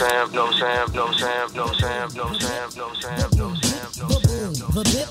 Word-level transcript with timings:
Sam, 0.00 0.32
no 0.32 0.50
Sam, 0.52 0.90
no 0.94 1.12
Sam, 1.12 1.52
no 1.52 1.66
Sam, 1.74 2.08
no 2.14 2.32
Sam, 2.32 2.70
no 2.74 2.94
Sam, 2.94 3.30
no 3.36 3.52
Sam, 3.60 3.90
no 3.98 4.12
Sam, 4.22 4.48
no 4.72 4.82
Sam. 4.82 5.10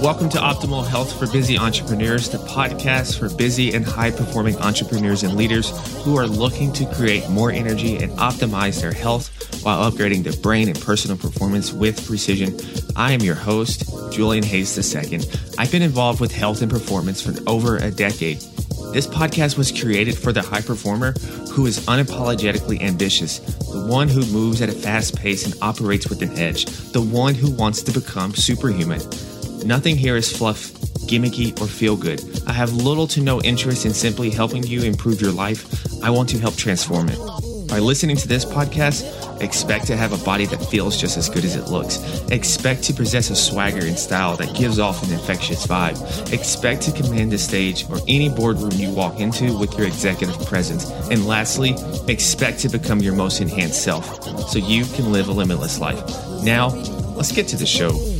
Welcome 0.00 0.28
to 0.28 0.38
Optimal 0.38 0.86
Health 0.86 1.18
for 1.18 1.26
Busy 1.32 1.58
Entrepreneurs, 1.58 2.28
the 2.28 2.38
podcast 2.38 3.18
for 3.18 3.28
busy 3.28 3.74
and 3.74 3.84
high 3.84 4.12
performing 4.12 4.56
entrepreneurs 4.58 5.24
and 5.24 5.34
leaders 5.34 5.70
who 6.04 6.16
are 6.16 6.28
looking 6.28 6.72
to 6.74 6.86
create 6.94 7.28
more 7.28 7.50
energy 7.50 7.96
and 7.96 8.12
optimize 8.18 8.80
their 8.80 8.92
health 8.92 9.64
while 9.64 9.90
upgrading 9.90 10.22
their 10.22 10.40
brain 10.40 10.68
and 10.68 10.80
personal 10.80 11.16
performance 11.16 11.72
with 11.72 12.06
precision. 12.06 12.56
I 12.94 13.10
am 13.10 13.20
your 13.22 13.34
host, 13.34 13.82
Julian 14.12 14.44
Hayes 14.44 14.94
II. 14.94 15.22
I've 15.58 15.72
been 15.72 15.82
involved 15.82 16.20
with 16.20 16.30
health 16.30 16.62
and 16.62 16.70
performance 16.70 17.20
for 17.20 17.34
over 17.50 17.78
a 17.78 17.90
decade. 17.90 18.44
This 18.92 19.06
podcast 19.06 19.58
was 19.58 19.70
created 19.70 20.16
for 20.16 20.32
the 20.32 20.40
high 20.40 20.62
performer 20.62 21.12
who 21.52 21.66
is 21.66 21.80
unapologetically 21.86 22.80
ambitious, 22.80 23.38
the 23.38 23.86
one 23.86 24.08
who 24.08 24.24
moves 24.26 24.62
at 24.62 24.70
a 24.70 24.72
fast 24.72 25.16
pace 25.16 25.44
and 25.44 25.54
operates 25.60 26.08
with 26.08 26.22
an 26.22 26.36
edge, 26.38 26.64
the 26.92 27.02
one 27.02 27.34
who 27.34 27.50
wants 27.50 27.82
to 27.82 27.92
become 27.92 28.34
superhuman. 28.34 29.00
Nothing 29.64 29.96
here 29.96 30.16
is 30.16 30.34
fluff, 30.34 30.72
gimmicky, 31.06 31.58
or 31.60 31.66
feel 31.66 31.96
good. 31.96 32.22
I 32.46 32.52
have 32.52 32.72
little 32.72 33.06
to 33.08 33.20
no 33.20 33.42
interest 33.42 33.84
in 33.84 33.92
simply 33.92 34.30
helping 34.30 34.62
you 34.64 34.82
improve 34.82 35.20
your 35.20 35.32
life. 35.32 36.02
I 36.02 36.10
want 36.10 36.30
to 36.30 36.38
help 36.38 36.56
transform 36.56 37.08
it. 37.10 37.37
By 37.68 37.78
listening 37.78 38.16
to 38.16 38.28
this 38.28 38.44
podcast, 38.44 39.04
Expect 39.40 39.86
to 39.86 39.96
have 39.96 40.12
a 40.12 40.24
body 40.24 40.46
that 40.46 40.64
feels 40.64 41.00
just 41.00 41.16
as 41.16 41.28
good 41.28 41.44
as 41.44 41.54
it 41.54 41.68
looks. 41.68 41.98
Expect 42.30 42.82
to 42.84 42.92
possess 42.92 43.30
a 43.30 43.36
swagger 43.36 43.84
and 43.86 43.98
style 43.98 44.36
that 44.36 44.54
gives 44.56 44.78
off 44.78 45.02
an 45.02 45.12
infectious 45.12 45.66
vibe. 45.66 46.32
Expect 46.32 46.82
to 46.82 46.92
command 46.92 47.32
the 47.32 47.38
stage 47.38 47.88
or 47.88 47.98
any 48.08 48.28
boardroom 48.28 48.72
you 48.72 48.90
walk 48.90 49.20
into 49.20 49.56
with 49.56 49.76
your 49.78 49.86
executive 49.86 50.38
presence. 50.46 50.90
And 51.10 51.26
lastly, 51.26 51.76
expect 52.08 52.60
to 52.60 52.68
become 52.68 53.00
your 53.00 53.14
most 53.14 53.40
enhanced 53.40 53.82
self 53.82 54.22
so 54.48 54.58
you 54.58 54.84
can 54.84 55.12
live 55.12 55.28
a 55.28 55.32
limitless 55.32 55.78
life. 55.78 56.02
Now, 56.42 56.68
let's 57.14 57.32
get 57.32 57.48
to 57.48 57.56
the 57.56 57.66
show. 57.66 58.17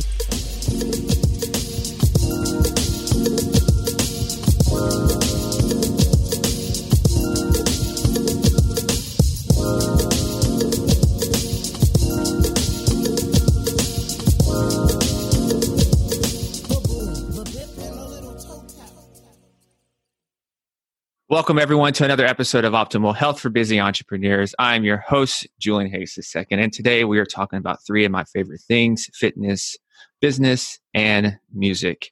Welcome, 21.39 21.57
everyone, 21.57 21.93
to 21.93 22.03
another 22.03 22.25
episode 22.25 22.65
of 22.65 22.73
Optimal 22.73 23.15
Health 23.15 23.39
for 23.39 23.49
Busy 23.49 23.79
Entrepreneurs. 23.79 24.53
I'm 24.59 24.83
your 24.83 24.97
host, 24.97 25.47
Julian 25.57 25.89
Hayes 25.89 26.19
II, 26.35 26.45
and 26.51 26.73
today 26.73 27.05
we 27.05 27.17
are 27.17 27.25
talking 27.25 27.57
about 27.57 27.79
three 27.87 28.03
of 28.03 28.11
my 28.11 28.25
favorite 28.25 28.59
things 28.59 29.09
fitness, 29.13 29.77
business, 30.19 30.79
and 30.93 31.39
music. 31.53 32.11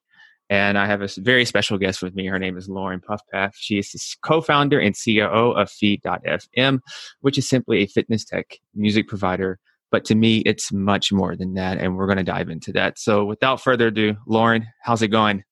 And 0.50 0.78
I 0.78 0.86
have 0.86 1.02
a 1.02 1.10
very 1.18 1.44
special 1.44 1.78
guest 1.78 2.02
with 2.02 2.16
me. 2.16 2.26
Her 2.28 2.40
name 2.40 2.58
is 2.58 2.70
Lauren 2.70 3.02
Pufpaf. 3.02 3.52
She 3.56 3.78
is 3.78 3.92
the 3.92 4.00
co 4.22 4.40
founder 4.40 4.80
and 4.80 4.96
COO 4.96 5.52
of 5.52 5.70
Feed.fm, 5.70 6.80
which 7.20 7.38
is 7.38 7.50
simply 7.50 7.80
a 7.80 7.88
fitness 7.88 8.24
tech 8.24 8.58
music 8.76 9.10
provider. 9.10 9.60
But 9.92 10.06
to 10.06 10.16
me, 10.16 10.38
it's 10.46 10.72
much 10.72 11.12
more 11.12 11.36
than 11.36 11.54
that. 11.56 11.80
And 11.80 11.98
we're 11.98 12.08
going 12.08 12.18
to 12.18 12.24
dive 12.24 12.48
into 12.48 12.72
that. 12.72 12.98
So 12.98 13.26
without 13.26 13.60
further 13.60 13.88
ado, 13.88 14.16
Lauren, 14.26 14.66
how's 14.84 15.02
it 15.02 15.10
going? 15.10 15.44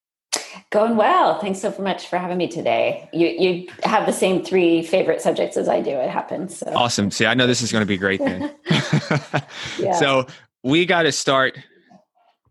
Going 0.71 0.97
well. 0.97 1.39
Thanks 1.39 1.59
so 1.59 1.73
much 1.79 2.07
for 2.07 2.17
having 2.17 2.37
me 2.37 2.47
today. 2.47 3.09
You 3.13 3.27
you 3.27 3.67
have 3.83 4.05
the 4.05 4.11
same 4.11 4.43
three 4.43 4.81
favorite 4.83 5.21
subjects 5.21 5.57
as 5.57 5.69
I 5.69 5.79
do. 5.81 5.91
It 5.91 6.09
happens. 6.09 6.57
So. 6.57 6.71
Awesome. 6.75 7.11
See, 7.11 7.25
I 7.25 7.33
know 7.33 7.47
this 7.47 7.61
is 7.61 7.71
going 7.71 7.83
to 7.83 7.87
be 7.87 7.97
great 7.97 8.19
then. 8.19 8.53
yeah. 9.79 9.93
So 9.93 10.27
we 10.63 10.85
got 10.85 11.03
to 11.03 11.11
start. 11.11 11.57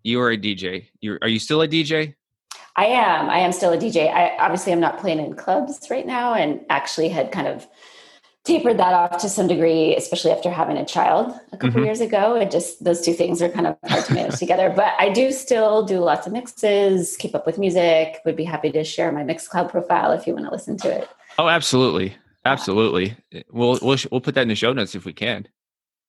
You 0.04 0.20
are 0.20 0.30
a 0.30 0.38
DJ. 0.38 0.88
You 1.00 1.18
are 1.22 1.28
you 1.28 1.38
still 1.38 1.60
a 1.62 1.68
DJ? 1.68 2.14
I 2.76 2.86
am. 2.86 3.30
I 3.30 3.38
am 3.38 3.52
still 3.52 3.72
a 3.72 3.78
DJ. 3.78 4.12
I 4.12 4.36
obviously 4.38 4.72
I'm 4.72 4.80
not 4.80 4.98
playing 4.98 5.18
in 5.18 5.34
clubs 5.34 5.86
right 5.90 6.06
now, 6.06 6.34
and 6.34 6.60
actually 6.70 7.08
had 7.08 7.30
kind 7.30 7.46
of 7.46 7.66
tapered 8.44 8.78
that 8.78 8.92
off 8.92 9.18
to 9.22 9.28
some 9.28 9.48
degree, 9.48 9.96
especially 9.96 10.30
after 10.30 10.50
having 10.50 10.76
a 10.76 10.84
child 10.84 11.32
a 11.52 11.56
couple 11.56 11.70
mm-hmm. 11.70 11.84
years 11.86 12.00
ago. 12.00 12.36
It 12.36 12.50
just 12.50 12.84
those 12.84 13.00
two 13.00 13.14
things 13.14 13.40
are 13.40 13.48
kind 13.48 13.66
of 13.66 13.76
hard 13.84 14.04
to 14.04 14.14
manage 14.14 14.38
together. 14.38 14.72
But 14.74 14.92
I 14.98 15.08
do 15.08 15.32
still 15.32 15.82
do 15.82 15.98
lots 16.00 16.26
of 16.26 16.32
mixes, 16.32 17.16
keep 17.16 17.34
up 17.34 17.46
with 17.46 17.58
music. 17.58 18.20
Would 18.24 18.36
be 18.36 18.44
happy 18.44 18.70
to 18.72 18.84
share 18.84 19.10
my 19.12 19.22
Mixcloud 19.22 19.70
profile 19.70 20.12
if 20.12 20.26
you 20.26 20.34
want 20.34 20.46
to 20.46 20.52
listen 20.52 20.76
to 20.78 20.88
it. 20.88 21.08
Oh, 21.38 21.48
absolutely, 21.48 22.14
absolutely. 22.44 23.16
We'll 23.50 23.78
we'll 23.80 23.98
we'll 24.10 24.20
put 24.20 24.34
that 24.34 24.42
in 24.42 24.48
the 24.48 24.54
show 24.54 24.72
notes 24.72 24.94
if 24.94 25.04
we 25.04 25.12
can. 25.12 25.48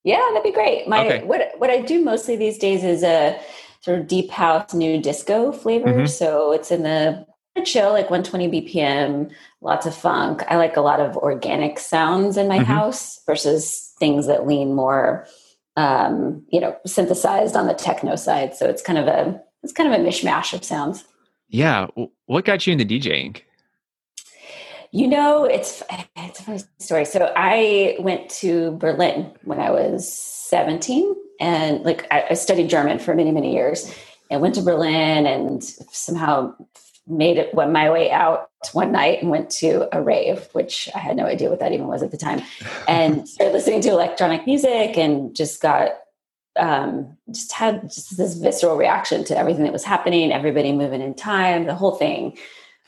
Yeah, 0.04 0.24
that'd 0.30 0.44
be 0.44 0.52
great. 0.52 0.88
My 0.88 1.06
okay. 1.06 1.24
what 1.24 1.54
what 1.58 1.70
I 1.70 1.82
do 1.82 2.04
mostly 2.04 2.36
these 2.36 2.58
days 2.58 2.84
is 2.84 3.02
a 3.02 3.40
sort 3.80 4.00
of 4.00 4.08
deep 4.08 4.30
house, 4.30 4.74
new 4.74 5.02
disco 5.02 5.52
flavor. 5.52 5.94
Mm-hmm. 5.94 6.06
So 6.08 6.52
it's 6.52 6.72
in 6.72 6.84
the 6.84 7.26
chill, 7.64 7.92
like 7.92 8.10
120 8.10 8.50
BPM, 8.50 9.32
lots 9.62 9.86
of 9.86 9.96
funk. 9.96 10.44
I 10.50 10.58
like 10.58 10.78
a 10.78 10.82
lot 10.82 11.00
of 11.00 11.16
organic 11.18 11.80
sounds 11.80 12.38
in 12.38 12.48
my 12.48 12.58
mm-hmm. 12.58 12.66
house 12.66 13.22
versus 13.26 13.94
things 14.00 14.28
that 14.28 14.46
lean 14.46 14.74
more, 14.74 15.28
um, 15.78 16.44
you 16.50 16.60
know, 16.60 16.76
synthesized 16.86 17.56
on 17.56 17.68
the 17.68 17.74
techno 17.74 18.16
side. 18.16 18.56
So 18.56 18.68
it's 18.68 18.82
kind 18.82 19.00
of 19.00 19.08
a 19.08 19.42
it's 19.64 19.74
kind 19.74 19.92
of 19.92 20.00
a 20.00 20.04
mishmash 20.04 20.54
of 20.54 20.64
sounds. 20.64 21.06
Yeah. 21.50 21.88
What 22.26 22.46
got 22.46 22.68
you 22.68 22.74
into 22.74 22.86
DJing? 22.86 23.42
You 24.92 25.08
know, 25.08 25.44
it's 25.44 25.84
it's 26.16 26.40
a 26.40 26.44
funny 26.44 26.62
story. 26.80 27.06
So 27.06 27.34
I 27.36 27.98
went 28.00 28.30
to 28.42 28.72
Berlin 28.78 29.32
when 29.44 29.60
I 29.60 29.72
was 29.72 30.12
17 30.12 31.16
and 31.40 31.84
like 31.84 32.08
I, 32.12 32.26
I 32.30 32.34
studied 32.34 32.70
German 32.70 33.00
for 33.00 33.14
many, 33.14 33.32
many 33.32 33.54
years 33.54 33.94
and 34.30 34.42
went 34.42 34.56
to 34.56 34.62
Berlin 34.62 35.26
and 35.26 35.64
somehow 35.64 36.56
made 37.08 37.38
it 37.38 37.54
went 37.54 37.72
my 37.72 37.90
way 37.90 38.12
out 38.12 38.50
one 38.74 38.92
night 38.92 39.22
and 39.22 39.30
went 39.30 39.50
to 39.50 39.88
a 39.96 40.02
rave, 40.02 40.50
which 40.54 40.90
I 40.96 41.00
had 41.00 41.16
no 41.16 41.26
idea 41.26 41.50
what 41.50 41.60
that 41.60 41.72
even 41.72 41.88
was 41.88 42.02
at 42.02 42.12
the 42.12 42.18
time, 42.18 42.42
and 42.88 43.28
started 43.30 43.54
listening 43.54 43.82
to 43.82 43.90
electronic 43.90 44.46
music 44.46 44.98
and 44.98 45.36
just 45.36 45.62
got 45.62 45.92
um, 46.58 47.18
just 47.32 47.52
had 47.52 47.84
just 47.84 48.18
this 48.18 48.36
visceral 48.36 48.78
reaction 48.78 49.24
to 49.26 49.38
everything 49.38 49.64
that 49.64 49.74
was 49.74 49.84
happening, 49.84 50.32
everybody 50.32 50.72
moving 50.72 51.02
in 51.02 51.14
time, 51.14 51.66
the 51.66 51.76
whole 51.76 51.96
thing 51.96 52.38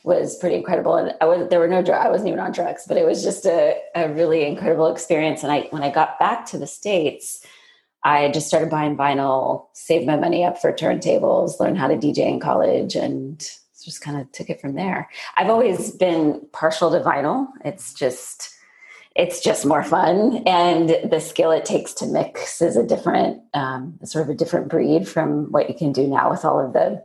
was 0.04 0.36
pretty 0.38 0.56
incredible. 0.56 0.96
And 0.96 1.14
I 1.20 1.26
was 1.26 1.48
there 1.48 1.60
were 1.60 1.68
no 1.68 1.82
drugs, 1.82 2.04
I 2.04 2.10
wasn't 2.10 2.28
even 2.28 2.40
on 2.40 2.52
drugs, 2.52 2.84
but 2.88 2.96
it 2.96 3.06
was 3.06 3.22
just 3.22 3.44
a, 3.46 3.76
a 3.94 4.08
really 4.12 4.46
incredible 4.46 4.90
experience. 4.90 5.42
And 5.42 5.52
I 5.52 5.68
when 5.70 5.82
I 5.82 5.90
got 5.90 6.18
back 6.18 6.46
to 6.46 6.58
the 6.58 6.66
States, 6.66 7.44
I 8.04 8.30
just 8.30 8.46
started 8.46 8.70
buying 8.70 8.96
vinyl, 8.96 9.66
saved 9.74 10.06
my 10.06 10.16
money 10.16 10.44
up 10.44 10.60
for 10.60 10.72
turntables, 10.72 11.60
learned 11.60 11.78
how 11.78 11.88
to 11.88 11.96
DJ 11.96 12.28
in 12.28 12.40
college 12.40 12.94
and 12.94 13.46
just 13.88 14.02
kind 14.02 14.20
of 14.20 14.30
took 14.32 14.50
it 14.50 14.60
from 14.60 14.74
there. 14.74 15.08
I've 15.36 15.48
always 15.48 15.90
been 15.92 16.46
partial 16.52 16.90
to 16.90 17.00
vinyl. 17.00 17.48
It's 17.64 17.94
just 17.94 18.54
it's 19.16 19.40
just 19.40 19.66
more 19.66 19.82
fun 19.82 20.44
and 20.46 21.10
the 21.10 21.20
skill 21.20 21.50
it 21.50 21.64
takes 21.64 21.92
to 21.92 22.06
mix 22.06 22.62
is 22.62 22.76
a 22.76 22.86
different 22.86 23.42
um, 23.52 23.98
sort 24.04 24.24
of 24.24 24.30
a 24.30 24.34
different 24.34 24.68
breed 24.68 25.08
from 25.08 25.50
what 25.50 25.68
you 25.68 25.74
can 25.74 25.92
do 25.92 26.06
now 26.06 26.30
with 26.30 26.44
all 26.44 26.64
of 26.64 26.72
the 26.72 27.04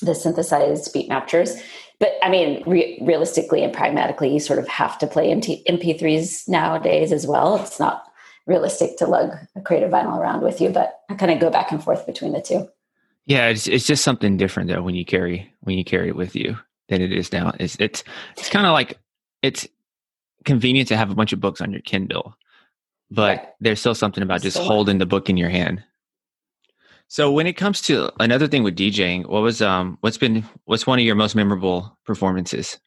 the 0.00 0.16
synthesized 0.16 0.92
beat 0.92 1.08
matchers 1.08 1.62
but 2.00 2.14
i 2.24 2.28
mean 2.28 2.60
re- 2.66 2.98
realistically 3.02 3.62
and 3.62 3.72
pragmatically 3.72 4.32
you 4.32 4.40
sort 4.40 4.58
of 4.58 4.66
have 4.66 4.98
to 4.98 5.06
play 5.06 5.30
MT- 5.30 5.62
mp3s 5.68 6.48
nowadays 6.48 7.12
as 7.12 7.24
well 7.24 7.54
it's 7.56 7.78
not 7.78 8.02
realistic 8.46 8.96
to 8.98 9.06
lug 9.06 9.30
a 9.54 9.60
creative 9.60 9.92
vinyl 9.92 10.18
around 10.18 10.42
with 10.42 10.60
you 10.60 10.70
but 10.70 11.02
i 11.08 11.14
kind 11.14 11.30
of 11.30 11.38
go 11.38 11.50
back 11.50 11.70
and 11.70 11.84
forth 11.84 12.04
between 12.04 12.32
the 12.32 12.42
two 12.42 12.68
yeah, 13.26 13.48
it's 13.48 13.66
it's 13.68 13.86
just 13.86 14.04
something 14.04 14.36
different 14.36 14.68
though 14.68 14.82
when 14.82 14.94
you 14.94 15.04
carry 15.04 15.52
when 15.60 15.78
you 15.78 15.84
carry 15.84 16.08
it 16.08 16.16
with 16.16 16.34
you 16.34 16.56
than 16.88 17.00
it 17.00 17.12
is 17.12 17.32
now. 17.32 17.52
It's 17.60 17.76
it's 17.78 18.02
it's 18.36 18.50
kind 18.50 18.66
of 18.66 18.72
like 18.72 18.98
it's 19.42 19.66
convenient 20.44 20.88
to 20.88 20.96
have 20.96 21.10
a 21.10 21.14
bunch 21.14 21.32
of 21.32 21.40
books 21.40 21.60
on 21.60 21.72
your 21.72 21.82
Kindle, 21.82 22.36
but 23.10 23.36
yeah. 23.36 23.46
there's 23.60 23.80
still 23.80 23.94
something 23.94 24.22
about 24.22 24.42
just 24.42 24.56
so 24.56 24.64
holding 24.64 24.98
the 24.98 25.06
book 25.06 25.30
in 25.30 25.36
your 25.36 25.50
hand. 25.50 25.82
So 27.06 27.30
when 27.30 27.46
it 27.46 27.54
comes 27.54 27.82
to 27.82 28.10
another 28.20 28.48
thing 28.48 28.62
with 28.62 28.76
DJing, 28.76 29.26
what 29.26 29.42
was 29.42 29.62
um 29.62 29.98
what's 30.00 30.18
been 30.18 30.44
what's 30.64 30.86
one 30.86 30.98
of 30.98 31.04
your 31.04 31.14
most 31.14 31.36
memorable 31.36 31.96
performances? 32.04 32.80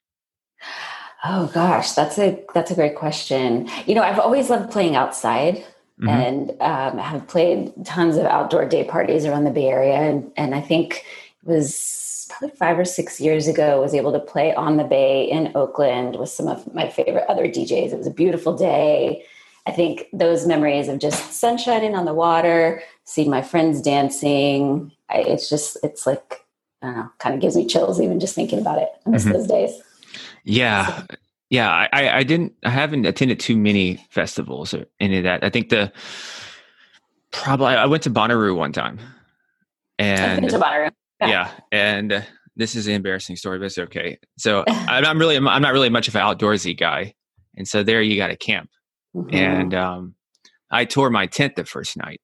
Oh 1.24 1.50
gosh, 1.54 1.94
that's 1.94 2.20
a 2.20 2.44
that's 2.54 2.72
a 2.72 2.76
great 2.76 2.96
question. 2.96 3.70
You 3.86 3.96
know, 3.96 4.04
I've 4.04 4.20
always 4.20 4.50
loved 4.50 4.72
playing 4.72 4.96
outside 4.96 5.66
mm-hmm. 6.00 6.10
and 6.10 6.62
um, 6.62 6.98
have 6.98 7.28
played 7.28 7.74
tons 7.86 8.18
of 8.18 8.26
outdoor 8.26 8.66
day 8.66 8.84
parties 8.84 9.26
around 9.26 9.44
the 9.44 9.52
Bay 9.52 9.68
Area. 9.68 9.96
And, 9.96 10.32
and 10.38 10.56
I 10.56 10.62
think 10.62 11.06
it 11.44 11.48
was 11.48 12.28
probably 12.30 12.56
five 12.58 12.78
or 12.78 12.86
six 12.86 13.20
years 13.22 13.48
ago, 13.48 13.82
was 13.82 13.94
able 13.94 14.12
to 14.12 14.20
play 14.20 14.54
on 14.56 14.78
the 14.78 14.84
Bay 14.84 15.24
in 15.24 15.52
Oakland 15.56 16.18
with 16.18 16.30
some 16.30 16.48
of 16.48 16.74
my 16.74 16.90
favorite 16.90 17.26
other 17.30 17.48
DJs. 17.48 17.94
It 17.94 17.98
was 17.98 18.08
a 18.08 18.12
beautiful 18.12 18.56
day. 18.56 19.24
I 19.68 19.72
think 19.72 20.08
those 20.14 20.46
memories 20.46 20.88
of 20.88 21.00
just 21.00 21.34
sun 21.34 21.58
shining 21.58 21.96
on 21.96 22.06
the 22.06 22.14
water, 22.14 22.84
seeing 23.04 23.30
my 23.30 23.42
friends 23.42 23.82
dancing, 23.82 24.92
I, 25.10 25.20
it's 25.20 25.50
just, 25.50 25.78
it's 25.84 26.06
like, 26.06 26.46
I 26.82 26.88
don't 26.88 26.98
know, 26.98 27.12
kind 27.20 27.34
of 27.34 27.42
gives 27.42 27.56
me 27.56 27.66
chills 27.66 28.00
even 28.00 28.20
just 28.20 28.36
thinking 28.36 28.60
about 28.60 28.80
it. 28.80 28.90
I 29.06 29.10
miss 29.10 29.24
mm-hmm. 29.24 29.34
those 29.34 29.48
days. 29.48 29.82
Yeah. 30.44 31.04
Yeah, 31.56 31.88
I, 31.94 32.10
I 32.10 32.24
didn't. 32.24 32.54
I 32.66 32.70
haven't 32.70 33.06
attended 33.06 33.40
too 33.40 33.56
many 33.56 34.06
festivals 34.10 34.74
or 34.74 34.86
any 35.00 35.18
of 35.20 35.24
that. 35.24 35.42
I 35.44 35.50
think 35.50 35.70
the 35.70 35.90
probably 37.32 37.68
I 37.68 37.86
went 37.86 38.04
to 38.04 38.10
Bonnaroo 38.10 38.56
one 38.56 38.72
time, 38.74 39.00
and 39.98 40.50
to 40.50 40.58
Bonnaroo. 40.60 40.92
yeah, 41.22 41.28
Yeah. 41.30 41.52
and 41.72 42.12
uh, 42.14 42.22
this 42.58 42.76
is 42.76 42.88
an 42.88 42.94
embarrassing 42.94 43.36
story, 43.38 43.58
but 43.60 43.66
it's 43.66 43.78
okay. 43.78 44.18
So 44.38 44.64
I'm 44.68 45.06
I'm 45.06 45.18
really 45.20 45.38
I'm 45.38 45.62
not 45.62 45.72
really 45.74 45.90
much 45.90 46.08
of 46.08 46.16
an 46.16 46.22
outdoorsy 46.24 46.78
guy, 46.78 47.14
and 47.56 47.68
so 47.68 47.84
there 47.84 48.02
you 48.02 48.18
got 48.18 48.28
to 48.28 48.36
camp, 48.36 48.70
Mhm. 49.16 49.34
and 49.34 49.74
um, 49.74 50.16
I 50.72 50.86
tore 50.86 51.10
my 51.10 51.26
tent 51.28 51.56
the 51.56 51.64
first 51.66 51.96
night 51.96 52.20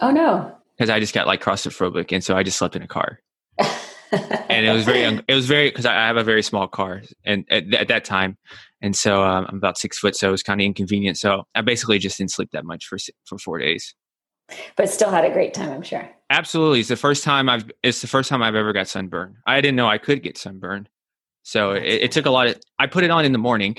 oh 0.00 0.10
no. 0.12 0.54
because 0.76 0.90
I 0.90 1.00
just 1.00 1.12
got 1.14 1.26
like 1.26 1.42
claustrophobic, 1.42 2.12
and 2.12 2.22
so 2.22 2.36
I 2.36 2.42
just 2.44 2.58
slept 2.58 2.76
in 2.76 2.82
a 2.82 2.86
car. 2.88 3.18
and 4.48 4.64
it 4.64 4.72
was 4.72 4.84
very 4.84 5.02
it 5.26 5.34
was 5.34 5.46
very 5.46 5.68
because 5.70 5.86
I 5.86 5.94
I 6.04 6.06
have 6.06 6.16
a 6.16 6.22
very 6.22 6.42
small 6.42 6.68
car 6.68 7.02
and 7.24 7.44
at, 7.50 7.74
at 7.74 7.88
that 7.88 8.04
time 8.04 8.36
and 8.82 8.94
so 8.96 9.22
um, 9.22 9.46
i'm 9.48 9.56
about 9.56 9.78
six 9.78 9.98
foot 9.98 10.14
so 10.16 10.28
it 10.28 10.30
was 10.32 10.42
kind 10.42 10.60
of 10.60 10.64
inconvenient. 10.64 11.16
So 11.18 11.44
i 11.54 11.60
basically 11.62 11.98
just 11.98 12.18
didn't 12.18 12.30
sleep 12.32 12.50
that 12.52 12.64
much 12.64 12.86
for 12.86 12.98
for 13.24 13.38
four 13.38 13.58
days. 13.58 13.94
But 14.76 14.88
still 14.88 15.10
had 15.10 15.24
a 15.24 15.30
great 15.32 15.54
time, 15.54 15.70
I'm 15.72 15.82
sure. 15.82 16.08
absolutely. 16.30 16.80
It's 16.80 16.88
the 16.88 16.96
first 16.96 17.24
time 17.24 17.48
i've 17.48 17.70
it's 17.82 18.00
the 18.00 18.06
first 18.08 18.28
time 18.28 18.42
i've 18.42 18.54
ever 18.54 18.72
got 18.72 18.88
sunburn 18.88 19.36
i 19.46 19.60
didn't 19.60 19.76
know 19.76 19.88
i 19.88 19.98
could 19.98 20.22
get 20.22 20.38
sunburned, 20.38 20.88
so 21.42 21.72
it, 21.72 21.82
it 21.84 22.12
took 22.12 22.26
a 22.26 22.30
lot 22.30 22.46
of 22.48 22.60
i 22.78 22.86
put 22.86 23.04
it 23.04 23.10
on 23.10 23.24
in 23.24 23.32
the 23.32 23.38
morning 23.38 23.76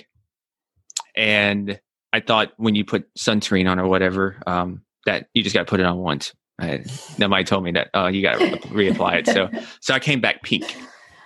and 1.16 1.80
i 2.14 2.20
thought 2.20 2.54
when 2.58 2.76
you 2.76 2.86
put 2.86 3.06
sunscreen 3.16 3.70
on 3.70 3.80
or 3.80 3.88
whatever 3.88 4.42
um, 4.48 4.82
that 5.06 5.28
you 5.34 5.44
just 5.44 5.54
got 5.54 5.62
to 5.62 5.70
put 5.70 5.80
it 5.80 5.86
on 5.86 5.98
once. 5.98 6.34
I, 6.60 6.84
nobody 7.18 7.44
told 7.44 7.64
me 7.64 7.72
that 7.74 7.90
uh, 7.96 8.08
you 8.08 8.22
got 8.22 8.40
to 8.40 8.58
reapply 8.70 9.20
it. 9.20 9.28
So 9.28 9.50
so 9.80 9.94
i 9.94 10.00
came 10.00 10.20
back 10.22 10.44
pink. 10.44 10.76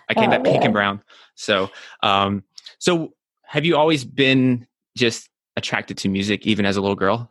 I 0.09 0.13
came 0.13 0.27
Oh, 0.27 0.31
back 0.31 0.44
pink 0.44 0.63
and 0.63 0.74
brown. 0.74 1.01
So 1.35 1.69
um 2.03 2.44
so 2.79 3.13
have 3.51 3.65
you 3.65 3.75
always 3.75 4.06
been 4.06 4.65
just 4.95 5.30
attracted 5.57 5.98
to 5.98 6.09
music 6.09 6.48
even 6.48 6.65
as 6.65 6.77
a 6.77 6.81
little 6.81 6.95
girl 6.95 7.30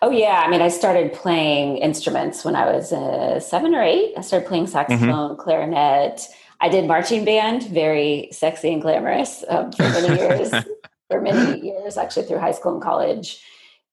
Oh 0.00 0.10
yeah, 0.10 0.44
I 0.46 0.48
mean, 0.48 0.60
I 0.62 0.68
started 0.68 1.12
playing 1.12 1.78
instruments 1.78 2.44
when 2.44 2.54
I 2.54 2.66
was 2.70 2.92
uh, 2.92 3.40
seven 3.40 3.74
or 3.74 3.82
eight. 3.82 4.14
I 4.16 4.20
started 4.20 4.46
playing 4.46 4.68
saxophone, 4.68 5.36
clarinet. 5.36 6.20
I 6.60 6.68
did 6.68 6.86
marching 6.86 7.24
band, 7.24 7.64
very 7.64 8.28
sexy 8.30 8.72
and 8.72 8.80
glamorous 8.80 9.42
um, 9.48 9.72
for 9.72 9.82
many 9.82 10.20
years. 10.20 10.50
for 11.10 11.20
many 11.20 11.66
years, 11.66 11.96
actually 11.96 12.26
through 12.26 12.38
high 12.38 12.52
school 12.52 12.74
and 12.74 12.82
college. 12.82 13.42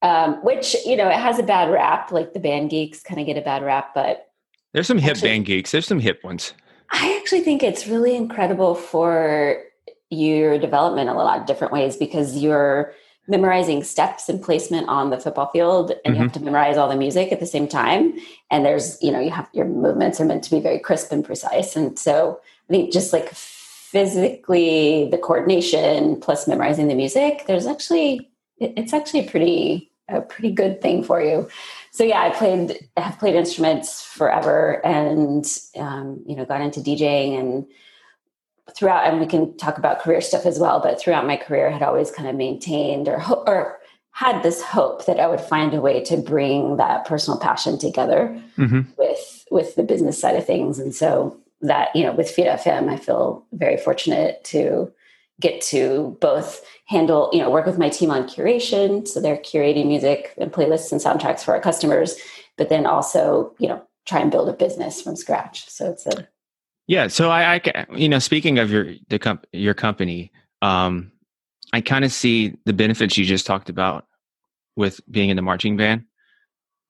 Um, 0.04 0.44
which 0.44 0.76
you 0.86 0.96
know, 0.96 1.10
it 1.10 1.16
has 1.18 1.40
a 1.40 1.44
bad 1.44 1.72
rap. 1.72 2.12
Like 2.12 2.34
the 2.34 2.40
band 2.40 2.70
geeks 2.70 3.02
kind 3.02 3.20
of 3.20 3.26
get 3.26 3.38
a 3.38 3.42
bad 3.42 3.64
rap, 3.64 3.96
but 3.96 4.28
there's 4.74 4.86
some 4.86 5.00
hip 5.00 5.12
Actually- 5.12 5.30
band 5.30 5.46
geeks 5.46 5.72
there's 5.72 5.88
some 5.88 6.00
hip 6.00 6.24
ones 6.24 6.54
I 6.92 7.18
actually 7.20 7.42
think 7.42 7.64
it's 7.64 7.88
really 7.88 8.16
incredible 8.16 8.76
for 8.76 9.64
your 10.14 10.58
development 10.58 11.10
in 11.10 11.16
a 11.16 11.24
lot 11.24 11.40
of 11.40 11.46
different 11.46 11.74
ways 11.74 11.98
because 11.98 12.38
you're 12.38 12.94
memorizing 13.28 13.84
steps 13.84 14.28
and 14.28 14.42
placement 14.42 14.88
on 14.90 15.10
the 15.10 15.20
football 15.20 15.50
field 15.52 15.94
and 16.04 16.16
you 16.16 16.22
have 16.22 16.34
to 16.34 16.42
memorize 16.42 16.76
all 16.76 16.90
the 16.90 16.96
music 16.96 17.32
at 17.32 17.40
the 17.40 17.46
same 17.46 17.68
time. 17.68 18.18
And 18.52 18.66
there's 18.66 19.02
you 19.02 19.12
know 19.12 19.20
you 19.20 19.30
have 19.32 19.50
your 19.54 19.66
movements 19.66 20.20
are 20.20 20.26
meant 20.26 20.44
to 20.46 20.52
be 20.52 20.60
very 20.60 20.80
crisp 20.80 21.12
and 21.12 21.24
precise. 21.24 21.76
And 21.76 21.98
so 21.98 22.40
i 22.70 22.72
think 22.72 22.94
just 22.94 23.14
like 23.14 23.30
physically 23.34 25.08
the 25.12 25.18
coordination 25.18 26.20
plus 26.20 26.48
memorizing 26.48 26.88
the 26.88 26.96
music 26.96 27.44
there's 27.46 27.68
actually 27.68 28.30
it's 28.58 28.94
actually 28.94 29.20
a 29.20 29.30
pretty 29.30 29.92
a 30.10 30.22
pretty 30.22 30.52
good 30.52 30.82
thing 30.82 31.04
for 31.04 31.22
you. 31.22 31.48
So 31.92 32.04
yeah 32.04 32.22
i 32.22 32.30
played 32.30 32.90
have 32.98 33.20
played 33.20 33.36
instruments 33.36 34.04
forever 34.04 34.86
and 34.86 35.46
um, 35.78 36.22
you 36.28 36.36
know 36.36 36.44
got 36.44 36.60
into 36.60 36.82
djing 36.82 37.40
and 37.40 37.66
throughout 38.76 39.06
and 39.08 39.20
we 39.20 39.26
can 39.26 39.56
talk 39.58 39.78
about 39.78 40.02
career 40.02 40.22
stuff 40.22 40.46
as 40.46 40.60
well 40.60 40.80
but 40.80 41.00
throughout 41.00 41.28
my 41.28 41.38
career 41.38 41.70
I 41.70 41.74
had 41.74 41.84
always 41.84 42.12
kind 42.12 42.28
of 42.28 42.36
maintained 42.36 43.08
or 43.08 43.22
or 43.48 43.80
had 44.14 44.44
this 44.44 44.62
hope 44.62 45.06
that 45.06 45.20
i 45.20 45.28
would 45.28 45.42
find 45.42 45.74
a 45.74 45.82
way 45.82 46.04
to 46.04 46.18
bring 46.18 46.78
that 46.78 47.06
personal 47.06 47.40
passion 47.40 47.78
together 47.78 48.40
mm-hmm. 48.58 48.82
with 48.98 49.46
with 49.52 49.76
the 49.76 49.84
business 49.84 50.20
side 50.20 50.36
of 50.36 50.46
things 50.46 50.80
and 50.80 50.96
so 50.96 51.38
that 51.62 51.94
you 51.96 52.04
know 52.04 52.14
with 52.14 52.30
Feed.fm 52.30 52.90
i 52.90 52.98
feel 52.98 53.46
very 53.52 53.78
fortunate 53.78 54.44
to 54.46 54.92
get 55.40 55.62
to 55.62 56.16
both 56.22 56.64
handle 56.86 57.30
you 57.34 57.40
know 57.40 57.50
work 57.50 57.66
with 57.66 57.80
my 57.80 57.90
team 57.90 58.12
on 58.12 58.28
curation 58.28 59.08
so 59.08 59.20
they're 59.20 59.38
curating 59.38 59.88
music 59.88 60.34
and 60.38 60.54
playlists 60.54 60.92
and 60.92 61.02
soundtracks 61.02 61.44
for 61.44 61.56
our 61.56 61.62
customers 61.62 62.16
but 62.56 62.70
then 62.70 62.86
also 62.86 63.54
you 63.58 63.68
know 63.68 63.82
try 64.06 64.20
and 64.20 64.32
build 64.32 64.48
a 64.48 64.54
business 64.54 65.02
from 65.02 65.16
scratch 65.16 65.68
so 65.70 65.90
it's 65.90 66.06
a 66.06 66.28
Yeah, 66.88 67.08
so 67.08 67.30
I, 67.30 67.56
I 67.56 67.86
you 67.96 68.10
know, 68.10 68.20
speaking 68.20 68.60
of 68.60 68.70
your 68.70 68.94
the 69.10 69.18
comp- 69.18 69.48
your 69.54 69.74
company, 69.74 70.32
um, 70.62 71.12
I 71.72 71.82
kind 71.82 72.04
of 72.04 72.12
see 72.12 72.56
the 72.66 72.74
benefits 72.74 73.18
you 73.18 73.26
just 73.26 73.46
talked 73.46 73.70
about 73.70 74.06
with 74.76 75.00
being 75.10 75.30
in 75.30 75.36
the 75.38 75.42
marching 75.42 75.78
band, 75.78 76.04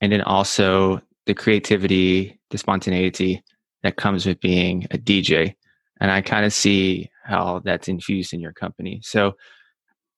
and 0.01 0.12
then 0.12 0.22
also 0.22 1.01
the 1.25 1.36
creativity, 1.36 2.40
the 2.50 2.57
spontaneity 2.57 3.44
that 3.84 3.98
comes 3.98 4.25
with 4.25 4.40
being 4.40 4.86
a 4.92 4.98
DJ, 4.98 5.54
and 6.01 6.10
I 6.10 6.22
kind 6.22 6.45
of 6.45 6.54
see 6.54 7.10
how 7.24 7.62
that's 7.63 7.88
infused 7.88 8.34
in 8.34 8.40
your 8.40 8.54
company. 8.54 9.00
So, 9.04 9.34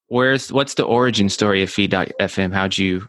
where's 0.08 0.54
what's 0.54 0.76
the 0.76 0.86
origin 0.86 1.28
story 1.28 1.62
of 1.64 1.70
Feed.fm? 1.70 2.54
How'd 2.54 2.78
you? 2.78 3.08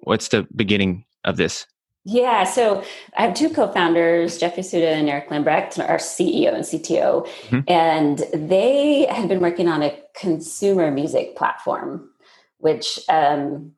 What's 0.00 0.28
the 0.28 0.46
beginning 0.56 1.04
of 1.24 1.36
this? 1.36 1.66
Yeah, 2.06 2.44
so 2.44 2.84
I 3.16 3.22
have 3.22 3.34
two 3.34 3.48
co-founders, 3.48 4.36
Jeff 4.38 4.56
Yasuda 4.56 4.84
and 4.92 5.08
Eric 5.08 5.30
Lambrecht, 5.30 5.78
our 5.78 5.96
CEO 5.96 6.54
and 6.54 6.62
CTO, 6.64 7.26
Mhm. 7.48 7.64
and 7.66 8.18
they 8.48 9.06
had 9.06 9.26
been 9.28 9.40
working 9.40 9.68
on 9.68 9.82
a 9.82 9.98
consumer 10.14 10.90
music 10.90 11.34
platform, 11.34 12.10
which 12.58 13.00
um, 13.08 13.72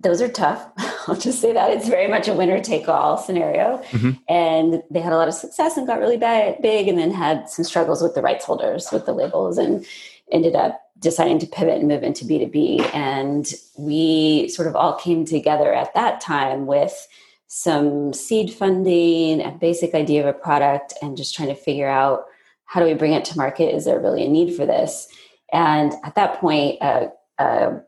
those 0.00 0.20
are 0.20 0.28
tough. 0.28 0.66
I'll 1.06 1.14
just 1.14 1.40
say 1.40 1.52
that 1.52 1.70
it's 1.70 1.86
very 1.88 2.08
much 2.08 2.26
a 2.26 2.34
winner-take-all 2.34 3.18
scenario, 3.18 3.80
Mhm. 3.92 4.18
and 4.28 4.82
they 4.90 5.00
had 5.00 5.12
a 5.12 5.16
lot 5.16 5.28
of 5.28 5.34
success 5.34 5.76
and 5.76 5.86
got 5.86 6.00
really 6.00 6.16
big, 6.16 6.88
and 6.88 6.98
then 6.98 7.12
had 7.12 7.48
some 7.48 7.64
struggles 7.64 8.02
with 8.02 8.16
the 8.16 8.22
rights 8.22 8.44
holders, 8.44 8.90
with 8.90 9.06
the 9.06 9.12
labels, 9.12 9.58
and 9.58 9.84
ended 10.32 10.56
up 10.56 10.80
deciding 11.02 11.38
to 11.40 11.46
pivot 11.46 11.78
and 11.78 11.88
move 11.88 12.02
into 12.02 12.24
B2B. 12.24 12.94
And 12.94 13.52
we 13.76 14.48
sort 14.48 14.68
of 14.68 14.76
all 14.76 14.94
came 14.94 15.24
together 15.24 15.74
at 15.74 15.92
that 15.94 16.20
time 16.20 16.66
with 16.66 17.06
some 17.48 18.14
seed 18.14 18.52
funding, 18.52 19.42
a 19.42 19.50
basic 19.50 19.94
idea 19.94 20.20
of 20.20 20.26
a 20.26 20.38
product, 20.38 20.94
and 21.02 21.16
just 21.16 21.34
trying 21.34 21.48
to 21.48 21.54
figure 21.54 21.88
out 21.88 22.24
how 22.64 22.80
do 22.80 22.86
we 22.86 22.94
bring 22.94 23.12
it 23.12 23.26
to 23.26 23.36
market? 23.36 23.74
Is 23.74 23.84
there 23.84 24.00
really 24.00 24.24
a 24.24 24.28
need 24.28 24.56
for 24.56 24.64
this? 24.64 25.06
And 25.52 25.92
at 26.04 26.14
that 26.14 26.40
point, 26.40 26.80
uh, 26.80 27.08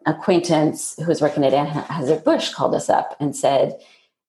acquaintance 0.05 0.95
who 0.99 1.07
was 1.07 1.23
working 1.23 1.45
at 1.45 1.53
Anheuser-Busch 1.53 2.53
called 2.53 2.75
us 2.75 2.91
up 2.91 3.17
and 3.21 3.35
said, 3.35 3.79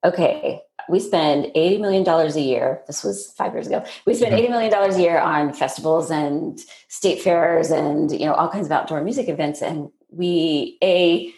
okay, 0.05 0.61
we 0.87 0.99
spend 0.99 1.45
$80 1.55 1.81
million 1.81 2.07
a 2.07 2.39
year. 2.39 2.81
This 2.87 3.03
was 3.03 3.31
five 3.31 3.53
years 3.53 3.67
ago. 3.67 3.83
We 4.05 4.13
spend 4.13 4.35
mm-hmm. 4.35 4.45
$80 4.45 4.49
million 4.49 4.73
a 4.73 4.99
year 4.99 5.19
on 5.19 5.53
festivals 5.53 6.11
and 6.11 6.59
state 6.87 7.21
fairs 7.21 7.71
and, 7.71 8.11
you 8.11 8.25
know, 8.25 8.33
all 8.33 8.49
kinds 8.49 8.67
of 8.67 8.71
outdoor 8.71 9.01
music 9.01 9.27
events. 9.27 9.61
And 9.61 9.89
we, 10.11 10.77
A, 10.83 11.33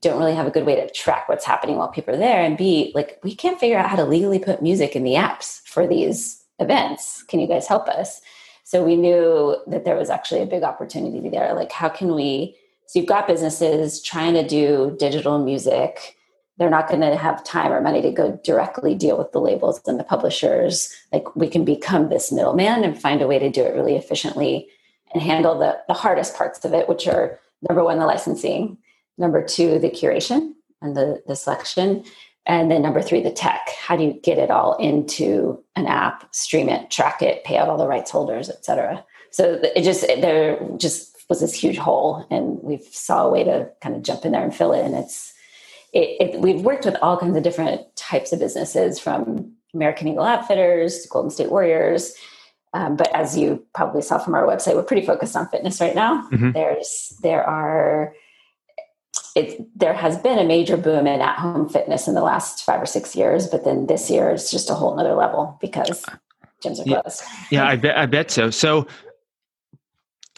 don't 0.00 0.18
really 0.18 0.34
have 0.34 0.46
a 0.46 0.50
good 0.50 0.64
way 0.64 0.76
to 0.76 0.88
track 0.90 1.28
what's 1.28 1.44
happening 1.44 1.76
while 1.76 1.88
people 1.88 2.14
are 2.14 2.18
there. 2.18 2.40
And 2.40 2.56
B, 2.56 2.92
like, 2.94 3.18
we 3.24 3.34
can't 3.34 3.58
figure 3.58 3.78
out 3.78 3.90
how 3.90 3.96
to 3.96 4.04
legally 4.04 4.38
put 4.38 4.62
music 4.62 4.94
in 4.94 5.02
the 5.02 5.14
apps 5.14 5.60
for 5.66 5.86
these 5.86 6.44
events. 6.60 7.24
Can 7.24 7.40
you 7.40 7.48
guys 7.48 7.66
help 7.66 7.88
us? 7.88 8.20
So 8.62 8.82
we 8.82 8.96
knew 8.96 9.56
that 9.66 9.84
there 9.84 9.96
was 9.96 10.08
actually 10.08 10.40
a 10.40 10.46
big 10.46 10.62
opportunity 10.62 11.28
there. 11.28 11.52
Like, 11.54 11.72
how 11.72 11.88
can 11.88 12.14
we? 12.14 12.56
So 12.86 12.98
you've 12.98 13.08
got 13.08 13.26
businesses 13.26 14.00
trying 14.00 14.34
to 14.34 14.46
do 14.46 14.96
digital 14.98 15.44
music 15.44 16.16
they're 16.58 16.70
not 16.70 16.88
going 16.88 17.00
to 17.00 17.16
have 17.16 17.42
time 17.44 17.72
or 17.72 17.80
money 17.80 18.00
to 18.02 18.12
go 18.12 18.38
directly 18.44 18.94
deal 18.94 19.18
with 19.18 19.32
the 19.32 19.40
labels 19.40 19.80
and 19.86 19.98
the 19.98 20.04
publishers. 20.04 20.94
Like 21.12 21.34
we 21.34 21.48
can 21.48 21.64
become 21.64 22.08
this 22.08 22.30
middleman 22.30 22.84
and 22.84 23.00
find 23.00 23.22
a 23.22 23.26
way 23.26 23.38
to 23.38 23.50
do 23.50 23.62
it 23.62 23.74
really 23.74 23.96
efficiently 23.96 24.68
and 25.12 25.22
handle 25.22 25.58
the, 25.58 25.78
the 25.88 25.94
hardest 25.94 26.36
parts 26.36 26.64
of 26.64 26.72
it 26.72 26.88
which 26.88 27.06
are 27.08 27.40
number 27.68 27.82
one 27.82 27.98
the 27.98 28.06
licensing 28.06 28.78
number 29.18 29.44
two 29.44 29.78
the 29.78 29.90
curation 29.90 30.52
and 30.82 30.96
the, 30.96 31.22
the 31.26 31.36
selection 31.36 32.04
and 32.46 32.70
then 32.70 32.82
number 32.82 33.02
three 33.02 33.22
the 33.22 33.32
tech. 33.32 33.68
How 33.78 33.96
do 33.96 34.04
you 34.04 34.12
get 34.12 34.38
it 34.38 34.50
all 34.50 34.76
into 34.76 35.62
an 35.76 35.86
app 35.86 36.32
stream 36.34 36.68
it 36.68 36.90
track 36.90 37.22
it 37.22 37.42
pay 37.44 37.56
out 37.56 37.68
all 37.68 37.78
the 37.78 37.88
rights 37.88 38.10
holders 38.10 38.48
et 38.48 38.64
cetera? 38.64 39.04
So 39.30 39.60
it 39.62 39.82
just 39.82 40.06
there 40.06 40.60
just 40.76 41.24
was 41.28 41.40
this 41.40 41.54
huge 41.54 41.78
hole 41.78 42.26
and 42.30 42.60
we 42.62 42.78
saw 42.92 43.26
a 43.26 43.30
way 43.30 43.42
to 43.42 43.70
kind 43.80 43.96
of 43.96 44.02
jump 44.02 44.24
in 44.24 44.32
there 44.32 44.44
and 44.44 44.54
fill 44.54 44.72
it 44.72 44.84
and 44.84 44.94
it's 44.94 45.33
it, 45.94 46.34
it, 46.34 46.40
we've 46.40 46.60
worked 46.62 46.84
with 46.84 46.96
all 47.00 47.16
kinds 47.16 47.36
of 47.36 47.42
different 47.42 47.80
types 47.96 48.32
of 48.32 48.40
businesses 48.40 48.98
from 48.98 49.52
American 49.72 50.08
Eagle 50.08 50.24
Outfitters 50.24 51.00
to 51.02 51.08
Golden 51.08 51.30
State 51.30 51.50
Warriors. 51.50 52.12
Um, 52.72 52.96
but 52.96 53.14
as 53.14 53.38
you 53.38 53.64
probably 53.74 54.02
saw 54.02 54.18
from 54.18 54.34
our 54.34 54.44
website, 54.44 54.74
we're 54.74 54.82
pretty 54.82 55.06
focused 55.06 55.36
on 55.36 55.48
fitness 55.48 55.80
right 55.80 55.94
now. 55.94 56.28
Mhm. 56.32 56.52
There's 56.52 57.16
there 57.22 57.44
are 57.44 58.14
it 59.36 59.66
there 59.78 59.94
has 59.94 60.18
been 60.18 60.38
a 60.38 60.44
major 60.44 60.76
boom 60.76 61.06
in 61.06 61.20
at 61.20 61.38
home 61.38 61.68
fitness 61.68 62.08
in 62.08 62.14
the 62.14 62.22
last 62.22 62.64
five 62.64 62.82
or 62.82 62.86
six 62.86 63.14
years, 63.14 63.46
but 63.46 63.64
then 63.64 63.86
this 63.86 64.10
year 64.10 64.30
it's 64.30 64.50
just 64.50 64.70
a 64.70 64.74
whole 64.74 64.96
nother 64.96 65.14
level 65.14 65.56
because 65.60 66.04
gyms 66.64 66.80
are 66.80 66.88
Yeah. 66.88 67.00
closed. 67.02 67.22
Yeah, 67.50 67.66
I 67.68 67.76
bet 67.76 67.96
I 67.96 68.06
bet 68.06 68.30
so. 68.32 68.50
So 68.50 68.86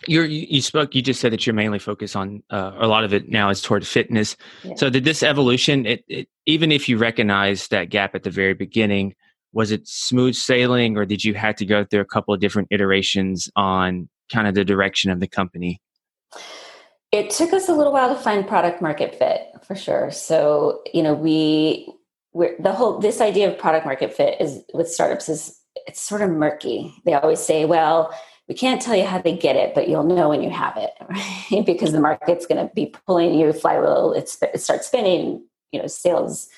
you're, 0.07 0.25
you 0.25 0.61
spoke. 0.61 0.95
You 0.95 1.03
just 1.03 1.21
said 1.21 1.33
that 1.33 1.47
you're 1.47 1.55
mainly 1.55 1.79
focused 1.79 2.17
on 2.17 2.43
uh, 2.51 2.73
a 2.79 2.87
lot 2.87 3.05
of 3.05 3.13
it 3.13 3.29
now 3.29 3.51
is 3.51 3.61
toward 3.61 3.87
fitness. 3.87 4.37
Yeah. 4.63 4.75
So 4.77 4.91
did 4.91 5.05
this 5.05 5.23
evolution? 5.23 5.87
It, 5.87 6.05
it, 6.09 6.29
even 6.47 6.73
if 6.73 6.89
you 6.89 6.99
recognize 6.99 7.69
that 7.69 7.91
gap 7.91 8.15
at 8.15 8.23
the 8.23 8.31
very 8.31 8.55
beginning, 8.55 9.15
was 9.53 9.73
it 9.73 9.87
smooth 9.87 10.35
sailing, 10.35 10.97
or 10.97 11.05
did 11.05 11.25
you 11.25 11.35
have 11.35 11.57
to 11.57 11.67
go 11.67 11.85
through 11.85 12.01
a 12.01 12.07
couple 12.07 12.35
of 12.35 12.41
different 12.41 12.69
iterations 12.71 13.49
on 13.57 14.09
kind 14.33 14.47
of 14.47 14.55
the 14.55 14.65
direction 14.65 15.11
of 15.11 15.21
the 15.21 15.29
company? 15.29 15.81
It 17.13 17.31
took 17.31 17.53
us 17.53 17.69
a 17.69 17.73
little 17.73 17.93
while 17.93 18.15
to 18.15 18.21
find 18.21 18.47
product 18.47 18.83
market 18.83 19.15
fit 19.15 19.49
for 19.67 19.75
sure. 19.75 20.11
So 20.11 20.83
you 20.93 21.03
know 21.03 21.15
we 21.15 21.93
we're, 22.33 22.55
the 22.61 22.73
whole 22.73 22.99
this 22.99 23.21
idea 23.21 23.51
of 23.51 23.59
product 23.59 23.87
market 23.87 24.13
fit 24.13 24.41
is 24.41 24.63
with 24.75 24.91
startups 24.91 25.29
is 25.29 25.59
it's 25.87 26.03
sort 26.03 26.21
of 26.21 26.31
murky. 26.31 26.95
They 27.05 27.15
always 27.15 27.41
say, 27.41 27.65
well 27.65 28.13
we 28.49 28.55
can't 28.55 28.81
tell 28.81 28.95
you 28.95 29.05
how 29.05 29.21
they 29.21 29.37
get 29.37 29.57
it, 29.57 29.75
but 29.75 29.89
you'll 29.89 30.05
know 30.05 30.29
when 30.29 30.43
you 30.43 30.51
have 30.51 30.77
it, 30.77 30.93
right? 31.09 31.67
because 31.67 31.93
the 31.93 32.01
market's 32.01 32.47
going 32.47 32.67
to 32.67 32.73
be 32.75 32.95
pulling 33.07 33.35
you, 33.35 33.53
flywheel, 33.53 34.13
it's, 34.13 34.39
it 34.43 34.61
starts 34.61 34.87
spinning, 34.87 35.45
you 35.73 35.81
know, 35.81 35.87
sales 35.87 36.49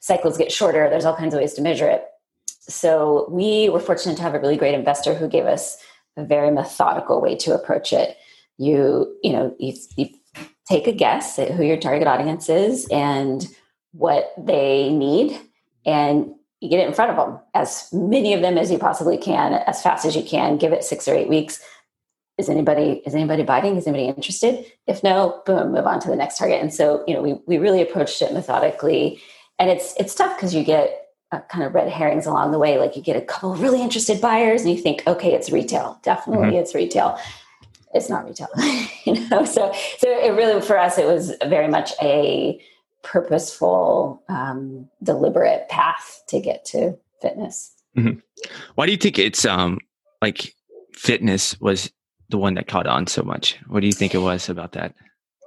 cycles 0.00 0.36
get 0.36 0.52
shorter. 0.52 0.88
There's 0.90 1.06
all 1.06 1.16
kinds 1.16 1.32
of 1.32 1.40
ways 1.40 1.54
to 1.54 1.62
measure 1.62 1.88
it. 1.88 2.04
So 2.46 3.26
we 3.30 3.70
were 3.70 3.80
fortunate 3.80 4.16
to 4.16 4.22
have 4.22 4.34
a 4.34 4.38
really 4.38 4.56
great 4.56 4.74
investor 4.74 5.14
who 5.14 5.28
gave 5.28 5.46
us 5.46 5.78
a 6.16 6.24
very 6.24 6.50
methodical 6.50 7.20
way 7.20 7.36
to 7.36 7.54
approach 7.54 7.92
it. 7.92 8.16
You, 8.58 9.16
you 9.22 9.32
know, 9.32 9.54
you, 9.58 9.74
you 9.96 10.08
take 10.68 10.86
a 10.86 10.92
guess 10.92 11.38
at 11.38 11.50
who 11.50 11.64
your 11.64 11.78
target 11.78 12.06
audience 12.06 12.48
is 12.48 12.86
and 12.90 13.46
what 13.92 14.32
they 14.38 14.90
need, 14.90 15.40
and 15.86 16.34
you 16.64 16.70
get 16.70 16.80
it 16.80 16.88
in 16.88 16.94
front 16.94 17.10
of 17.10 17.16
them 17.18 17.38
as 17.52 17.90
many 17.92 18.32
of 18.32 18.40
them 18.40 18.56
as 18.56 18.70
you 18.70 18.78
possibly 18.78 19.18
can 19.18 19.52
as 19.52 19.82
fast 19.82 20.06
as 20.06 20.16
you 20.16 20.22
can 20.22 20.56
give 20.56 20.72
it 20.72 20.82
six 20.82 21.06
or 21.06 21.14
eight 21.14 21.28
weeks. 21.28 21.60
Is 22.38 22.48
anybody 22.48 23.02
is 23.04 23.14
anybody 23.14 23.42
biting? 23.42 23.76
Is 23.76 23.86
anybody 23.86 24.08
interested? 24.08 24.64
If 24.86 25.02
no 25.02 25.42
boom 25.44 25.72
move 25.72 25.86
on 25.86 26.00
to 26.00 26.08
the 26.08 26.16
next 26.16 26.38
target. 26.38 26.62
And 26.62 26.72
so 26.72 27.04
you 27.06 27.12
know 27.12 27.20
we, 27.20 27.34
we 27.46 27.58
really 27.58 27.82
approached 27.82 28.22
it 28.22 28.32
methodically. 28.32 29.20
And 29.58 29.68
it's 29.70 29.94
it's 30.00 30.14
tough 30.14 30.36
because 30.36 30.54
you 30.54 30.64
get 30.64 31.08
uh, 31.32 31.40
kind 31.50 31.64
of 31.64 31.74
red 31.74 31.90
herrings 31.90 32.24
along 32.24 32.52
the 32.52 32.58
way. 32.58 32.78
Like 32.78 32.96
you 32.96 33.02
get 33.02 33.16
a 33.16 33.20
couple 33.20 33.52
of 33.52 33.60
really 33.60 33.82
interested 33.82 34.22
buyers 34.22 34.62
and 34.62 34.70
you 34.70 34.78
think 34.78 35.06
okay 35.06 35.34
it's 35.34 35.52
retail. 35.52 36.00
Definitely 36.02 36.46
mm-hmm. 36.46 36.56
it's 36.56 36.74
retail. 36.74 37.18
It's 37.92 38.08
not 38.08 38.24
retail 38.24 38.48
you 39.04 39.28
know? 39.28 39.44
So 39.44 39.70
so 39.98 40.08
it 40.08 40.34
really 40.34 40.62
for 40.62 40.78
us 40.78 40.96
it 40.96 41.06
was 41.06 41.34
very 41.44 41.68
much 41.68 41.92
a 42.00 42.58
purposeful, 43.04 44.22
um, 44.28 44.88
deliberate 45.02 45.68
path 45.68 46.22
to 46.28 46.40
get 46.40 46.64
to 46.66 46.98
fitness. 47.22 47.72
Mm-hmm. 47.96 48.18
Why 48.74 48.86
do 48.86 48.92
you 48.92 48.98
think 48.98 49.18
it's 49.18 49.44
um, 49.44 49.78
like 50.20 50.54
fitness 50.92 51.58
was 51.60 51.92
the 52.30 52.38
one 52.38 52.54
that 52.54 52.66
caught 52.66 52.86
on 52.86 53.06
so 53.06 53.22
much? 53.22 53.58
What 53.68 53.80
do 53.80 53.86
you 53.86 53.92
think 53.92 54.14
it 54.14 54.18
was 54.18 54.48
about 54.48 54.72
that? 54.72 54.94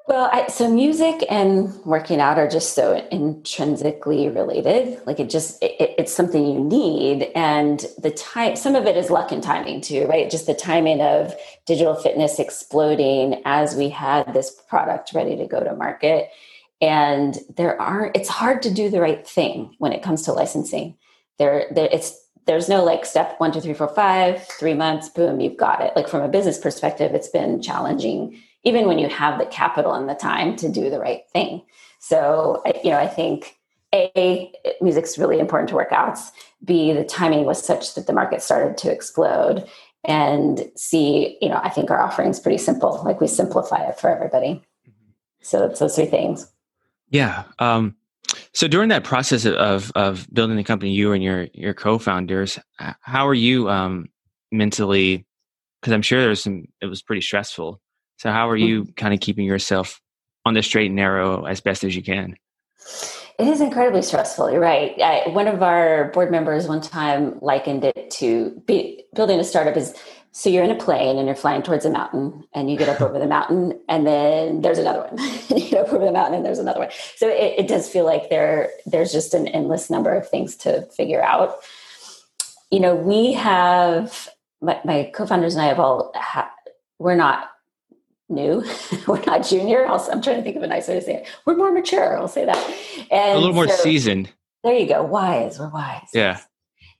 Well, 0.08 0.30
I, 0.32 0.48
so 0.48 0.72
music 0.72 1.26
and 1.30 1.76
working 1.84 2.22
out 2.22 2.40
are 2.40 2.48
just 2.48 2.74
so 2.74 3.06
intrinsically 3.12 4.30
related. 4.30 5.02
Like 5.06 5.20
it 5.20 5.30
just, 5.30 5.62
it, 5.62 5.96
it's 5.98 6.14
something 6.14 6.46
you 6.46 6.64
need. 6.64 7.24
And 7.36 7.86
the 7.98 8.12
time, 8.12 8.56
some 8.56 8.76
of 8.76 8.86
it 8.86 8.96
is 8.96 9.10
luck 9.10 9.34
and 9.34 9.44
timing 9.44 9.82
too, 9.82 10.06
right? 10.06 10.32
Just 10.32 10.48
the 10.48 10.54
timing 10.54 11.02
of 11.02 11.36
digital 11.66 11.94
fitness 11.94 12.40
exploding 12.40 13.42
as 13.44 13.76
we 13.76 13.90
had 13.90 14.34
this 14.34 14.50
product 14.70 15.12
ready 15.14 15.36
to 15.36 15.46
go 15.46 15.62
to 15.62 15.76
market 15.76 16.30
and 16.82 17.40
there 17.56 17.80
are 17.82 18.12
it's 18.14 18.30
hard 18.30 18.62
to 18.62 18.74
do 18.74 18.90
the 18.90 19.02
right 19.02 19.28
thing 19.28 19.76
when 19.80 19.94
it 19.94 20.04
comes 20.04 20.24
to 20.24 20.34
licensing. 20.34 20.96
There, 21.40 21.68
there 21.74 21.90
it's 21.92 22.16
there's 22.46 22.70
no 22.70 22.84
like 22.84 23.06
step 23.06 23.36
one 23.40 23.52
two 23.52 23.62
three 23.62 23.74
four 23.74 23.88
five 23.90 24.46
three 24.60 24.74
months 24.74 25.10
boom 25.10 25.40
you've 25.40 25.58
got 25.58 25.82
it. 25.82 25.94
Like 25.96 26.08
from 26.08 26.22
a 26.22 26.28
business 26.28 26.58
perspective 26.58 27.14
it's 27.14 27.30
been 27.30 27.62
challenging 27.62 28.40
even 28.64 28.88
when 28.88 29.00
you 29.00 29.08
have 29.08 29.40
the 29.40 29.46
capital 29.46 29.94
and 29.94 30.10
the 30.10 30.16
time 30.16 30.56
to 30.58 30.70
do 30.70 30.90
the 30.90 31.00
right 31.00 31.22
thing. 31.34 31.64
So 32.00 32.62
you 32.84 32.92
know 32.92 32.98
i 32.98 33.08
think 33.08 33.56
a 33.96 34.52
music's 34.82 35.18
really 35.18 35.40
important 35.40 35.70
to 35.70 35.76
workouts. 35.76 36.30
B 36.64 36.94
the 36.94 37.04
timing 37.04 37.46
was 37.46 37.64
such 37.64 37.96
that 37.96 38.06
the 38.06 38.14
market 38.14 38.44
started 38.44 38.78
to 38.78 38.92
explode. 38.92 39.68
And 40.04 40.70
c 40.76 41.40
you 41.42 41.50
know 41.50 41.60
i 41.64 41.70
think 41.70 41.90
our 41.90 42.00
offering 42.00 42.30
is 42.30 42.40
pretty 42.40 42.60
simple. 42.60 43.02
Like 43.04 43.20
we 43.20 43.28
simplify 43.28 43.84
it 43.88 44.00
for 44.00 44.12
everybody. 44.12 44.64
Mm-hmm. 44.88 45.12
so 45.42 45.66
it's 45.66 45.80
those 45.80 45.96
three 45.96 46.06
things 46.06 46.52
yeah. 47.10 47.44
Um, 47.60 47.96
so 48.54 48.68
during 48.68 48.90
that 48.90 49.04
process 49.04 49.46
of 49.46 49.92
of 49.96 50.28
building 50.34 50.58
the 50.58 50.64
company, 50.64 50.92
you 50.92 51.14
and 51.14 51.24
your 51.24 51.48
your 51.54 51.74
co-founders, 51.74 52.60
how 53.02 53.28
are 53.28 53.34
you 53.34 53.70
um, 53.70 54.08
mentally? 54.52 55.26
Because 55.82 55.94
I'm 55.94 56.02
sure 56.02 56.22
there's 56.22 56.44
some. 56.44 56.66
It 56.82 56.88
was 56.88 57.02
pretty 57.02 57.22
stressful. 57.22 57.80
So 58.18 58.32
how 58.32 58.50
are 58.50 58.58
you 58.58 58.84
mm-hmm. 58.84 58.92
kind 58.94 59.14
of 59.14 59.20
keeping 59.20 59.46
yourself 59.46 60.02
on 60.46 60.54
the 60.54 60.64
straight 60.64 60.88
and 60.88 60.96
narrow 60.96 61.46
as 61.46 61.62
best 61.62 61.84
as 61.84 61.96
you 61.96 62.02
can? 62.02 62.36
It 63.40 63.48
is 63.48 63.62
incredibly 63.62 64.02
stressful. 64.02 64.50
You're 64.50 64.60
right. 64.60 65.00
I, 65.00 65.30
one 65.30 65.48
of 65.48 65.62
our 65.62 66.06
board 66.06 66.32
members 66.32 66.68
one 66.68 66.82
time 66.82 67.38
likened 67.40 67.84
it 67.84 68.10
to 68.12 68.64
be, 68.66 69.04
building 69.14 69.40
a 69.40 69.44
startup 69.44 69.78
is 69.78 69.94
so 70.38 70.50
you're 70.51 70.63
in 70.63 70.70
a 70.70 70.75
plane 70.75 71.17
and 71.17 71.25
you're 71.25 71.36
flying 71.36 71.63
towards 71.63 71.84
a 71.84 71.89
mountain 71.89 72.44
and 72.53 72.70
you 72.70 72.77
get 72.77 72.88
up 72.88 73.01
over 73.01 73.17
the 73.17 73.25
mountain 73.25 73.74
and 73.89 74.06
then 74.06 74.62
there's 74.62 74.77
another 74.77 75.10
one. 75.10 75.17
you 75.50 75.67
get 75.67 75.88
up 75.88 75.91
over 75.91 76.06
the 76.06 76.12
mountain 76.12 76.36
and 76.36 76.46
there's 76.46 76.60
another 76.60 76.82
one. 76.82 76.89
So 77.15 77.27
it, 77.27 77.56
it, 77.58 77.67
does 77.67 77.89
feel 77.89 78.06
like 78.06 78.29
there 78.29 78.70
there's 78.86 79.12
just 79.12 79.34
an 79.34 79.48
endless 79.48 79.89
number 79.89 80.13
of 80.13 80.29
things 80.29 80.56
to 80.58 80.84
figure 80.96 81.24
out. 81.24 81.56
You 82.70 82.79
know, 82.79 82.94
we 82.94 83.34
have 83.34 84.29
my, 84.62 84.79
my 84.86 85.10
co-founders 85.12 85.56
and 85.56 85.63
I 85.63 85.70
have 85.70 85.79
all 85.79 86.12
ha- 86.13 86.53
we're 87.00 87.15
not 87.15 87.50
new. 88.29 88.63
we're 89.08 89.24
not 89.25 89.44
junior. 89.44 89.88
i 89.88 89.96
am 90.12 90.22
trying 90.22 90.38
to 90.38 90.44
think 90.44 90.56
of 90.56 90.62
a 90.62 90.67
nice 90.67 90.88
way 90.88 90.94
to 90.94 91.01
say 91.01 91.15
it. 91.15 91.27
We're 91.46 91.58
more 91.58 91.72
mature. 91.72 92.15
I'll 92.15 92.27
say 92.27 92.46
that. 92.46 92.77
And 93.10 93.38
a 93.38 93.39
little 93.39 93.56
more 93.56 93.67
so, 93.70 93.75
seasoned. 93.77 94.32
There 94.63 94.75
you 94.75 94.88
go. 94.88 95.01
Wise. 95.01 95.58
We're 95.58 95.70
wise. 95.70 96.10
Yeah 96.13 96.41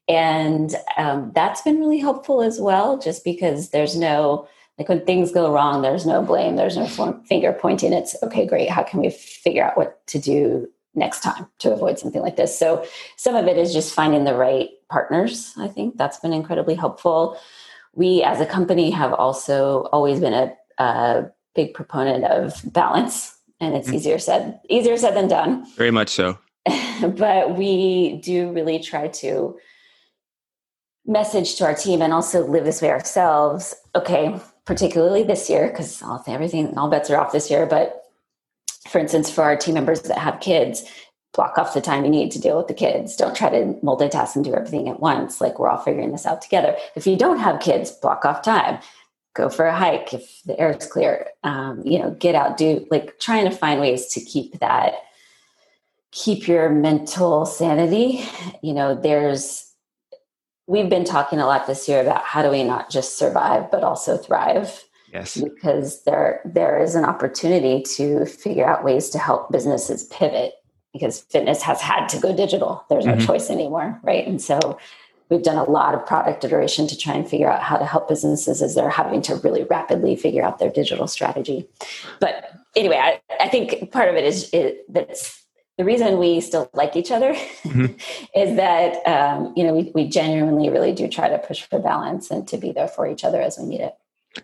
and 0.08 0.76
um, 0.98 1.32
that's 1.36 1.62
been 1.62 1.80
really 1.80 2.00
helpful 2.00 2.42
as 2.42 2.60
well 2.60 2.98
just 2.98 3.24
because 3.24 3.70
there's 3.70 3.96
no 3.96 4.48
like 4.78 4.90
when 4.90 5.04
things 5.06 5.32
go 5.32 5.52
wrong 5.52 5.82
there's 5.82 6.06
no 6.06 6.22
blame 6.22 6.56
there's 6.56 6.78
no 6.78 6.88
finger 7.28 7.54
pointing. 7.54 7.94
It's 7.94 8.16
okay 8.24 8.46
great 8.46 8.70
how 8.70 8.84
can 8.84 9.02
we 9.02 9.10
figure 9.10 9.64
out 9.64 9.78
what 9.78 10.06
to 10.08 10.20
do 10.20 10.68
next 10.96 11.22
time 11.22 11.48
to 11.60 11.74
avoid 11.74 12.00
something 12.00 12.22
like 12.22 12.38
this? 12.38 12.58
So 12.58 12.86
some 13.18 13.36
of 13.36 13.48
it 13.48 13.58
is 13.58 13.74
just 13.74 13.94
finding 13.94 14.24
the 14.24 14.36
right 14.36 14.70
partners 14.90 15.54
i 15.58 15.68
think 15.68 15.98
that's 15.98 16.20
been 16.20 16.34
incredibly 16.34 16.76
helpful. 16.76 17.38
We 17.94 18.24
as 18.24 18.40
a 18.40 18.46
company 18.46 18.92
have 18.92 19.12
also 19.14 19.90
always 19.92 20.20
been 20.20 20.34
a, 20.34 20.54
a 20.78 21.26
big 21.56 21.74
proponent 21.74 22.24
of 22.26 22.62
balance 22.72 23.36
and 23.60 23.76
it's 23.76 23.88
mm-hmm. 23.88 23.98
easier 23.98 24.20
said 24.20 24.62
easier 24.70 24.96
said 24.98 25.16
than 25.16 25.28
done. 25.28 25.66
Very 25.76 25.92
much 25.92 26.10
so. 26.10 26.38
But 27.02 27.58
we 27.58 28.20
do 28.24 28.52
really 28.52 28.80
try 28.80 29.08
to 29.08 29.58
message 31.08 31.56
to 31.56 31.66
our 31.66 31.74
team 31.74 32.02
and 32.02 32.14
also 32.14 32.46
live 32.46 32.66
this 32.66 32.82
way 32.82 32.92
ourselves. 32.92 33.74
Okay, 33.96 34.40
particularly 34.66 35.24
this 35.24 35.50
year, 35.50 35.70
because 35.70 36.04
everything, 36.28 36.78
all 36.78 36.90
bets 36.90 37.10
are 37.10 37.18
off 37.18 37.32
this 37.32 37.50
year. 37.50 37.66
But 37.66 38.04
for 38.88 39.00
instance, 39.00 39.32
for 39.32 39.44
our 39.44 39.56
team 39.56 39.74
members 39.74 40.02
that 40.04 40.18
have 40.18 40.40
kids, 40.40 40.84
block 41.34 41.58
off 41.58 41.74
the 41.74 41.82
time 41.82 42.04
you 42.04 42.10
need 42.10 42.32
to 42.32 42.42
deal 42.42 42.58
with 42.58 42.68
the 42.68 42.74
kids. 42.74 43.16
Don't 43.16 43.36
try 43.36 43.50
to 43.50 43.74
multitask 43.84 44.36
and 44.36 44.44
do 44.44 44.54
everything 44.54 44.90
at 44.90 45.00
once. 45.00 45.40
Like 45.40 45.60
we're 45.60 45.70
all 45.70 45.78
figuring 45.78 46.12
this 46.12 46.26
out 46.26 46.42
together. 46.42 46.76
If 46.96 47.06
you 47.06 47.16
don't 47.16 47.40
have 47.40 47.62
kids, 47.62 47.92
block 47.92 48.26
off 48.26 48.42
time. 48.42 48.80
Go 49.36 49.50
for 49.50 49.66
a 49.66 49.76
hike 49.76 50.16
if 50.16 50.42
the 50.46 50.60
air 50.60 50.72
is 50.72 50.88
clear. 50.88 51.28
Um, 51.44 51.84
you 51.86 52.00
know, 52.00 52.10
get 52.12 52.34
out, 52.34 52.58
do 52.58 52.88
like 52.90 53.20
trying 53.20 53.46
to 53.46 53.56
find 53.56 53.80
ways 53.80 54.08
to 54.08 54.20
keep 54.20 54.60
that, 54.60 54.96
keep 56.12 56.48
your 56.48 56.70
mental 56.70 57.46
sanity. 57.46 58.26
You 58.64 58.74
know, 58.74 59.00
there's 59.00 59.67
we've 60.68 60.90
been 60.90 61.06
talking 61.06 61.40
a 61.40 61.46
lot 61.46 61.68
this 61.68 61.88
year 61.88 62.02
about 62.02 62.24
how 62.24 62.42
do 62.42 62.50
we 62.50 62.64
not 62.64 62.90
just 62.90 63.18
survive 63.18 63.72
but 63.72 63.84
also 63.84 64.18
thrive. 64.18 64.84
Yes. 65.14 65.38
Because 65.38 66.04
there 66.04 66.42
there 66.46 66.82
is 66.82 66.96
an 66.96 67.06
opportunity 67.06 67.82
to 67.96 68.26
figure 68.26 68.66
out 68.66 68.84
ways 68.84 69.10
to 69.12 69.20
help 69.20 69.52
businesses 69.52 70.04
pivot 70.06 70.54
because 70.94 71.22
fitness 71.22 71.62
has 71.62 71.82
had 71.82 72.08
to 72.10 72.20
go 72.20 72.36
digital. 72.36 72.86
There's 72.90 73.06
no 73.06 73.14
mm-hmm. 73.14 73.26
choice 73.26 73.50
anymore 73.50 74.00
right? 74.04 74.28
And 74.28 74.42
so 74.42 74.78
we've 75.30 75.44
done 75.44 75.58
a 75.58 75.70
lot 75.70 75.94
of 75.94 76.06
product 76.06 76.44
iteration 76.44 76.88
to 76.88 76.98
try 76.98 77.14
and 77.14 77.28
figure 77.28 77.50
out 77.50 77.64
how 77.64 77.78
to 77.78 77.86
help 77.86 78.08
businesses 78.08 78.62
as 78.62 78.76
they're 78.76 78.90
having 78.90 79.22
to 79.24 79.36
really 79.36 79.64
rapidly 79.64 80.16
figure 80.16 80.44
out 80.44 80.60
their 80.60 80.70
digital 80.70 81.08
strategy. 81.08 81.68
But 82.20 82.58
anyway 82.78 82.98
i, 82.98 83.22
I 83.40 83.50
think 83.50 83.92
part 83.92 84.10
of 84.10 84.16
it 84.16 84.24
is 84.24 84.50
it, 84.54 84.92
that's 84.94 85.44
the 85.78 85.86
reason 85.86 86.18
we 86.18 86.42
still 86.42 86.70
like 86.74 86.96
each 86.96 87.12
other 87.12 87.34
mm-hmm. 87.34 87.86
is 88.40 88.56
that 88.56 89.06
um, 89.08 89.54
you 89.56 89.64
know 89.64 89.74
we, 89.74 89.92
we 89.94 90.08
genuinely 90.08 90.70
really 90.70 90.92
do 90.92 91.08
try 91.08 91.30
to 91.30 91.38
push 91.38 91.62
for 91.62 91.80
balance 91.80 92.32
and 92.32 92.48
to 92.48 92.58
be 92.58 92.72
there 92.72 92.88
for 92.88 93.08
each 93.08 93.24
other 93.24 93.42
as 93.42 93.58
we 93.58 93.66
need 93.66 93.82
it 93.82 93.94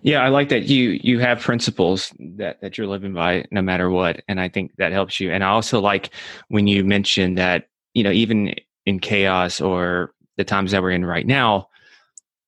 yeah 0.02 0.24
i 0.24 0.30
like 0.30 0.50
that 0.50 0.64
you 0.64 1.00
you 1.04 1.20
have 1.20 1.40
principles 1.40 2.14
that 2.20 2.60
that 2.62 2.78
you're 2.78 2.88
living 2.88 3.14
by 3.14 3.46
no 3.52 3.62
matter 3.62 3.90
what 3.90 4.24
and 4.28 4.40
i 4.40 4.48
think 4.48 4.76
that 4.78 4.92
helps 4.92 5.20
you 5.20 5.32
and 5.32 5.44
i 5.44 5.50
also 5.50 5.80
like 5.80 6.10
when 6.48 6.68
you 6.68 6.84
mentioned 6.84 7.38
that 7.38 7.68
you 7.94 8.04
know 8.04 8.12
even 8.12 8.56
in 8.86 9.00
chaos 9.00 9.62
or 9.62 10.14
the 10.38 10.44
times 10.44 10.72
that 10.72 10.82
we're 10.82 10.92
in 10.92 11.06
right 11.06 11.28
now 11.28 11.68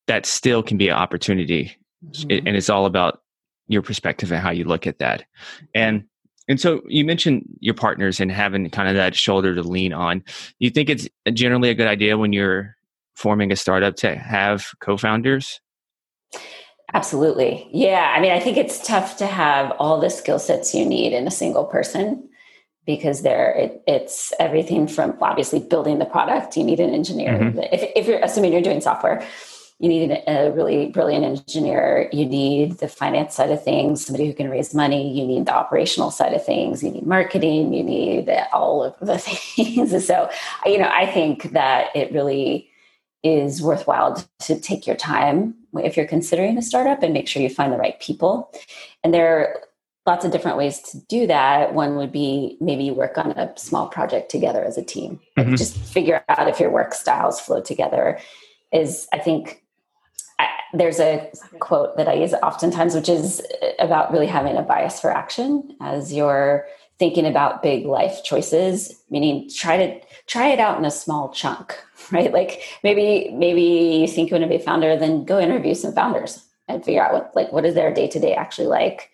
that 0.07 0.25
still 0.25 0.63
can 0.63 0.77
be 0.77 0.87
an 0.87 0.95
opportunity 0.95 1.75
mm-hmm. 2.05 2.31
it, 2.31 2.47
and 2.47 2.55
it's 2.55 2.69
all 2.69 2.85
about 2.85 3.21
your 3.67 3.81
perspective 3.81 4.31
and 4.31 4.41
how 4.41 4.51
you 4.51 4.63
look 4.63 4.85
at 4.87 4.99
that. 4.99 5.25
And 5.73 6.05
and 6.47 6.59
so 6.59 6.81
you 6.87 7.05
mentioned 7.05 7.45
your 7.59 7.73
partners 7.73 8.19
and 8.19 8.31
having 8.31 8.69
kind 8.69 8.87
of 8.87 8.95
that 8.95 9.15
shoulder 9.15 9.55
to 9.55 9.63
lean 9.63 9.93
on. 9.93 10.23
You 10.59 10.69
think 10.69 10.89
it's 10.89 11.07
generally 11.33 11.69
a 11.69 11.73
good 11.73 11.87
idea 11.87 12.17
when 12.17 12.33
you're 12.33 12.75
forming 13.15 13.51
a 13.51 13.55
startup 13.55 13.95
to 13.97 14.15
have 14.15 14.67
co-founders? 14.79 15.59
Absolutely. 16.93 17.67
Yeah. 17.71 18.13
I 18.15 18.21
mean, 18.21 18.31
I 18.31 18.39
think 18.39 18.57
it's 18.57 18.85
tough 18.85 19.17
to 19.17 19.25
have 19.25 19.71
all 19.79 19.99
the 19.99 20.09
skill 20.09 20.39
sets 20.39 20.75
you 20.75 20.85
need 20.85 21.13
in 21.13 21.27
a 21.27 21.31
single 21.31 21.65
person 21.65 22.29
because 22.85 23.23
there 23.23 23.51
it, 23.53 23.83
it's 23.87 24.31
everything 24.39 24.87
from 24.87 25.17
obviously 25.19 25.59
building 25.59 25.97
the 25.97 26.05
product. 26.05 26.55
You 26.55 26.63
need 26.63 26.79
an 26.79 26.93
engineer. 26.93 27.33
Mm-hmm. 27.33 27.59
If, 27.71 27.91
if 27.95 28.07
you're 28.07 28.19
assuming 28.19 28.53
you're 28.53 28.61
doing 28.61 28.81
software, 28.81 29.25
you 29.79 29.89
need 29.89 30.23
a 30.27 30.51
really 30.51 30.87
brilliant 30.87 31.25
engineer. 31.25 32.09
You 32.13 32.25
need 32.25 32.77
the 32.77 32.87
finance 32.87 33.35
side 33.35 33.51
of 33.51 33.61
things, 33.61 34.05
somebody 34.05 34.25
who 34.25 34.33
can 34.33 34.49
raise 34.49 34.73
money. 34.73 35.11
You 35.11 35.27
need 35.27 35.45
the 35.45 35.53
operational 35.53 36.11
side 36.11 36.33
of 36.33 36.45
things. 36.45 36.81
You 36.81 36.91
need 36.91 37.05
marketing. 37.05 37.73
You 37.73 37.83
need 37.83 38.29
all 38.53 38.83
of 38.83 38.95
the 39.01 39.17
things. 39.19 40.07
so, 40.07 40.29
you 40.65 40.77
know, 40.77 40.89
I 40.91 41.05
think 41.05 41.51
that 41.51 41.93
it 41.93 42.13
really 42.13 42.69
is 43.21 43.61
worthwhile 43.61 44.23
to 44.39 44.59
take 44.59 44.87
your 44.87 44.95
time 44.95 45.55
if 45.73 45.97
you're 45.97 46.07
considering 46.07 46.57
a 46.57 46.61
startup 46.61 47.03
and 47.03 47.13
make 47.13 47.27
sure 47.27 47.41
you 47.41 47.49
find 47.49 47.73
the 47.73 47.77
right 47.77 47.99
people. 47.99 48.51
And 49.03 49.13
there 49.13 49.39
are 49.39 49.61
lots 50.05 50.23
of 50.23 50.31
different 50.31 50.57
ways 50.57 50.79
to 50.79 50.99
do 51.09 51.27
that. 51.27 51.73
One 51.73 51.97
would 51.97 52.11
be 52.13 52.55
maybe 52.61 52.85
you 52.85 52.93
work 52.93 53.17
on 53.17 53.31
a 53.31 53.51
small 53.57 53.87
project 53.87 54.31
together 54.31 54.63
as 54.63 54.77
a 54.77 54.83
team. 54.83 55.19
Mm-hmm. 55.37 55.55
Just 55.55 55.75
figure 55.75 56.23
out 56.29 56.47
if 56.47 56.61
your 56.61 56.69
work 56.69 56.93
styles 56.93 57.41
flow 57.41 57.59
together. 57.59 58.19
Is 58.71 59.07
I 59.11 59.19
think 59.19 59.63
there's 60.77 60.99
a 60.99 61.31
quote 61.59 61.97
that 61.97 62.07
I 62.07 62.13
use 62.13 62.33
oftentimes, 62.33 62.95
which 62.95 63.09
is 63.09 63.41
about 63.79 64.11
really 64.11 64.27
having 64.27 64.57
a 64.57 64.61
bias 64.61 64.99
for 64.99 65.11
action 65.11 65.75
as 65.81 66.13
you're 66.13 66.67
thinking 66.97 67.25
about 67.25 67.63
big 67.63 67.85
life 67.85 68.23
choices. 68.23 69.01
Meaning, 69.09 69.49
try 69.53 69.77
to 69.77 69.99
try 70.27 70.47
it 70.47 70.59
out 70.59 70.77
in 70.77 70.85
a 70.85 70.91
small 70.91 71.29
chunk, 71.29 71.77
right? 72.11 72.31
Like 72.31 72.61
maybe 72.83 73.31
maybe 73.33 73.61
you 73.61 74.07
think 74.07 74.29
you 74.29 74.35
want 74.35 74.43
to 74.43 74.49
be 74.49 74.61
a 74.61 74.65
founder, 74.65 74.95
then 74.97 75.25
go 75.25 75.39
interview 75.39 75.73
some 75.73 75.93
founders 75.93 76.43
and 76.67 76.83
figure 76.83 77.03
out 77.03 77.13
what 77.13 77.35
like 77.35 77.51
what 77.51 77.65
is 77.65 77.75
their 77.75 77.93
day 77.93 78.07
to 78.07 78.19
day 78.19 78.33
actually 78.33 78.67
like 78.67 79.11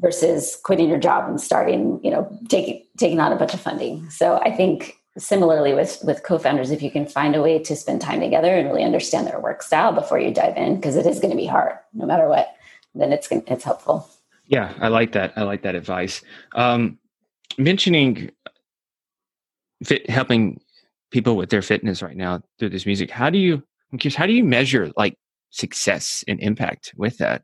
versus 0.00 0.58
quitting 0.64 0.88
your 0.88 0.98
job 0.98 1.28
and 1.28 1.40
starting, 1.40 2.00
you 2.02 2.10
know, 2.10 2.28
taking 2.48 2.84
taking 2.98 3.20
on 3.20 3.32
a 3.32 3.36
bunch 3.36 3.54
of 3.54 3.60
funding. 3.60 4.08
So 4.10 4.38
I 4.38 4.50
think 4.50 4.98
similarly 5.16 5.72
with 5.74 6.00
with 6.04 6.22
co-founders 6.22 6.70
if 6.70 6.82
you 6.82 6.90
can 6.90 7.06
find 7.06 7.36
a 7.36 7.42
way 7.42 7.58
to 7.58 7.76
spend 7.76 8.00
time 8.00 8.20
together 8.20 8.54
and 8.54 8.68
really 8.68 8.82
understand 8.82 9.26
their 9.26 9.40
work 9.40 9.62
style 9.62 9.92
before 9.92 10.18
you 10.18 10.32
dive 10.32 10.56
in 10.56 10.76
because 10.76 10.96
it 10.96 11.06
is 11.06 11.20
going 11.20 11.30
to 11.30 11.36
be 11.36 11.46
hard 11.46 11.76
no 11.92 12.04
matter 12.04 12.28
what 12.28 12.54
then 12.94 13.12
it's 13.12 13.28
it's 13.30 13.64
helpful. 13.64 14.08
Yeah 14.46 14.72
i 14.80 14.88
like 14.88 15.12
that 15.12 15.32
i 15.36 15.42
like 15.42 15.62
that 15.62 15.74
advice. 15.74 16.22
Um, 16.54 16.98
mentioning 17.58 18.30
fit, 19.84 20.08
helping 20.10 20.60
people 21.10 21.36
with 21.36 21.50
their 21.50 21.62
fitness 21.62 22.02
right 22.02 22.16
now 22.16 22.42
through 22.58 22.70
this 22.70 22.86
music 22.86 23.10
how 23.10 23.30
do 23.30 23.38
you 23.38 23.62
i'm 23.92 23.98
curious 23.98 24.16
how 24.16 24.26
do 24.26 24.32
you 24.32 24.42
measure 24.42 24.90
like 24.96 25.16
success 25.50 26.24
and 26.26 26.40
impact 26.40 26.92
with 26.96 27.18
that 27.18 27.42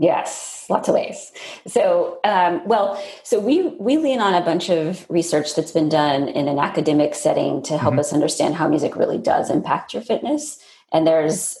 Yes, 0.00 0.64
lots 0.70 0.88
of 0.88 0.94
ways. 0.94 1.30
So, 1.66 2.20
um, 2.24 2.66
well, 2.66 2.98
so 3.22 3.38
we 3.38 3.68
we 3.78 3.98
lean 3.98 4.18
on 4.18 4.32
a 4.32 4.40
bunch 4.42 4.70
of 4.70 5.04
research 5.10 5.54
that's 5.54 5.72
been 5.72 5.90
done 5.90 6.26
in 6.28 6.48
an 6.48 6.58
academic 6.58 7.14
setting 7.14 7.60
to 7.64 7.76
help 7.76 7.92
mm-hmm. 7.92 8.00
us 8.00 8.12
understand 8.14 8.54
how 8.54 8.66
music 8.66 8.96
really 8.96 9.18
does 9.18 9.50
impact 9.50 9.92
your 9.92 10.02
fitness, 10.02 10.58
and 10.90 11.06
there's 11.06 11.58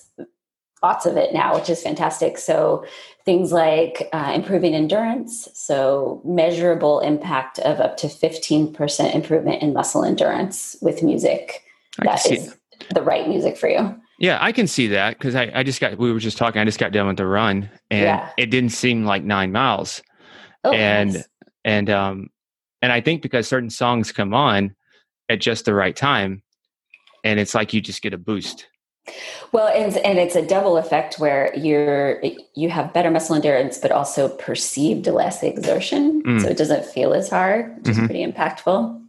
lots 0.82 1.04
of 1.04 1.18
it 1.18 1.34
now, 1.34 1.54
which 1.54 1.68
is 1.68 1.82
fantastic. 1.82 2.38
So, 2.38 2.86
things 3.26 3.52
like 3.52 4.08
uh, 4.14 4.32
improving 4.34 4.74
endurance, 4.74 5.46
so 5.52 6.22
measurable 6.24 7.00
impact 7.00 7.58
of 7.58 7.78
up 7.78 7.98
to 7.98 8.08
fifteen 8.08 8.72
percent 8.72 9.14
improvement 9.14 9.60
in 9.60 9.74
muscle 9.74 10.02
endurance 10.02 10.76
with 10.80 11.02
music. 11.02 11.62
I 11.98 12.04
that 12.04 12.24
is 12.24 12.56
the 12.94 13.02
right 13.02 13.28
music 13.28 13.58
for 13.58 13.68
you. 13.68 14.00
Yeah, 14.20 14.38
I 14.40 14.52
can 14.52 14.66
see 14.66 14.86
that 14.88 15.18
because 15.18 15.34
I, 15.34 15.50
I 15.54 15.62
just 15.62 15.80
got, 15.80 15.96
we 15.98 16.12
were 16.12 16.20
just 16.20 16.36
talking, 16.36 16.60
I 16.60 16.64
just 16.66 16.78
got 16.78 16.92
done 16.92 17.06
with 17.06 17.16
the 17.16 17.26
run 17.26 17.70
and 17.90 18.02
yeah. 18.02 18.30
it 18.36 18.46
didn't 18.46 18.70
seem 18.70 19.06
like 19.06 19.24
nine 19.24 19.50
miles. 19.50 20.02
Oh, 20.62 20.72
and, 20.72 21.14
nice. 21.14 21.28
and, 21.64 21.90
um, 21.90 22.28
and 22.82 22.92
I 22.92 23.00
think 23.00 23.22
because 23.22 23.48
certain 23.48 23.70
songs 23.70 24.12
come 24.12 24.34
on 24.34 24.76
at 25.30 25.40
just 25.40 25.64
the 25.64 25.74
right 25.74 25.96
time 25.96 26.42
and 27.24 27.40
it's 27.40 27.54
like 27.54 27.72
you 27.72 27.80
just 27.80 28.02
get 28.02 28.12
a 28.12 28.18
boost. 28.18 28.68
Well, 29.52 29.68
and, 29.68 29.96
and 29.96 30.18
it's 30.18 30.36
a 30.36 30.46
double 30.46 30.76
effect 30.76 31.18
where 31.18 31.56
you're 31.56 32.22
you 32.54 32.68
have 32.68 32.92
better 32.92 33.10
muscle 33.10 33.34
endurance, 33.34 33.78
but 33.78 33.90
also 33.90 34.28
perceived 34.28 35.06
less 35.06 35.42
exertion, 35.42 36.22
mm. 36.22 36.42
so 36.42 36.48
it 36.48 36.58
doesn't 36.58 36.84
feel 36.84 37.14
as 37.14 37.30
hard, 37.30 37.74
which 37.76 37.84
mm-hmm. 37.84 38.02
is 38.02 38.06
pretty 38.06 38.24
impactful. 38.24 39.02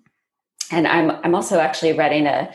And 0.72 0.88
I'm 0.88 1.12
I'm 1.24 1.36
also 1.36 1.60
actually 1.60 1.94
writing 1.94 2.26
a 2.26 2.52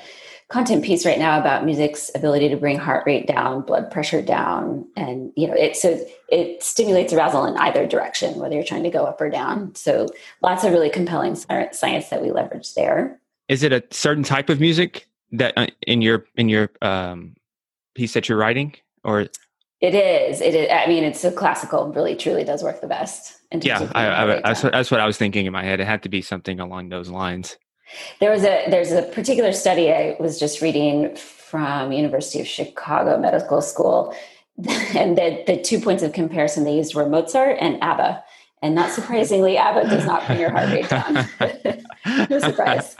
content 0.48 0.84
piece 0.84 1.04
right 1.04 1.18
now 1.18 1.40
about 1.40 1.64
music's 1.64 2.10
ability 2.14 2.48
to 2.48 2.56
bring 2.56 2.78
heart 2.78 3.04
rate 3.06 3.26
down, 3.26 3.62
blood 3.62 3.90
pressure 3.90 4.22
down, 4.22 4.86
and 4.96 5.32
you 5.36 5.46
know 5.46 5.54
it 5.54 5.76
so 5.76 5.98
it 6.28 6.62
stimulates 6.62 7.12
arousal 7.12 7.44
in 7.46 7.56
either 7.56 7.86
direction, 7.86 8.38
whether 8.38 8.54
you're 8.54 8.64
trying 8.64 8.84
to 8.84 8.90
go 8.90 9.04
up 9.04 9.20
or 9.20 9.30
down. 9.30 9.74
So 9.74 10.06
lots 10.42 10.64
of 10.64 10.72
really 10.72 10.90
compelling 10.90 11.34
science 11.34 12.08
that 12.08 12.22
we 12.22 12.30
leverage 12.30 12.74
there. 12.74 13.20
Is 13.48 13.62
it 13.62 13.72
a 13.72 13.82
certain 13.90 14.24
type 14.24 14.48
of 14.48 14.60
music 14.60 15.08
that 15.32 15.54
uh, 15.56 15.66
in 15.86 16.02
your 16.02 16.24
in 16.36 16.48
your 16.48 16.70
um, 16.82 17.34
piece 17.94 18.14
that 18.14 18.28
you're 18.28 18.38
writing, 18.38 18.74
or 19.04 19.26
it 19.80 19.94
is. 19.94 20.40
It 20.40 20.54
is. 20.54 20.68
I 20.70 20.86
mean, 20.86 21.04
it's 21.04 21.24
a 21.24 21.32
classical. 21.32 21.92
Really, 21.92 22.16
truly 22.16 22.44
does 22.44 22.62
work 22.62 22.80
the 22.80 22.86
best. 22.86 23.40
Yeah, 23.52 23.88
I, 23.94 24.06
I, 24.06 24.50
I, 24.50 24.52
that's 24.54 24.90
what 24.90 25.00
I 25.00 25.06
was 25.06 25.16
thinking 25.16 25.46
in 25.46 25.52
my 25.52 25.62
head. 25.62 25.80
It 25.80 25.86
had 25.86 26.02
to 26.04 26.08
be 26.08 26.22
something 26.22 26.60
along 26.60 26.88
those 26.88 27.08
lines. 27.08 27.56
There 28.20 28.30
was 28.30 28.42
a 28.44 28.64
there's 28.68 28.92
a 28.92 29.02
particular 29.02 29.52
study 29.52 29.92
I 29.92 30.16
was 30.18 30.38
just 30.38 30.60
reading 30.60 31.14
from 31.16 31.92
University 31.92 32.40
of 32.40 32.46
Chicago 32.46 33.18
Medical 33.18 33.62
School, 33.62 34.14
and 34.94 35.16
the 35.16 35.42
the 35.46 35.60
two 35.60 35.80
points 35.80 36.02
of 36.02 36.12
comparison 36.12 36.64
they 36.64 36.76
used 36.76 36.94
were 36.94 37.08
Mozart 37.08 37.58
and 37.60 37.82
ABBA, 37.82 38.24
and 38.62 38.74
not 38.74 38.90
surprisingly, 38.90 39.56
ABBA 39.56 39.88
does 39.88 40.06
not 40.06 40.26
bring 40.26 40.40
your 40.40 40.50
heart 40.50 40.70
rate 40.70 40.88
down. 40.88 41.28
no 42.30 42.38
surprise. 42.40 42.96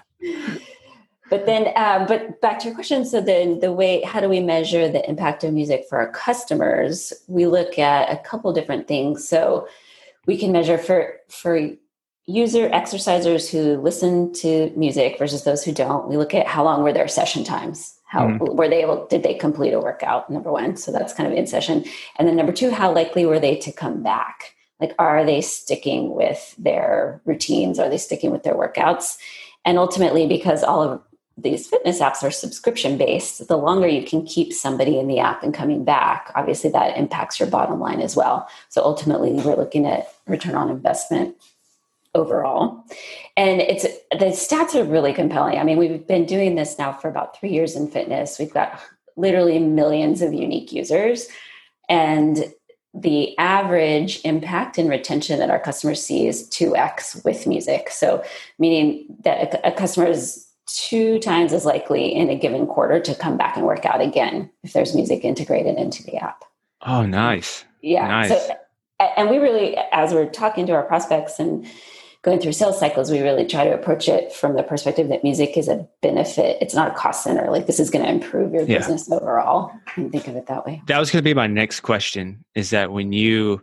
But 1.29 1.44
then, 1.44 1.72
um, 1.77 2.07
but 2.07 2.40
back 2.40 2.61
to 2.61 2.66
your 2.66 2.75
question. 2.75 3.05
So 3.05 3.20
then, 3.20 3.59
the 3.59 3.72
way 3.72 4.03
how 4.03 4.20
do 4.20 4.29
we 4.29 4.40
measure 4.40 4.88
the 4.88 5.09
impact 5.09 5.42
of 5.42 5.53
music 5.53 5.85
for 5.88 5.99
our 5.99 6.11
customers? 6.12 7.12
We 7.27 7.46
look 7.46 7.79
at 7.79 8.11
a 8.12 8.22
couple 8.22 8.53
different 8.53 8.87
things. 8.87 9.27
So 9.27 9.66
we 10.27 10.37
can 10.37 10.53
measure 10.53 10.79
for 10.79 11.16
for 11.29 11.70
user 12.26 12.68
exercisers 12.70 13.48
who 13.50 13.80
listen 13.80 14.32
to 14.32 14.72
music 14.76 15.16
versus 15.18 15.44
those 15.44 15.64
who 15.64 15.72
don't. 15.72 16.08
We 16.08 16.16
look 16.16 16.34
at 16.34 16.46
how 16.46 16.64
long 16.64 16.82
were 16.82 16.92
their 16.92 17.08
session 17.08 17.44
times? 17.44 17.94
How 18.04 18.26
mm. 18.26 18.54
were 18.54 18.68
they 18.68 18.82
able 18.82 19.06
did 19.06 19.22
they 19.22 19.34
complete 19.34 19.72
a 19.72 19.80
workout 19.80 20.28
number 20.28 20.50
one? 20.50 20.76
So 20.76 20.90
that's 20.90 21.12
kind 21.12 21.30
of 21.30 21.38
in 21.38 21.46
session. 21.46 21.84
And 22.18 22.26
then 22.26 22.36
number 22.36 22.52
two 22.52 22.70
how 22.70 22.92
likely 22.92 23.26
were 23.26 23.38
they 23.38 23.56
to 23.56 23.72
come 23.72 24.02
back? 24.02 24.54
Like 24.80 24.94
are 24.98 25.24
they 25.24 25.40
sticking 25.40 26.14
with 26.14 26.54
their 26.58 27.20
routines? 27.24 27.78
Are 27.78 27.88
they 27.88 27.98
sticking 27.98 28.32
with 28.32 28.42
their 28.42 28.54
workouts? 28.54 29.18
And 29.64 29.78
ultimately 29.78 30.26
because 30.26 30.64
all 30.64 30.82
of 30.82 31.02
these 31.38 31.66
fitness 31.66 32.00
apps 32.00 32.22
are 32.22 32.30
subscription 32.30 32.96
based 32.96 33.46
the 33.46 33.58
longer 33.58 33.86
you 33.86 34.02
can 34.02 34.24
keep 34.24 34.54
somebody 34.54 34.98
in 34.98 35.06
the 35.06 35.18
app 35.18 35.42
and 35.42 35.52
coming 35.52 35.84
back 35.84 36.32
obviously 36.34 36.70
that 36.70 36.96
impacts 36.96 37.38
your 37.38 37.48
bottom 37.48 37.78
line 37.78 38.00
as 38.00 38.16
well. 38.16 38.48
So 38.70 38.82
ultimately 38.82 39.32
we're 39.32 39.54
looking 39.54 39.86
at 39.86 40.08
return 40.26 40.54
on 40.54 40.70
investment 40.70 41.36
overall. 42.16 42.85
And 43.37 43.61
it's 43.61 43.85
the 44.11 44.26
stats 44.26 44.74
are 44.74 44.85
really 44.85 45.12
compelling. 45.12 45.59
I 45.59 45.64
mean, 45.64 45.79
we've 45.79 46.07
been 46.07 46.24
doing 46.24 46.57
this 46.57 46.79
now 46.79 46.92
for 46.92 47.09
about 47.09 47.38
three 47.38 47.50
years 47.50 47.76
in 47.76 47.88
fitness. 47.88 48.38
We've 48.38 48.52
got 48.52 48.81
literally 49.16 49.59
millions 49.59 50.22
of 50.22 50.33
unique 50.33 50.72
users. 50.72 51.29
And 51.88 52.52
the 52.94 53.37
average 53.38 54.20
impact 54.24 54.79
and 54.79 54.88
retention 54.88 55.38
that 55.38 55.50
our 55.50 55.61
customers 55.61 56.02
see 56.02 56.26
is 56.26 56.48
2x 56.48 57.24
with 57.24 57.46
music. 57.46 57.90
So, 57.90 58.24
meaning 58.59 59.07
that 59.22 59.61
a, 59.64 59.72
customer 59.72 60.07
is 60.07 60.46
two 60.66 61.18
times 61.20 61.52
as 61.52 61.64
likely 61.64 62.14
in 62.14 62.31
a 62.31 62.35
given 62.35 62.66
quarter 62.66 62.98
to 63.00 63.14
come 63.14 63.37
back 63.37 63.57
and 63.57 63.66
work 63.66 63.85
out 63.85 64.00
again 64.00 64.50
if 64.64 64.72
there's 64.72 64.94
music 64.94 65.24
integrated 65.24 65.76
into 65.76 66.02
the 66.05 66.16
app. 66.16 66.42
Oh, 66.87 67.05
nice. 67.05 67.64
Yeah. 67.83 68.09
Nice. 68.09 68.29
So, 68.31 68.57
and 69.16 69.29
we 69.29 69.38
really, 69.38 69.76
as 69.92 70.14
we're 70.14 70.31
talking 70.31 70.66
to 70.66 70.72
our 70.72 70.83
prospects 70.83 71.38
and 71.38 71.66
going 72.26 72.40
through 72.40 72.52
sales 72.52 72.78
cycles, 72.78 73.08
we 73.08 73.20
really 73.20 73.46
try 73.46 73.62
to 73.62 73.72
approach 73.72 74.08
it 74.08 74.32
from 74.32 74.56
the 74.56 74.62
perspective 74.64 75.08
that 75.08 75.22
music 75.22 75.56
is 75.56 75.68
a 75.68 75.86
benefit. 76.02 76.58
It's 76.60 76.74
not 76.74 76.90
a 76.90 76.94
cost 76.94 77.22
center. 77.22 77.48
Like 77.52 77.68
this 77.68 77.78
is 77.78 77.88
going 77.88 78.04
to 78.04 78.10
improve 78.10 78.52
your 78.52 78.64
yeah. 78.64 78.78
business 78.78 79.08
overall. 79.08 79.70
And 79.94 80.10
think 80.10 80.26
of 80.26 80.34
it 80.34 80.46
that 80.46 80.66
way. 80.66 80.82
That 80.88 80.98
was 80.98 81.12
going 81.12 81.20
to 81.20 81.24
be 81.24 81.34
my 81.34 81.46
next 81.46 81.80
question 81.80 82.44
is 82.56 82.70
that 82.70 82.90
when 82.90 83.12
you 83.12 83.62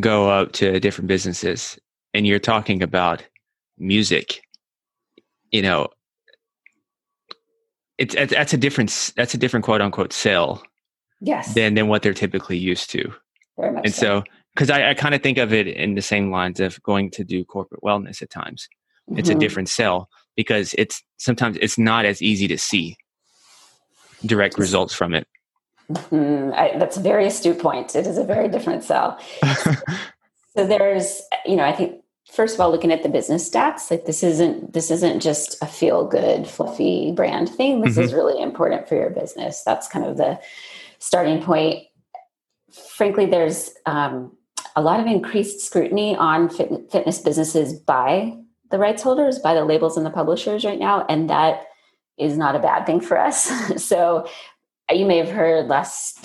go 0.00 0.30
up 0.30 0.52
to 0.52 0.80
different 0.80 1.08
businesses 1.08 1.78
and 2.14 2.26
you're 2.26 2.38
talking 2.38 2.82
about 2.82 3.22
music, 3.76 4.40
you 5.50 5.60
know, 5.60 5.88
it's, 7.98 8.14
that's 8.14 8.54
a 8.54 8.56
different, 8.56 9.12
that's 9.14 9.34
a 9.34 9.38
different 9.38 9.66
quote 9.66 9.82
unquote 9.82 10.14
sell. 10.14 10.62
Yes. 11.20 11.52
Than, 11.52 11.74
than 11.74 11.88
what 11.88 12.00
they're 12.00 12.14
typically 12.14 12.56
used 12.56 12.88
to. 12.92 13.12
Very 13.58 13.74
much 13.74 13.84
and 13.84 13.94
so. 13.94 14.20
so 14.20 14.24
because 14.54 14.70
I, 14.70 14.90
I 14.90 14.94
kind 14.94 15.14
of 15.14 15.22
think 15.22 15.38
of 15.38 15.52
it 15.52 15.66
in 15.66 15.94
the 15.94 16.02
same 16.02 16.30
lines 16.30 16.60
of 16.60 16.82
going 16.82 17.10
to 17.12 17.24
do 17.24 17.44
corporate 17.44 17.82
wellness 17.82 18.22
at 18.22 18.30
times. 18.30 18.68
It's 19.16 19.28
mm-hmm. 19.28 19.36
a 19.36 19.40
different 19.40 19.68
sell 19.68 20.08
because 20.36 20.74
it's 20.78 21.02
sometimes 21.16 21.58
it's 21.60 21.78
not 21.78 22.04
as 22.04 22.22
easy 22.22 22.48
to 22.48 22.58
see 22.58 22.96
direct 24.24 24.58
results 24.58 24.94
from 24.94 25.14
it. 25.14 25.26
Mm-hmm. 25.90 26.52
I, 26.54 26.78
that's 26.78 26.96
a 26.96 27.00
very 27.00 27.26
astute 27.26 27.58
point. 27.58 27.96
It 27.96 28.06
is 28.06 28.18
a 28.18 28.24
very 28.24 28.48
different 28.48 28.84
sell. 28.84 29.18
so 30.56 30.66
there's, 30.66 31.22
you 31.44 31.56
know, 31.56 31.64
I 31.64 31.72
think 31.72 32.02
first 32.30 32.54
of 32.54 32.60
all, 32.60 32.70
looking 32.70 32.92
at 32.92 33.02
the 33.02 33.08
business 33.08 33.48
stats, 33.48 33.90
like 33.90 34.04
this 34.04 34.22
isn't 34.22 34.72
this 34.72 34.90
isn't 34.90 35.20
just 35.20 35.60
a 35.62 35.66
feel 35.66 36.06
good, 36.06 36.46
fluffy 36.46 37.12
brand 37.12 37.48
thing. 37.48 37.80
This 37.80 37.94
mm-hmm. 37.94 38.02
is 38.02 38.14
really 38.14 38.40
important 38.40 38.88
for 38.88 38.94
your 38.94 39.10
business. 39.10 39.62
That's 39.64 39.88
kind 39.88 40.04
of 40.04 40.16
the 40.16 40.38
starting 40.98 41.42
point. 41.42 41.86
Frankly, 42.96 43.26
there's 43.26 43.72
um, 43.86 44.36
a 44.76 44.82
lot 44.82 45.00
of 45.00 45.06
increased 45.06 45.60
scrutiny 45.60 46.16
on 46.16 46.48
fit, 46.48 46.90
fitness 46.90 47.18
businesses 47.18 47.74
by 47.74 48.36
the 48.70 48.78
rights 48.78 49.02
holders, 49.02 49.38
by 49.38 49.54
the 49.54 49.64
labels 49.64 49.96
and 49.96 50.06
the 50.06 50.10
publishers 50.10 50.64
right 50.64 50.78
now, 50.78 51.04
and 51.08 51.28
that 51.28 51.66
is 52.18 52.36
not 52.36 52.54
a 52.54 52.60
bad 52.60 52.86
thing 52.86 53.00
for 53.00 53.18
us. 53.18 53.50
so 53.84 54.28
you 54.92 55.06
may 55.06 55.18
have 55.18 55.30
heard 55.30 55.68
last 55.68 56.22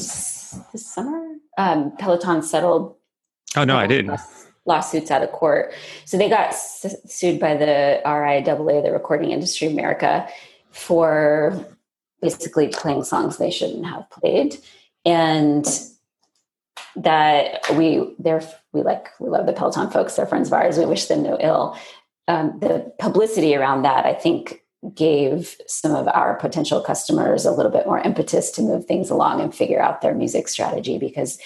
this 0.71 0.85
summer, 0.85 1.35
um, 1.57 1.95
Peloton 1.97 2.41
settled. 2.41 2.95
Oh 3.55 3.63
no, 3.63 3.77
I 3.77 3.87
didn't. 3.87 4.19
Lawsuits 4.65 5.11
out 5.11 5.23
of 5.23 5.31
court. 5.31 5.73
So 6.05 6.17
they 6.17 6.29
got 6.29 6.47
s- 6.49 6.95
sued 7.07 7.39
by 7.39 7.55
the 7.55 8.01
RIAA, 8.05 8.83
the 8.83 8.91
Recording 8.91 9.31
Industry 9.31 9.67
America, 9.67 10.27
for 10.71 11.65
basically 12.21 12.69
playing 12.69 13.03
songs 13.03 13.37
they 13.37 13.51
shouldn't 13.51 13.85
have 13.85 14.09
played, 14.09 14.57
and 15.05 15.65
that 16.95 17.61
we 17.75 18.15
they're 18.19 18.43
we 18.73 18.81
like 18.81 19.09
we 19.19 19.29
love 19.29 19.45
the 19.45 19.53
Peloton 19.53 19.89
folks. 19.89 20.15
They're 20.15 20.25
friends 20.25 20.47
of 20.49 20.53
ours. 20.53 20.77
We 20.77 20.85
wish 20.85 21.05
them 21.05 21.23
no 21.23 21.37
ill. 21.39 21.77
Um, 22.27 22.57
the 22.59 22.91
publicity 22.99 23.55
around 23.55 23.83
that, 23.83 24.05
I 24.05 24.13
think, 24.13 24.63
gave 24.93 25.57
some 25.67 25.93
of 25.93 26.07
our 26.07 26.35
potential 26.35 26.81
customers 26.81 27.45
a 27.45 27.51
little 27.51 27.71
bit 27.71 27.85
more 27.85 27.99
impetus 27.99 28.51
to 28.51 28.61
move 28.61 28.85
things 28.85 29.09
along 29.09 29.41
and 29.41 29.53
figure 29.53 29.81
out 29.81 30.01
their 30.01 30.15
music 30.15 30.47
strategy 30.47 30.97
because 30.97 31.37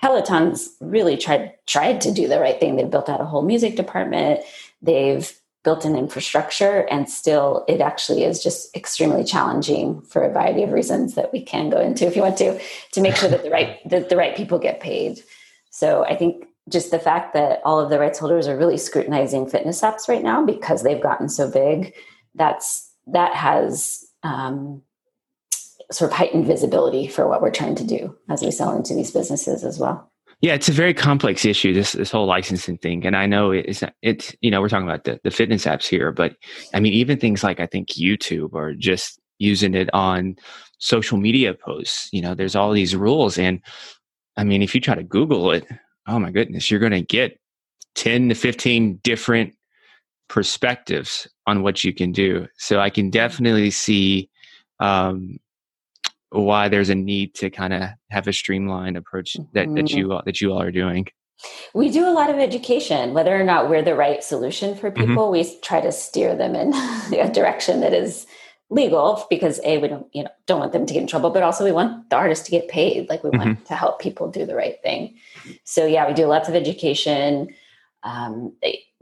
Peloton's 0.00 0.68
really 0.80 1.16
tried 1.16 1.52
tried 1.66 2.00
to 2.02 2.12
do 2.12 2.28
the 2.28 2.40
right 2.40 2.58
thing. 2.58 2.76
They've 2.76 2.90
built 2.90 3.08
out 3.08 3.20
a 3.20 3.24
whole 3.24 3.42
music 3.42 3.76
department. 3.76 4.40
They've 4.82 5.30
built 5.68 5.84
an 5.84 5.94
infrastructure 5.94 6.88
and 6.90 7.10
still 7.10 7.62
it 7.68 7.82
actually 7.82 8.24
is 8.24 8.42
just 8.42 8.74
extremely 8.74 9.22
challenging 9.22 10.00
for 10.00 10.22
a 10.22 10.32
variety 10.32 10.62
of 10.62 10.72
reasons 10.72 11.14
that 11.14 11.30
we 11.30 11.42
can 11.42 11.68
go 11.68 11.78
into 11.78 12.06
if 12.06 12.16
you 12.16 12.22
want 12.22 12.38
to 12.38 12.58
to 12.90 13.02
make 13.02 13.14
sure 13.14 13.28
that 13.28 13.42
the 13.42 13.50
right 13.50 13.76
that 13.86 14.08
the 14.08 14.16
right 14.16 14.34
people 14.34 14.58
get 14.58 14.80
paid. 14.80 15.20
So 15.68 16.06
i 16.06 16.16
think 16.16 16.46
just 16.70 16.90
the 16.90 16.98
fact 16.98 17.34
that 17.34 17.60
all 17.66 17.78
of 17.78 17.90
the 17.90 17.98
rights 17.98 18.18
holders 18.18 18.48
are 18.48 18.56
really 18.56 18.78
scrutinizing 18.78 19.46
fitness 19.46 19.82
apps 19.82 20.08
right 20.08 20.22
now 20.22 20.42
because 20.42 20.82
they've 20.82 21.02
gotten 21.02 21.28
so 21.28 21.50
big 21.50 21.92
that's 22.34 22.90
that 23.06 23.34
has 23.34 24.06
um, 24.22 24.80
sort 25.92 26.10
of 26.10 26.16
heightened 26.16 26.46
visibility 26.46 27.06
for 27.06 27.28
what 27.28 27.42
we're 27.42 27.58
trying 27.60 27.74
to 27.74 27.84
do 27.84 28.16
as 28.30 28.42
we 28.42 28.50
sell 28.50 28.74
into 28.74 28.94
these 28.94 29.10
businesses 29.10 29.64
as 29.64 29.78
well 29.78 30.10
yeah, 30.40 30.54
it's 30.54 30.68
a 30.68 30.72
very 30.72 30.94
complex 30.94 31.44
issue. 31.44 31.74
This 31.74 31.92
this 31.92 32.12
whole 32.12 32.26
licensing 32.26 32.78
thing, 32.78 33.04
and 33.04 33.16
I 33.16 33.26
know 33.26 33.50
it's 33.50 33.82
it's 34.02 34.36
you 34.40 34.50
know 34.50 34.60
we're 34.60 34.68
talking 34.68 34.88
about 34.88 35.04
the 35.04 35.20
the 35.24 35.32
fitness 35.32 35.64
apps 35.64 35.86
here, 35.86 36.12
but 36.12 36.36
I 36.72 36.80
mean 36.80 36.92
even 36.92 37.18
things 37.18 37.42
like 37.42 37.58
I 37.58 37.66
think 37.66 37.88
YouTube 37.88 38.52
or 38.52 38.74
just 38.74 39.18
using 39.38 39.74
it 39.74 39.92
on 39.92 40.36
social 40.78 41.18
media 41.18 41.54
posts. 41.54 42.08
You 42.12 42.22
know, 42.22 42.34
there's 42.34 42.54
all 42.54 42.72
these 42.72 42.94
rules, 42.94 43.36
and 43.36 43.60
I 44.36 44.44
mean 44.44 44.62
if 44.62 44.74
you 44.74 44.80
try 44.80 44.94
to 44.94 45.02
Google 45.02 45.50
it, 45.50 45.66
oh 46.06 46.20
my 46.20 46.30
goodness, 46.30 46.70
you're 46.70 46.80
going 46.80 46.92
to 46.92 47.02
get 47.02 47.40
ten 47.96 48.28
to 48.28 48.34
fifteen 48.36 49.00
different 49.02 49.54
perspectives 50.28 51.26
on 51.48 51.62
what 51.62 51.82
you 51.82 51.92
can 51.92 52.12
do. 52.12 52.46
So 52.58 52.78
I 52.78 52.90
can 52.90 53.10
definitely 53.10 53.70
see 53.72 54.30
um, 54.78 55.38
why 56.30 56.68
there's 56.68 56.90
a 56.90 56.94
need 56.94 57.34
to 57.34 57.50
kind 57.50 57.72
of 57.72 57.82
have 58.10 58.28
a 58.28 58.32
streamlined 58.32 58.96
approach 58.96 59.36
that, 59.52 59.66
mm-hmm. 59.66 59.74
that 59.74 59.90
you 59.90 60.20
that 60.24 60.40
you 60.40 60.52
all 60.52 60.60
are 60.60 60.72
doing 60.72 61.06
we 61.74 61.88
do 61.88 62.06
a 62.06 62.10
lot 62.10 62.30
of 62.30 62.36
education 62.36 63.14
whether 63.14 63.38
or 63.38 63.44
not 63.44 63.68
we're 63.68 63.82
the 63.82 63.94
right 63.94 64.22
solution 64.22 64.74
for 64.74 64.90
mm-hmm. 64.90 65.06
people 65.06 65.24
mm-hmm. 65.24 65.50
we 65.50 65.60
try 65.60 65.80
to 65.80 65.92
steer 65.92 66.34
them 66.34 66.54
in 66.54 66.74
a 67.18 67.32
direction 67.32 67.80
that 67.80 67.94
is 67.94 68.26
legal 68.70 69.26
because 69.30 69.60
a 69.64 69.78
we 69.78 69.88
don't 69.88 70.06
you 70.12 70.22
know 70.22 70.30
don't 70.46 70.60
want 70.60 70.72
them 70.72 70.84
to 70.84 70.92
get 70.92 71.00
in 71.00 71.06
trouble 71.06 71.30
but 71.30 71.42
also 71.42 71.64
we 71.64 71.72
want 71.72 72.10
the 72.10 72.16
artist 72.16 72.44
to 72.44 72.50
get 72.50 72.68
paid 72.68 73.08
like 73.08 73.24
we 73.24 73.30
mm-hmm. 73.30 73.38
want 73.38 73.66
to 73.66 73.74
help 73.74 73.98
people 73.98 74.30
do 74.30 74.44
the 74.44 74.54
right 74.54 74.82
thing 74.82 75.16
so 75.64 75.86
yeah 75.86 76.06
we 76.06 76.12
do 76.12 76.26
lots 76.26 76.48
of 76.48 76.54
education 76.54 77.48
um, 78.02 78.54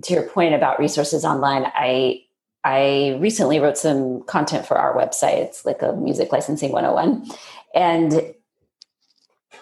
to 0.02 0.14
your 0.14 0.22
point 0.22 0.54
about 0.54 0.78
resources 0.78 1.24
online 1.24 1.64
i 1.74 2.20
I 2.66 3.16
recently 3.20 3.61
wrote 3.61 3.79
some 3.79 4.22
content 4.24 4.66
for 4.66 4.76
our 4.76 4.92
website. 4.96 5.37
It's 5.37 5.64
like 5.64 5.83
a 5.83 5.92
music 5.92 6.33
licensing 6.33 6.72
101. 6.72 7.24
And 7.76 8.35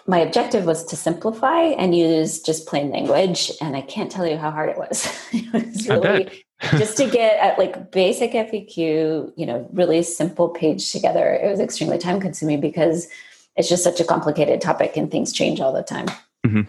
my 0.07 0.17
objective 0.17 0.65
was 0.65 0.83
to 0.85 0.95
simplify 0.95 1.61
and 1.61 1.95
use 1.95 2.41
just 2.41 2.65
plain 2.65 2.89
language. 2.89 3.51
And 3.61 3.75
I 3.75 3.81
can't 3.81 4.09
tell 4.09 4.25
you 4.25 4.37
how 4.37 4.49
hard 4.49 4.69
it 4.69 4.79
was. 4.79 5.05
it 5.31 5.53
was 5.53 5.87
really 5.87 6.45
just 6.79 6.97
to 6.97 7.07
get 7.07 7.37
at 7.39 7.59
like 7.59 7.91
basic 7.91 8.31
FAQ, 8.31 9.31
you 9.35 9.45
know, 9.45 9.69
really 9.71 10.01
simple 10.01 10.49
page 10.49 10.91
together. 10.91 11.31
It 11.31 11.47
was 11.47 11.59
extremely 11.59 11.99
time 11.99 12.19
consuming 12.19 12.59
because 12.59 13.07
it's 13.55 13.69
just 13.69 13.83
such 13.83 13.99
a 13.99 14.03
complicated 14.03 14.61
topic 14.61 14.97
and 14.97 15.11
things 15.11 15.31
change 15.31 15.61
all 15.61 15.73
the 15.73 15.83
time. 15.83 16.07
Mm-hmm. 16.43 16.61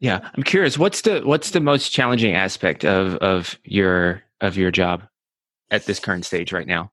Yeah. 0.00 0.20
I'm 0.34 0.42
curious, 0.42 0.76
what's 0.76 1.00
the, 1.00 1.20
what's 1.20 1.52
the 1.52 1.60
most 1.60 1.88
challenging 1.88 2.34
aspect 2.34 2.84
of, 2.84 3.14
of 3.16 3.58
your, 3.64 4.22
of 4.42 4.58
your 4.58 4.70
job? 4.70 5.04
At 5.72 5.86
this 5.86 5.98
current 5.98 6.24
stage 6.24 6.52
right 6.52 6.66
now? 6.66 6.92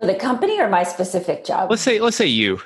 For 0.00 0.06
the 0.06 0.14
company 0.14 0.58
or 0.58 0.68
my 0.68 0.84
specific 0.84 1.44
job? 1.44 1.68
Let's 1.70 1.82
say 1.82 2.00
let's 2.00 2.16
say 2.16 2.26
you. 2.26 2.62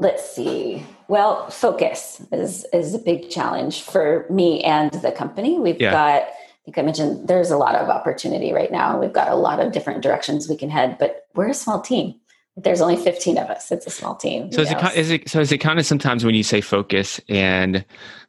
Let's 0.00 0.28
see. 0.28 0.84
Well, 1.06 1.48
focus 1.50 2.20
is 2.32 2.66
is 2.72 2.94
a 2.94 2.98
big 2.98 3.30
challenge 3.30 3.82
for 3.82 4.26
me 4.28 4.62
and 4.64 4.90
the 4.90 5.12
company. 5.12 5.60
We've 5.60 5.80
yeah. 5.80 5.92
got 5.92 6.22
I 6.22 6.30
think 6.64 6.78
I 6.78 6.82
mentioned 6.82 7.28
there's 7.28 7.50
a 7.50 7.56
lot 7.56 7.76
of 7.76 7.88
opportunity 7.88 8.52
right 8.52 8.72
now. 8.72 8.98
We've 8.98 9.12
got 9.12 9.28
a 9.28 9.36
lot 9.36 9.60
of 9.60 9.72
different 9.72 10.02
directions 10.02 10.48
we 10.48 10.56
can 10.56 10.70
head, 10.70 10.98
but 10.98 11.26
we're 11.34 11.48
a 11.48 11.54
small 11.54 11.80
team. 11.80 12.14
There's 12.56 12.80
only 12.80 12.96
15 12.96 13.38
of 13.38 13.48
us. 13.48 13.70
It's 13.70 13.86
a 13.86 13.90
small 13.90 14.16
team. 14.16 14.50
So 14.50 14.62
is 14.62 14.72
it, 14.72 14.96
is 14.96 15.10
it, 15.12 15.28
so 15.28 15.38
is 15.38 15.52
it 15.52 15.58
kind 15.58 15.78
of 15.78 15.86
sometimes 15.86 16.24
when 16.24 16.34
you 16.34 16.42
say 16.42 16.60
focus 16.60 17.20
and 17.28 17.84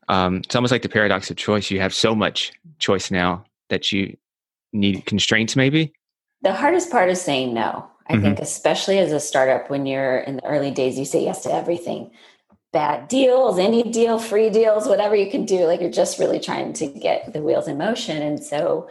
um, 0.08 0.38
it's 0.38 0.56
almost 0.56 0.72
like 0.72 0.84
the 0.84 0.90
paradox 0.90 1.30
of 1.32 1.38
choice. 1.38 1.72
You 1.72 1.80
have 1.80 1.94
so 1.94 2.16
much 2.16 2.52
choice 2.80 3.10
now 3.10 3.44
that 3.70 3.92
you 3.92 4.18
need 4.74 5.06
constraints 5.06 5.56
maybe? 5.56 5.94
The 6.42 6.54
hardest 6.54 6.92
part 6.92 7.10
is 7.10 7.22
saying 7.22 7.54
no. 7.54 7.86
I 8.08 8.14
mm-hmm. 8.14 8.24
think, 8.24 8.40
especially 8.40 8.98
as 8.98 9.12
a 9.12 9.20
startup, 9.20 9.70
when 9.70 9.86
you're 9.86 10.20
in 10.20 10.38
the 10.38 10.46
early 10.46 10.72
days, 10.72 10.98
you 10.98 11.06
say 11.06 11.24
yes 11.24 11.44
to 11.44 11.54
everything 11.54 12.12
bad 12.72 13.08
deals, 13.08 13.58
any 13.58 13.84
deal, 13.84 14.20
free 14.20 14.50
deals, 14.50 14.88
whatever 14.88 15.16
you 15.16 15.30
can 15.30 15.46
do. 15.46 15.66
Like 15.66 15.82
you're 15.82 15.90
just 15.90 16.20
really 16.20 16.40
trying 16.40 16.74
to 16.74 16.88
get 16.88 17.34
the 17.34 17.42
wheels 17.42 17.68
in 17.68 17.78
motion. 17.78 18.22
And 18.22 18.44
so 18.44 18.90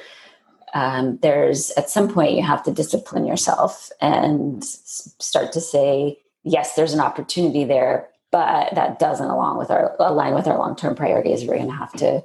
um, 0.74 1.18
there's 1.22 1.70
at 1.72 1.88
some 1.88 2.12
point 2.12 2.32
you 2.32 2.42
have 2.42 2.62
to 2.64 2.72
discipline 2.72 3.26
yourself 3.26 3.90
and 4.00 4.64
start 4.64 5.52
to 5.52 5.60
say, 5.60 6.18
yes, 6.42 6.74
there's 6.74 6.92
an 6.92 7.00
opportunity 7.00 7.64
there, 7.64 8.08
but 8.30 8.74
that 8.74 8.98
doesn't 8.98 9.30
along 9.30 9.58
with 9.58 9.70
our 9.70 9.96
align 10.00 10.34
with 10.34 10.46
our 10.46 10.58
long 10.58 10.76
term 10.76 10.94
priorities. 10.94 11.44
We're 11.44 11.56
going 11.56 11.68
to 11.68 11.74
have 11.74 11.92
to 11.94 12.24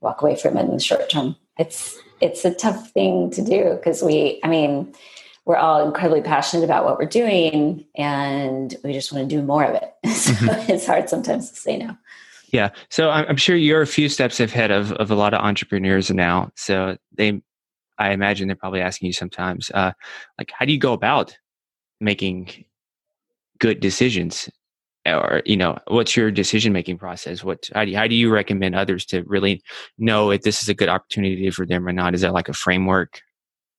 walk 0.00 0.22
away 0.22 0.36
from 0.36 0.56
it 0.56 0.64
in 0.64 0.74
the 0.74 0.80
short 0.80 1.10
term. 1.10 1.36
It's 1.58 1.98
it's 2.24 2.44
a 2.44 2.54
tough 2.54 2.90
thing 2.90 3.30
to 3.30 3.42
do 3.42 3.74
because 3.76 4.02
we, 4.02 4.40
I 4.42 4.48
mean, 4.48 4.94
we're 5.44 5.56
all 5.56 5.86
incredibly 5.86 6.22
passionate 6.22 6.64
about 6.64 6.86
what 6.86 6.98
we're 6.98 7.04
doing 7.04 7.84
and 7.96 8.74
we 8.82 8.94
just 8.94 9.12
want 9.12 9.28
to 9.28 9.36
do 9.36 9.42
more 9.42 9.62
of 9.62 9.74
it. 9.74 9.94
so 10.10 10.32
mm-hmm. 10.32 10.70
it's 10.72 10.86
hard 10.86 11.10
sometimes 11.10 11.50
to 11.50 11.56
say 11.56 11.76
no. 11.76 11.94
Yeah. 12.50 12.70
So 12.88 13.10
I'm 13.10 13.36
sure 13.36 13.56
you're 13.56 13.82
a 13.82 13.86
few 13.86 14.08
steps 14.08 14.40
ahead 14.40 14.70
of, 14.70 14.92
of 14.92 15.10
a 15.10 15.14
lot 15.14 15.34
of 15.34 15.40
entrepreneurs 15.40 16.10
now. 16.10 16.50
So 16.56 16.96
they, 17.12 17.42
I 17.98 18.12
imagine 18.12 18.48
they're 18.48 18.56
probably 18.56 18.80
asking 18.80 19.06
you 19.06 19.12
sometimes, 19.12 19.70
uh, 19.74 19.92
like, 20.38 20.50
how 20.56 20.64
do 20.64 20.72
you 20.72 20.78
go 20.78 20.92
about 20.94 21.36
making 22.00 22.64
good 23.58 23.80
decisions 23.80 24.48
or 25.06 25.42
you 25.44 25.56
know 25.56 25.78
what's 25.88 26.16
your 26.16 26.30
decision 26.30 26.72
making 26.72 26.98
process? 26.98 27.44
What 27.44 27.68
how 27.74 27.84
do, 27.84 27.90
you, 27.90 27.96
how 27.96 28.06
do 28.06 28.14
you 28.14 28.30
recommend 28.30 28.74
others 28.74 29.04
to 29.06 29.22
really 29.24 29.62
know 29.98 30.30
if 30.30 30.42
this 30.42 30.62
is 30.62 30.68
a 30.68 30.74
good 30.74 30.88
opportunity 30.88 31.50
for 31.50 31.66
them 31.66 31.86
or 31.86 31.92
not? 31.92 32.14
Is 32.14 32.22
that 32.22 32.32
like 32.32 32.48
a 32.48 32.54
framework 32.54 33.20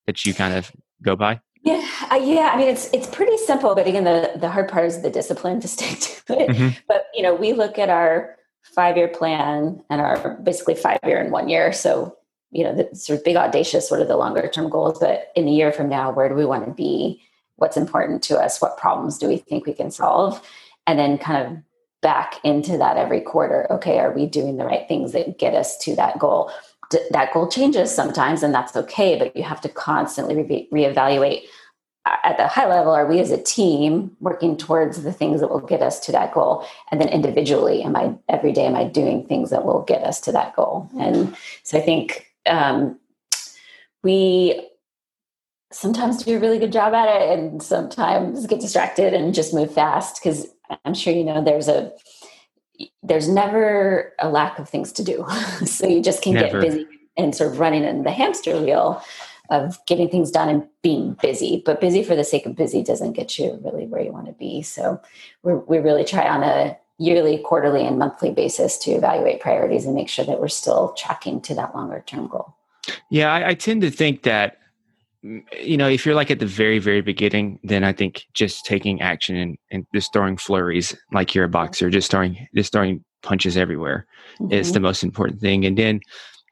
that 0.06 0.26
you 0.26 0.34
kind 0.34 0.54
of 0.54 0.72
go 1.02 1.16
by? 1.16 1.40
Yeah 1.64 1.84
uh, 2.12 2.16
yeah 2.16 2.52
i 2.54 2.58
mean 2.58 2.68
it's 2.68 2.92
it's 2.94 3.08
pretty 3.08 3.38
simple 3.38 3.74
but 3.74 3.88
again 3.88 4.04
the 4.04 4.34
the 4.36 4.50
hard 4.50 4.70
part 4.70 4.86
is 4.86 5.02
the 5.02 5.10
discipline 5.10 5.60
to 5.62 5.68
stick 5.76 6.00
to 6.00 6.40
it. 6.40 6.50
Mm-hmm. 6.50 6.78
but 6.88 7.08
you 7.16 7.24
know 7.24 7.34
we 7.34 7.54
look 7.54 7.80
at 7.80 7.90
our 7.90 8.36
five 8.66 8.98
year 8.98 9.08
plan 9.08 9.82
and 9.90 10.02
our 10.02 10.36
basically 10.44 10.76
five 10.76 11.00
year 11.06 11.20
and 11.20 11.32
one 11.32 11.50
year. 11.50 11.72
So 11.72 12.18
you 12.52 12.64
know 12.64 12.74
the 12.74 12.96
sort 12.96 13.20
of 13.20 13.26
big 13.26 13.36
audacious 13.36 13.88
sort 13.88 14.02
of 14.02 14.08
the 14.08 14.18
longer 14.18 14.48
term 14.48 14.70
goals? 14.70 15.00
But 15.00 15.32
in 15.36 15.48
a 15.48 15.52
year 15.52 15.72
from 15.72 15.90
now 15.90 16.12
where 16.12 16.30
do 16.30 16.36
we 16.36 16.46
want 16.46 16.66
to 16.66 16.72
be? 16.72 17.22
What's 17.58 17.78
important 17.78 18.22
to 18.24 18.38
us? 18.38 18.62
What 18.62 18.78
problems 18.78 19.18
do 19.18 19.28
we 19.28 19.38
think 19.38 19.66
we 19.66 19.74
can 19.74 19.92
solve 19.92 20.42
and 20.88 21.00
then 21.00 21.18
kind 21.18 21.46
of 21.46 21.58
back 22.02 22.40
into 22.44 22.78
that 22.78 22.98
every 22.98 23.22
quarter. 23.22 23.72
Okay, 23.72 24.00
are 24.00 24.12
we 24.12 24.26
doing 24.26 24.58
the 24.58 24.66
right 24.66 24.88
things 24.88 25.12
that 25.14 25.40
get 25.40 25.54
us 25.54 25.78
to 25.80 25.96
that 25.96 26.20
goal? 26.20 26.52
D- 26.92 27.00
that 27.12 27.34
goal 27.34 27.48
changes 27.48 27.94
sometimes, 27.94 28.44
and 28.44 28.54
that's 28.54 28.76
okay, 28.76 29.18
but 29.18 29.36
you 29.36 29.44
have 29.44 29.62
to 29.62 29.70
constantly 29.70 30.36
re- 30.36 30.70
reevaluate 30.72 31.44
at 32.06 32.38
the 32.38 32.48
high 32.48 32.68
level 32.68 32.92
are 32.94 33.08
we 33.08 33.20
as 33.20 33.32
a 33.32 33.42
team 33.42 34.16
working 34.20 34.56
towards 34.56 35.02
the 35.02 35.12
things 35.12 35.42
that 35.42 35.50
will 35.50 35.60
get 35.60 35.82
us 35.82 36.00
to 36.00 36.12
that 36.12 36.34
goal 36.34 36.66
and 36.92 37.02
then 37.02 37.10
individually 37.10 37.82
am 37.82 37.96
i 37.96 38.14
every 38.30 38.52
day 38.52 38.66
am 38.66 38.76
i 38.76 38.84
doing 38.84 39.26
things 39.26 39.50
that 39.50 39.66
will 39.66 39.82
get 39.84 40.04
us 40.04 40.22
to 40.22 40.32
that 40.32 40.56
goal 40.56 40.88
and 41.00 41.36
so 41.64 41.78
i 41.78 41.82
think 41.82 42.32
um, 42.46 43.00
we 44.04 44.70
sometimes 45.72 46.24
do 46.24 46.38
a 46.38 46.40
really 46.40 46.60
good 46.60 46.72
job 46.72 46.94
at 46.94 47.10
it 47.10 47.38
and 47.38 47.62
sometimes 47.62 48.46
get 48.46 48.62
distracted 48.62 49.14
and 49.14 49.34
just 49.34 49.54
move 49.54 49.74
fast 49.74 50.22
because 50.22 50.48
i'm 50.84 50.94
sure 50.94 51.14
you 51.14 51.24
know 51.24 51.44
there's 51.44 51.68
a 51.68 51.92
there's 53.04 53.28
never 53.28 54.14
a 54.20 54.30
lack 54.30 54.60
of 54.60 54.70
things 54.70 54.92
to 54.94 55.04
do. 55.04 55.26
So 55.66 55.88
you 55.88 56.02
just 56.02 56.22
can 56.22 56.34
never. 56.34 56.62
get 56.62 56.70
busy 56.70 56.88
and 57.18 57.34
sort 57.34 57.52
of 57.54 57.60
running 57.60 57.84
in 57.84 58.04
the 58.04 58.12
hamster 58.12 58.60
wheel 58.60 59.02
of 59.50 59.78
getting 59.86 60.10
things 60.10 60.32
done 60.32 60.50
and 60.50 60.68
being 60.82 61.14
busy. 61.22 61.62
But 61.66 61.80
busy 61.80 62.04
for 62.04 62.16
the 62.16 62.24
sake 62.24 62.46
of 62.46 62.56
busy 62.56 62.84
doesn't 62.84 63.14
get 63.14 63.38
you 63.38 63.60
really 63.64 63.86
where 63.86 64.02
you 64.02 64.12
want 64.12 64.26
to 64.26 64.34
be. 64.34 64.62
So 64.62 65.00
we 65.44 65.78
really 65.78 66.04
try 66.04 66.28
on 66.28 66.44
a 66.44 66.78
yearly 66.98 67.38
quarterly 67.40 67.86
and 67.86 68.00
monthly 68.00 68.32
basis 68.32 68.78
to 68.80 68.92
evaluate 68.92 69.40
priorities 69.40 69.86
and 69.86 69.96
make 69.96 70.10
sure 70.10 70.26
that 70.26 70.40
we're 70.40 70.48
still 70.48 70.94
tracking 70.94 71.42
to 71.42 71.56
that 71.56 71.76
longer 71.76 72.04
term 72.06 72.28
goal. 72.28 72.56
Yeah 73.10 73.34
I, 73.34 73.50
I 73.50 73.54
tend 73.54 73.82
to 73.82 73.92
think 73.92 74.24
that 74.24 74.60
you 75.60 75.78
know, 75.78 75.88
if 75.88 76.06
you're 76.06 76.16
like 76.16 76.30
at 76.30 76.40
the 76.40 76.46
very, 76.46 76.80
very 76.80 77.02
beginning, 77.02 77.60
then 77.64 77.84
I 77.84 77.94
think 77.94 78.26
just 78.34 78.66
taking 78.66 79.02
action 79.02 79.36
and, 79.36 79.58
and 79.72 79.86
just 79.94 80.14
throwing 80.14 80.38
flurries 80.38 80.96
like 81.12 81.34
you're 81.34 81.46
a 81.46 81.50
boxer, 81.50 81.90
just 81.90 82.12
throwing 82.12 82.48
just 82.56 82.72
throwing 82.72 83.04
punches 83.24 83.58
everywhere 83.58 84.06
mm-hmm. 84.40 84.54
is 84.54 84.74
the 84.74 84.80
most 84.80 85.04
important 85.04 85.42
thing. 85.42 85.66
And 85.66 85.78
then 85.78 86.00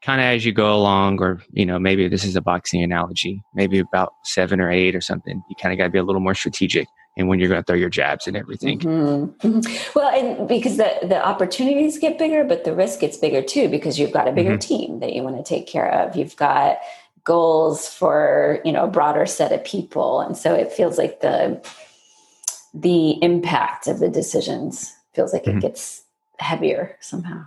kind 0.02 0.20
of 0.20 0.24
as 0.24 0.44
you 0.44 0.52
go 0.52 0.74
along, 0.74 1.22
or 1.22 1.40
you 1.52 1.64
know, 1.64 1.78
maybe 1.78 2.08
this 2.08 2.24
is 2.24 2.36
a 2.36 2.40
boxing 2.40 2.82
analogy, 2.82 3.40
maybe 3.54 3.78
about 3.78 4.12
seven 4.24 4.60
or 4.60 4.70
eight 4.70 4.96
or 4.96 5.00
something, 5.00 5.40
you 5.48 5.56
kind 5.60 5.72
of 5.72 5.78
got 5.78 5.84
to 5.84 5.90
be 5.90 5.98
a 5.98 6.04
little 6.04 6.20
more 6.20 6.34
strategic 6.34 6.88
and 7.16 7.28
when 7.28 7.38
you're 7.38 7.48
going 7.48 7.60
to 7.60 7.64
throw 7.64 7.76
your 7.76 7.88
jabs 7.88 8.26
and 8.26 8.36
everything. 8.36 8.80
Mm-hmm. 8.80 9.46
mm-hmm. 9.46 9.98
Well, 9.98 10.08
and 10.08 10.48
because 10.48 10.78
the 10.78 10.98
the 11.02 11.24
opportunities 11.24 11.98
get 11.98 12.18
bigger, 12.18 12.42
but 12.42 12.64
the 12.64 12.74
risk 12.74 13.00
gets 13.00 13.16
bigger 13.16 13.40
too 13.40 13.68
because 13.68 13.98
you've 13.98 14.12
got 14.12 14.26
a 14.26 14.32
bigger 14.32 14.56
mm-hmm. 14.56 14.74
team 14.74 15.00
that 15.00 15.12
you 15.12 15.22
want 15.22 15.36
to 15.36 15.44
take 15.44 15.68
care 15.68 15.90
of. 15.92 16.16
You've 16.16 16.36
got 16.36 16.78
goals 17.24 17.88
for 17.88 18.60
you 18.64 18.72
know 18.72 18.84
a 18.84 18.90
broader 18.90 19.26
set 19.26 19.52
of 19.52 19.64
people 19.64 20.20
and 20.20 20.36
so 20.36 20.54
it 20.54 20.70
feels 20.70 20.98
like 20.98 21.20
the 21.20 21.60
the 22.74 23.22
impact 23.22 23.86
of 23.86 23.98
the 23.98 24.08
decisions 24.08 24.94
feels 25.14 25.32
like 25.32 25.44
mm-hmm. 25.44 25.58
it 25.58 25.62
gets 25.62 26.02
heavier 26.38 26.96
somehow 27.00 27.44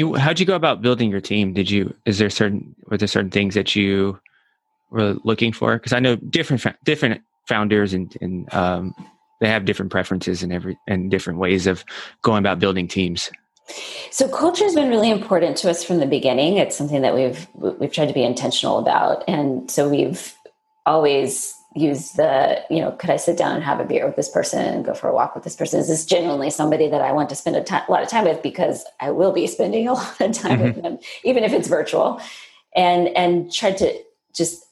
you 0.00 0.14
how'd 0.14 0.40
you 0.40 0.46
go 0.46 0.56
about 0.56 0.82
building 0.82 1.10
your 1.10 1.20
team? 1.20 1.52
Did 1.52 1.70
you 1.70 1.94
is 2.04 2.18
there 2.18 2.30
certain 2.30 2.74
were 2.86 2.96
there 2.96 3.08
certain 3.08 3.30
things 3.30 3.54
that 3.54 3.76
you 3.76 4.18
were 4.90 5.14
looking 5.24 5.52
for? 5.52 5.74
Because 5.74 5.92
i 5.92 6.00
know 6.00 6.16
different 6.16 6.64
different 6.84 7.22
founders 7.46 7.92
and, 7.94 8.16
and 8.20 8.52
um, 8.54 8.94
they 9.40 9.48
have 9.48 9.64
different 9.64 9.90
preferences 9.90 10.42
and 10.42 10.52
every 10.52 10.78
and 10.88 11.10
different 11.10 11.38
ways 11.38 11.66
of 11.66 11.84
going 12.22 12.38
about 12.38 12.58
building 12.58 12.88
teams. 12.88 13.30
So 14.10 14.28
culture 14.28 14.64
has 14.64 14.74
been 14.74 14.88
really 14.88 15.10
important 15.10 15.56
to 15.58 15.70
us 15.70 15.84
from 15.84 15.98
the 15.98 16.06
beginning. 16.06 16.56
It's 16.56 16.76
something 16.76 17.02
that 17.02 17.14
we've 17.14 17.46
we've 17.54 17.92
tried 17.92 18.06
to 18.06 18.14
be 18.14 18.24
intentional 18.24 18.78
about. 18.78 19.24
And 19.28 19.70
so 19.70 19.88
we've 19.88 20.34
always 20.86 21.54
use 21.76 22.12
the 22.12 22.64
you 22.68 22.80
know 22.80 22.90
could 22.92 23.10
i 23.10 23.16
sit 23.16 23.36
down 23.36 23.54
and 23.54 23.62
have 23.62 23.78
a 23.78 23.84
beer 23.84 24.04
with 24.04 24.16
this 24.16 24.28
person 24.28 24.64
and 24.64 24.84
go 24.84 24.92
for 24.92 25.08
a 25.08 25.14
walk 25.14 25.34
with 25.34 25.44
this 25.44 25.56
person? 25.56 25.78
Is 25.78 25.88
this 25.88 26.04
genuinely 26.04 26.50
somebody 26.50 26.88
that 26.88 27.00
i 27.00 27.12
want 27.12 27.28
to 27.28 27.36
spend 27.36 27.56
a, 27.56 27.62
t- 27.62 27.74
a 27.74 27.90
lot 27.90 28.02
of 28.02 28.08
time 28.08 28.24
with? 28.24 28.42
Because 28.42 28.84
i 29.00 29.10
will 29.10 29.32
be 29.32 29.46
spending 29.56 29.88
a 29.88 29.94
lot 29.94 30.20
of 30.20 30.32
time 30.32 30.58
mm-hmm. 30.58 30.62
with 30.62 30.82
them 30.82 30.98
even 31.24 31.44
if 31.44 31.52
it's 31.52 31.68
virtual. 31.68 32.20
And 32.76 33.08
and 33.16 33.52
try 33.52 33.72
to 33.72 33.98
just 34.32 34.64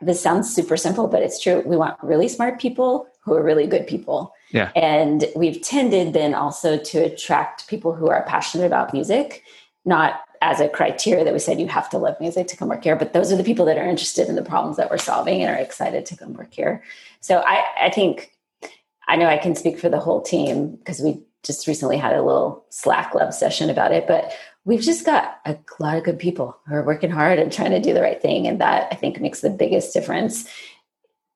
this 0.00 0.20
sounds 0.20 0.52
super 0.52 0.76
simple 0.76 1.06
but 1.08 1.22
it's 1.22 1.40
true. 1.40 1.62
We 1.64 1.76
want 1.76 1.96
really 2.02 2.28
smart 2.28 2.60
people 2.60 3.06
who 3.20 3.32
are 3.34 3.42
really 3.42 3.66
good 3.66 3.86
people. 3.86 4.34
Yeah. 4.50 4.70
And 4.76 5.24
we've 5.34 5.60
tended 5.62 6.12
then 6.12 6.34
also 6.34 6.76
to 6.76 6.98
attract 6.98 7.68
people 7.68 7.94
who 7.94 8.08
are 8.08 8.22
passionate 8.24 8.66
about 8.66 8.92
music 8.92 9.42
not 9.84 10.20
as 10.44 10.60
a 10.60 10.68
criteria 10.68 11.24
that 11.24 11.32
we 11.32 11.38
said 11.38 11.58
you 11.58 11.66
have 11.66 11.88
to 11.88 11.96
love 11.96 12.20
music 12.20 12.46
to 12.46 12.56
come 12.56 12.68
work 12.68 12.84
here, 12.84 12.94
but 12.94 13.14
those 13.14 13.32
are 13.32 13.36
the 13.36 13.42
people 13.42 13.64
that 13.64 13.78
are 13.78 13.88
interested 13.88 14.28
in 14.28 14.34
the 14.34 14.42
problems 14.42 14.76
that 14.76 14.90
we're 14.90 14.98
solving 14.98 15.42
and 15.42 15.50
are 15.50 15.58
excited 15.58 16.04
to 16.04 16.16
come 16.16 16.34
work 16.34 16.52
here. 16.52 16.84
So 17.20 17.42
I, 17.46 17.64
I 17.80 17.90
think 17.90 18.30
I 19.08 19.16
know 19.16 19.26
I 19.26 19.38
can 19.38 19.54
speak 19.54 19.78
for 19.78 19.88
the 19.88 19.98
whole 19.98 20.20
team 20.20 20.76
because 20.76 21.00
we 21.00 21.22
just 21.42 21.66
recently 21.66 21.96
had 21.96 22.12
a 22.12 22.22
little 22.22 22.66
Slack 22.68 23.14
love 23.14 23.32
session 23.32 23.70
about 23.70 23.92
it, 23.92 24.06
but 24.06 24.32
we've 24.66 24.82
just 24.82 25.06
got 25.06 25.40
a 25.46 25.56
lot 25.80 25.96
of 25.96 26.04
good 26.04 26.18
people 26.18 26.58
who 26.66 26.74
are 26.74 26.84
working 26.84 27.10
hard 27.10 27.38
and 27.38 27.50
trying 27.50 27.70
to 27.70 27.80
do 27.80 27.94
the 27.94 28.02
right 28.02 28.20
thing. 28.20 28.46
And 28.46 28.60
that 28.60 28.88
I 28.92 28.96
think 28.96 29.18
makes 29.20 29.40
the 29.40 29.48
biggest 29.48 29.94
difference 29.94 30.46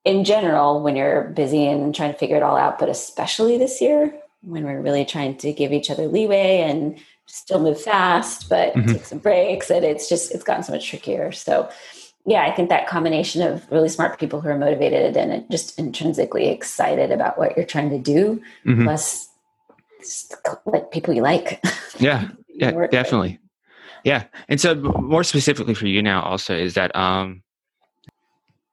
in 0.05 0.25
general 0.25 0.83
when 0.83 0.97
you're 0.97 1.25
busy 1.31 1.67
and 1.67 1.95
trying 1.95 2.13
to 2.13 2.19
figure 2.19 2.37
it 2.37 2.43
all 2.43 2.59
out, 2.59 2.79
but 2.79 2.91
especially 2.91 3.57
this 3.57 3.81
year 3.81 4.15
when 4.43 4.65
we're 4.65 4.83
really 4.83 5.07
trying 5.07 5.37
to 5.39 5.53
give 5.53 5.73
each 5.73 5.91
other 5.91 6.07
leeway 6.07 6.59
and 6.61 6.99
still 7.29 7.61
move 7.61 7.81
fast, 7.81 8.49
but 8.49 8.75
mm-hmm. 8.75 8.93
take 8.93 9.05
some 9.05 9.19
breaks. 9.19 9.71
And 9.71 9.85
it's 9.85 10.09
just, 10.09 10.33
it's 10.33 10.45
gotten 10.45 10.63
so 10.63 10.73
much 10.73 10.89
trickier. 10.89 11.31
So, 11.31 11.71
yeah, 12.27 12.43
I 12.43 12.55
think 12.55 12.69
that 12.69 12.89
combination 12.89 13.43
of 13.43 13.71
really 13.71 13.89
smart 13.89 14.19
people 14.19 14.41
who 14.41 14.49
are 14.49 14.59
motivated 14.59 15.17
and 15.17 15.51
just 15.51 15.79
intrinsically 15.79 16.49
excited 16.49 17.11
about 17.11 17.39
what 17.39 17.57
you're 17.57 17.65
trying 17.65 17.91
to 17.91 17.99
do, 17.99 18.43
mm-hmm. 18.67 18.85
plus 18.85 19.29
like 20.67 20.91
people 20.91 21.15
you 21.15 21.23
like. 21.23 21.63
Yeah, 21.99 22.29
yeah, 22.55 22.87
definitely. 22.93 23.41
With. 23.43 23.51
Yeah, 24.05 24.25
and 24.49 24.61
so 24.61 24.77
more 24.77 25.25
specifically 25.25 25.75
for 25.75 25.89
you 25.89 26.01
now, 26.01 26.23
also 26.23 26.57
is 26.57 26.75
that 26.75 26.95
um, 26.95 27.43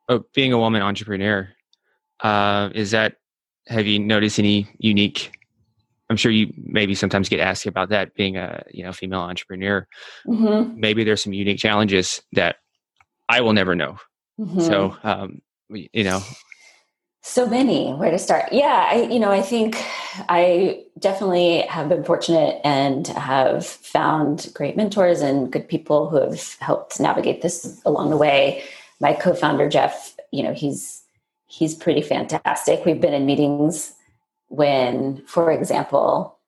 oh, 0.09 0.23
being 0.35 0.53
a 0.53 0.59
woman 0.59 0.83
entrepreneur, 0.83 1.49
uh, 2.19 2.69
is 2.75 2.91
that 2.91 3.15
have 3.65 3.87
you 3.87 3.97
noticed 3.97 4.37
any 4.37 4.67
unique 4.77 5.31
I'm 6.09 6.17
sure 6.17 6.31
you 6.31 6.53
maybe 6.57 6.93
sometimes 6.93 7.29
get 7.29 7.39
asked 7.39 7.65
about 7.65 7.89
that 7.89 8.13
being 8.15 8.37
a 8.37 8.63
you 8.71 8.83
know 8.83 8.93
female 8.93 9.21
entrepreneur. 9.21 9.87
Mm-hmm. 10.27 10.79
Maybe 10.79 11.03
there's 11.03 11.23
some 11.23 11.33
unique 11.33 11.59
challenges 11.59 12.21
that 12.33 12.57
I 13.27 13.41
will 13.41 13.53
never 13.53 13.75
know. 13.75 13.97
Mm-hmm. 14.39 14.61
So 14.61 14.97
um, 15.03 15.41
you 15.69 16.03
know, 16.03 16.21
so 17.23 17.47
many. 17.47 17.91
Where 17.91 18.11
to 18.11 18.19
start? 18.19 18.53
Yeah, 18.53 18.87
I 18.91 19.03
you 19.11 19.19
know 19.19 19.31
I 19.31 19.41
think 19.41 19.83
I 20.29 20.83
definitely 20.99 21.61
have 21.61 21.89
been 21.89 22.03
fortunate 22.03 22.61
and 22.63 23.07
have 23.07 23.65
found 23.65 24.51
great 24.53 24.77
mentors 24.77 25.21
and 25.21 25.51
good 25.51 25.67
people 25.67 26.07
who 26.09 26.17
have 26.17 26.55
helped 26.59 26.99
navigate 26.99 27.41
this 27.41 27.81
along 27.83 28.11
the 28.11 28.17
way. 28.17 28.63
My 28.99 29.13
co-founder 29.13 29.69
Jeff, 29.69 30.15
you 30.31 30.43
know, 30.43 30.53
he's 30.53 31.01
he's 31.47 31.73
pretty 31.73 32.01
fantastic. 32.01 32.85
We've 32.85 33.01
been 33.01 33.13
in 33.13 33.25
meetings 33.25 33.94
when, 34.55 35.23
for 35.25 35.51
example, 35.51 36.39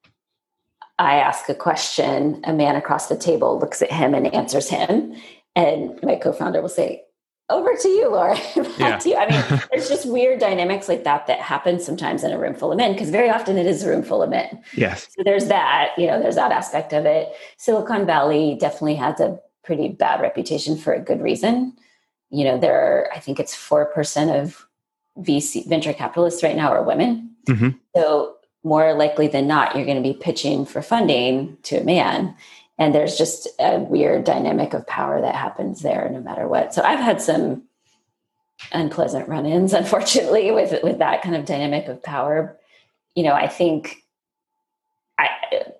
I 0.99 1.15
ask 1.15 1.47
a 1.49 1.55
question, 1.55 2.41
a 2.43 2.53
man 2.53 2.75
across 2.75 3.07
the 3.07 3.17
table 3.17 3.59
looks 3.59 3.81
at 3.81 3.91
him 3.91 4.13
and 4.13 4.33
answers 4.33 4.69
him, 4.69 5.13
and 5.55 5.99
my 6.01 6.15
co-founder 6.15 6.61
will 6.61 6.69
say, 6.69 7.03
"Over 7.49 7.75
to 7.75 7.87
you, 7.89 8.09
Laura." 8.09 8.35
Back 8.55 8.79
yeah. 8.79 8.97
to 8.97 9.09
you. 9.09 9.15
I 9.15 9.29
mean, 9.29 9.61
there's 9.71 9.89
just 9.89 10.07
weird 10.07 10.39
dynamics 10.39 10.87
like 10.87 11.03
that 11.03 11.27
that 11.27 11.39
happen 11.39 11.79
sometimes 11.79 12.23
in 12.23 12.31
a 12.31 12.39
room 12.39 12.55
full 12.55 12.71
of 12.71 12.77
men 12.77 12.93
because 12.93 13.09
very 13.09 13.29
often 13.29 13.57
it 13.57 13.67
is 13.67 13.83
a 13.83 13.89
room 13.89 14.03
full 14.03 14.23
of 14.23 14.29
men. 14.29 14.63
Yes. 14.73 15.07
So 15.15 15.23
there's 15.23 15.47
that. 15.47 15.89
You 15.97 16.07
know, 16.07 16.19
there's 16.19 16.35
that 16.35 16.51
aspect 16.51 16.93
of 16.93 17.05
it. 17.05 17.31
Silicon 17.57 18.05
Valley 18.05 18.57
definitely 18.59 18.95
has 18.95 19.19
a 19.19 19.39
pretty 19.63 19.89
bad 19.89 20.21
reputation 20.21 20.77
for 20.77 20.93
a 20.93 20.99
good 20.99 21.21
reason. 21.21 21.75
You 22.29 22.45
know, 22.45 22.57
there 22.57 22.79
are, 22.79 23.13
I 23.13 23.19
think 23.19 23.39
it's 23.39 23.53
four 23.53 23.85
percent 23.85 24.31
of 24.31 24.67
VC 25.19 25.67
venture 25.67 25.93
capitalists 25.93 26.41
right 26.41 26.55
now 26.55 26.71
are 26.71 26.83
women. 26.83 27.35
Mm-hmm. 27.47 27.69
So 27.95 28.36
more 28.63 28.93
likely 28.93 29.27
than 29.27 29.47
not, 29.47 29.75
you're 29.75 29.86
going 29.86 30.01
to 30.01 30.10
be 30.10 30.17
pitching 30.17 30.65
for 30.65 30.81
funding 30.81 31.57
to 31.63 31.77
a 31.77 31.83
man. 31.83 32.36
And 32.77 32.93
there's 32.93 33.17
just 33.17 33.47
a 33.60 33.79
weird 33.79 34.23
dynamic 34.23 34.73
of 34.73 34.86
power 34.86 35.19
that 35.21 35.36
happens 35.36 35.81
there 35.81 36.10
no 36.12 36.21
matter 36.21 36.47
what. 36.47 36.73
So 36.73 36.83
I've 36.83 36.99
had 36.99 37.21
some 37.21 37.63
unpleasant 38.71 39.27
run-ins, 39.27 39.73
unfortunately, 39.81 40.51
with 40.51 40.83
with 40.83 40.99
that 40.99 41.21
kind 41.21 41.36
of 41.36 41.45
dynamic 41.45 41.88
of 41.88 42.03
power. 42.03 42.57
You 43.15 43.23
know, 43.23 43.33
I 43.33 43.47
think 43.47 44.03
I 45.17 45.29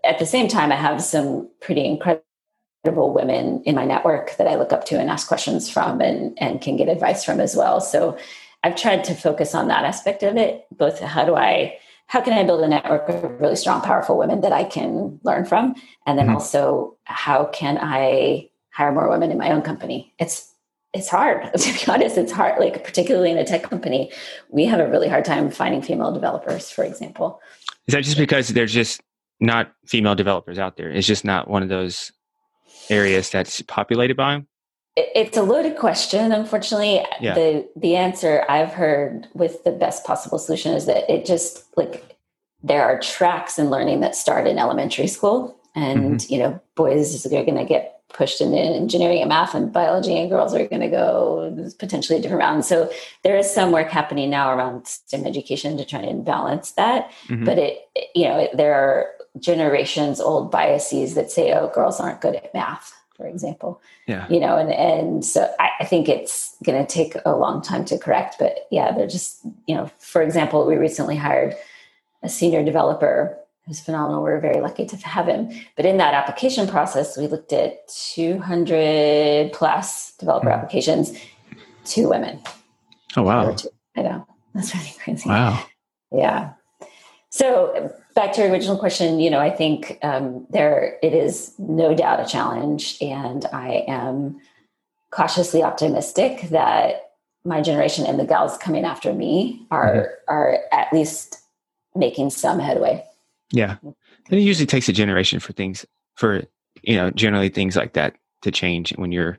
at 0.04 0.20
the 0.20 0.26
same 0.26 0.48
time 0.48 0.72
I 0.72 0.76
have 0.76 1.02
some 1.04 1.50
pretty 1.62 1.86
incredible 1.86 2.24
women 3.14 3.62
in 3.64 3.76
my 3.76 3.86
network 3.86 4.36
that 4.38 4.48
I 4.48 4.56
look 4.56 4.72
up 4.74 4.86
to 4.86 5.00
and 5.00 5.10
ask 5.10 5.28
questions 5.28 5.70
from 5.70 6.02
and 6.02 6.38
and 6.42 6.62
can 6.62 6.78
get 6.78 6.90
advice 6.90 7.24
from 7.24 7.40
as 7.40 7.56
well. 7.56 7.80
So 7.80 8.18
I've 8.64 8.76
tried 8.76 9.04
to 9.06 9.16
focus 9.16 9.56
on 9.56 9.68
that 9.68 9.86
aspect 9.86 10.24
of 10.24 10.38
it. 10.38 10.66
Both 10.72 11.00
how 11.00 11.26
do 11.26 11.36
I 11.36 11.78
how 12.08 12.22
can 12.22 12.34
I 12.34 12.44
build 12.44 12.62
a 12.62 12.68
network 12.68 13.10
of 13.10 13.42
really 13.42 13.58
strong, 13.58 13.82
powerful 13.82 14.18
women 14.18 14.42
that 14.42 14.54
I 14.54 14.64
can 14.64 15.20
learn 15.24 15.46
from? 15.46 15.76
And 16.06 16.18
then 16.18 16.28
mm-hmm. 16.28 16.36
also 16.36 16.98
how 17.04 17.46
can 17.46 17.78
I 17.82 18.50
hire 18.72 18.92
more 18.92 19.10
women 19.10 19.32
in 19.32 19.38
my 19.38 19.52
own 19.52 19.62
company? 19.62 20.14
It's 20.20 20.54
it's 20.94 21.10
hard 21.10 21.54
to 21.58 21.74
be 21.74 21.92
honest 21.92 22.18
it's 22.18 22.32
hard 22.32 22.60
like 22.60 22.84
particularly 22.84 23.32
in 23.32 23.38
a 23.38 23.46
tech 23.46 23.64
company 23.64 24.12
we 24.50 24.66
have 24.66 24.80
a 24.80 24.88
really 24.90 25.08
hard 25.08 25.26
time 25.26 25.50
finding 25.52 25.82
female 25.82 26.12
developers 26.12 26.72
for 26.72 26.84
example 26.84 27.42
is 27.88 27.94
that 27.94 28.04
just 28.04 28.18
because 28.18 28.50
there's 28.50 28.74
just 28.74 29.02
not 29.40 29.72
female 29.86 30.16
developers 30.16 30.58
out 30.58 30.78
there 30.78 30.90
it's 30.90 31.08
just 31.08 31.26
not 31.26 31.50
one 31.50 31.62
of 31.62 31.70
those 31.70 32.12
areas 32.90 33.30
that's 33.30 33.62
populated 33.64 34.16
by 34.16 34.34
them 34.34 34.48
it's 34.98 35.38
a 35.38 35.44
loaded 35.44 35.78
question 35.78 36.32
unfortunately 36.32 37.06
yeah. 37.22 37.34
the 37.34 37.68
the 37.76 37.96
answer 37.96 38.44
i've 38.50 38.74
heard 38.74 39.28
with 39.34 39.64
the 39.64 39.72
best 39.72 40.04
possible 40.06 40.40
solution 40.40 40.74
is 40.74 40.86
that 40.86 41.10
it 41.12 41.26
just 41.26 41.66
like 41.78 42.18
there 42.64 42.84
are 42.84 43.00
tracks 43.00 43.60
in 43.60 43.70
learning 43.70 44.00
that 44.00 44.16
start 44.16 44.48
in 44.48 44.58
elementary 44.58 45.08
school 45.08 45.56
and 45.76 46.16
mm-hmm. 46.16 46.34
you 46.34 46.40
know 46.40 46.60
boys 46.76 47.26
are 47.26 47.30
going 47.30 47.56
to 47.56 47.66
get 47.66 47.98
pushed 48.14 48.42
into 48.42 48.58
engineering 48.58 49.20
and 49.22 49.30
math 49.30 49.54
and 49.54 49.72
biology, 49.72 50.18
and 50.18 50.30
girls 50.30 50.54
are 50.54 50.66
going 50.68 50.82
to 50.82 50.88
go 50.88 51.72
potentially 51.78 52.18
a 52.18 52.22
different 52.22 52.42
route. 52.42 52.66
so 52.66 52.90
there 53.24 53.38
is 53.38 53.52
some 53.52 53.72
work 53.72 53.90
happening 53.90 54.30
now 54.30 54.52
around 54.52 54.88
STEM 54.88 55.26
education 55.26 55.78
to 55.78 55.86
try 55.86 56.00
and 56.00 56.24
balance 56.24 56.72
that. 56.72 57.12
Mm-hmm. 57.28 57.46
But 57.46 57.58
it, 57.60 57.80
you 58.16 58.26
know, 58.26 58.48
there 58.54 58.74
are 58.74 59.08
generations 59.40 60.20
old 60.20 60.50
biases 60.52 61.16
that 61.16 61.32
say, 61.32 61.54
oh, 61.54 61.70
girls 61.74 62.00
aren't 62.00 62.22
good 62.22 62.36
at 62.36 62.54
math, 62.54 62.94
for 63.18 63.28
example. 63.28 63.82
Yeah. 64.08 64.28
You 64.30 64.40
know, 64.40 64.58
and, 64.58 64.72
and 64.72 65.26
so 65.26 65.52
I, 65.60 65.70
I 65.82 65.86
think 65.86 66.08
it's 66.08 66.56
going 66.64 66.80
to 66.86 66.92
take 66.92 67.16
a 67.26 67.36
long 67.36 67.62
time 67.62 67.84
to 67.86 67.98
correct. 67.98 68.36
But 68.40 68.68
yeah, 68.72 68.92
they're 68.92 69.08
just, 69.08 69.44
you 69.66 69.76
know, 69.76 69.90
for 70.00 70.22
example, 70.22 70.66
we 70.66 70.76
recently 70.76 71.16
hired 71.16 71.56
a 72.24 72.30
senior 72.30 72.64
developer 72.64 73.38
who's 73.66 73.80
phenomenal. 73.80 74.24
We're 74.24 74.40
very 74.40 74.62
lucky 74.62 74.86
to 74.86 74.96
have 74.98 75.28
him. 75.28 75.52
But 75.76 75.86
in 75.86 75.98
that 75.98 76.14
application 76.14 76.68
process, 76.68 77.18
we 77.18 77.28
looked 77.28 77.52
at 77.52 77.88
200 77.90 79.52
plus 79.52 80.14
developer 80.14 80.48
mm-hmm. 80.48 80.56
applications, 80.56 81.14
two 81.84 82.08
women. 82.08 82.40
Oh, 83.18 83.24
wow. 83.24 83.56
I 83.96 84.02
know. 84.04 84.28
That's 84.54 84.74
really 84.74 84.94
crazy. 85.04 85.28
Wow. 85.28 85.66
Yeah. 86.12 86.54
So 87.38 87.94
back 88.16 88.34
to 88.34 88.42
your 88.42 88.50
original 88.50 88.80
question, 88.80 89.20
you 89.20 89.30
know, 89.30 89.38
I 89.40 89.52
think 89.52 90.00
um, 90.02 90.48
there 90.50 90.98
it 91.04 91.14
is 91.14 91.54
no 91.60 91.94
doubt 91.94 92.20
a 92.20 92.26
challenge, 92.26 92.98
and 93.00 93.46
I 93.54 93.86
am 93.88 94.42
cautiously 95.12 95.62
optimistic 95.62 96.50
that 96.50 97.12
my 97.46 97.62
generation 97.62 98.08
and 98.08 98.20
the 98.20 98.26
gals 98.26 98.58
coming 98.58 98.86
after 98.86 99.14
me 99.14 99.68
are 99.70 99.96
mm-hmm. 99.96 100.34
are 100.34 100.58
at 100.72 100.92
least 100.92 101.38
making 101.96 102.32
some 102.32 102.58
headway. 102.58 103.06
Yeah. 103.52 103.78
And 103.84 103.96
it 104.40 104.42
usually 104.42 104.66
takes 104.66 104.90
a 104.90 104.94
generation 104.94 105.40
for 105.40 105.54
things, 105.54 105.86
for, 106.16 106.42
you 106.82 106.96
know, 106.96 107.12
generally 107.12 107.50
things 107.50 107.76
like 107.76 107.94
that 107.94 108.16
to 108.42 108.50
change 108.50 108.96
when 108.98 109.12
you're 109.12 109.38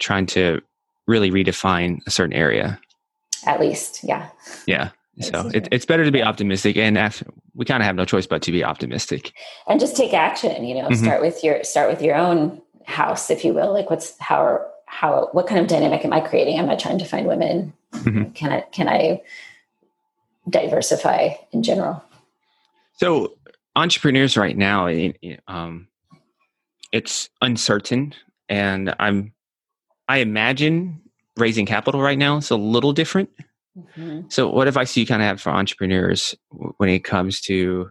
trying 0.00 0.24
to 0.26 0.62
really 1.06 1.30
redefine 1.30 1.98
a 2.06 2.10
certain 2.10 2.32
area. 2.32 2.80
At 3.44 3.60
least, 3.60 4.02
yeah. 4.02 4.30
Yeah. 4.66 4.90
So 5.20 5.50
it, 5.54 5.68
it's 5.72 5.86
better 5.86 6.04
to 6.04 6.10
be 6.10 6.22
optimistic, 6.22 6.76
and 6.76 6.98
after, 6.98 7.26
we 7.54 7.64
kind 7.64 7.82
of 7.82 7.86
have 7.86 7.96
no 7.96 8.04
choice 8.04 8.26
but 8.26 8.42
to 8.42 8.52
be 8.52 8.62
optimistic. 8.62 9.32
And 9.66 9.80
just 9.80 9.96
take 9.96 10.12
action. 10.12 10.64
You 10.64 10.74
know, 10.74 10.88
mm-hmm. 10.88 11.04
start 11.04 11.22
with 11.22 11.42
your 11.42 11.64
start 11.64 11.88
with 11.88 12.02
your 12.02 12.16
own 12.16 12.60
house, 12.84 13.30
if 13.30 13.44
you 13.44 13.54
will. 13.54 13.72
Like, 13.72 13.88
what's 13.88 14.18
how 14.18 14.64
how 14.86 15.28
what 15.32 15.46
kind 15.46 15.60
of 15.60 15.68
dynamic 15.68 16.04
am 16.04 16.12
I 16.12 16.20
creating? 16.20 16.58
Am 16.58 16.68
I 16.68 16.76
trying 16.76 16.98
to 16.98 17.04
find 17.04 17.26
women? 17.26 17.72
Mm-hmm. 17.92 18.32
Can 18.32 18.52
I 18.52 18.60
can 18.72 18.88
I 18.88 19.22
diversify 20.48 21.30
in 21.52 21.62
general? 21.62 22.02
So 22.92 23.32
entrepreneurs 23.74 24.36
right 24.36 24.56
now, 24.56 24.88
um, 25.48 25.88
it's 26.92 27.30
uncertain, 27.40 28.14
and 28.48 28.94
I'm 28.98 29.32
I 30.08 30.18
imagine 30.18 31.00
raising 31.36 31.66
capital 31.66 32.00
right 32.00 32.18
now 32.18 32.36
is 32.36 32.50
a 32.50 32.56
little 32.56 32.92
different. 32.92 33.30
Mm-hmm. 33.76 34.22
So, 34.28 34.48
what 34.48 34.68
advice 34.68 34.94
do 34.94 35.00
you 35.00 35.06
kind 35.06 35.22
of 35.22 35.26
have 35.26 35.40
for 35.40 35.50
entrepreneurs 35.50 36.34
when 36.78 36.88
it 36.88 37.04
comes 37.04 37.40
to 37.42 37.90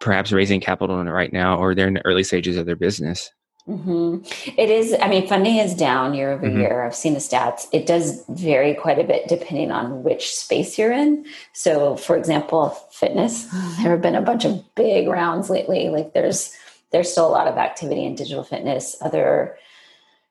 perhaps 0.00 0.32
raising 0.32 0.60
capital 0.60 1.02
right 1.04 1.32
now, 1.32 1.58
or 1.58 1.74
they're 1.74 1.88
in 1.88 1.94
the 1.94 2.06
early 2.06 2.24
stages 2.24 2.56
of 2.56 2.66
their 2.66 2.76
business? 2.76 3.30
Mm-hmm. 3.68 4.18
It 4.56 4.70
is, 4.70 4.94
I 5.00 5.08
mean, 5.08 5.26
funding 5.26 5.56
is 5.56 5.74
down 5.74 6.14
year 6.14 6.30
over 6.30 6.46
mm-hmm. 6.46 6.60
year. 6.60 6.84
I've 6.84 6.94
seen 6.94 7.14
the 7.14 7.18
stats. 7.18 7.66
It 7.72 7.84
does 7.84 8.24
vary 8.28 8.74
quite 8.74 9.00
a 9.00 9.04
bit 9.04 9.26
depending 9.28 9.72
on 9.72 10.04
which 10.04 10.32
space 10.32 10.78
you're 10.78 10.92
in. 10.92 11.26
So, 11.52 11.96
for 11.96 12.16
example, 12.16 12.70
fitness, 12.92 13.44
there 13.82 13.90
have 13.90 14.02
been 14.02 14.14
a 14.14 14.22
bunch 14.22 14.44
of 14.44 14.62
big 14.76 15.08
rounds 15.08 15.50
lately. 15.50 15.88
Like 15.88 16.12
there's, 16.12 16.54
there's 16.92 17.10
still 17.10 17.26
a 17.26 17.32
lot 17.32 17.48
of 17.48 17.56
activity 17.56 18.04
in 18.04 18.14
digital 18.14 18.44
fitness. 18.44 18.96
Other 19.00 19.58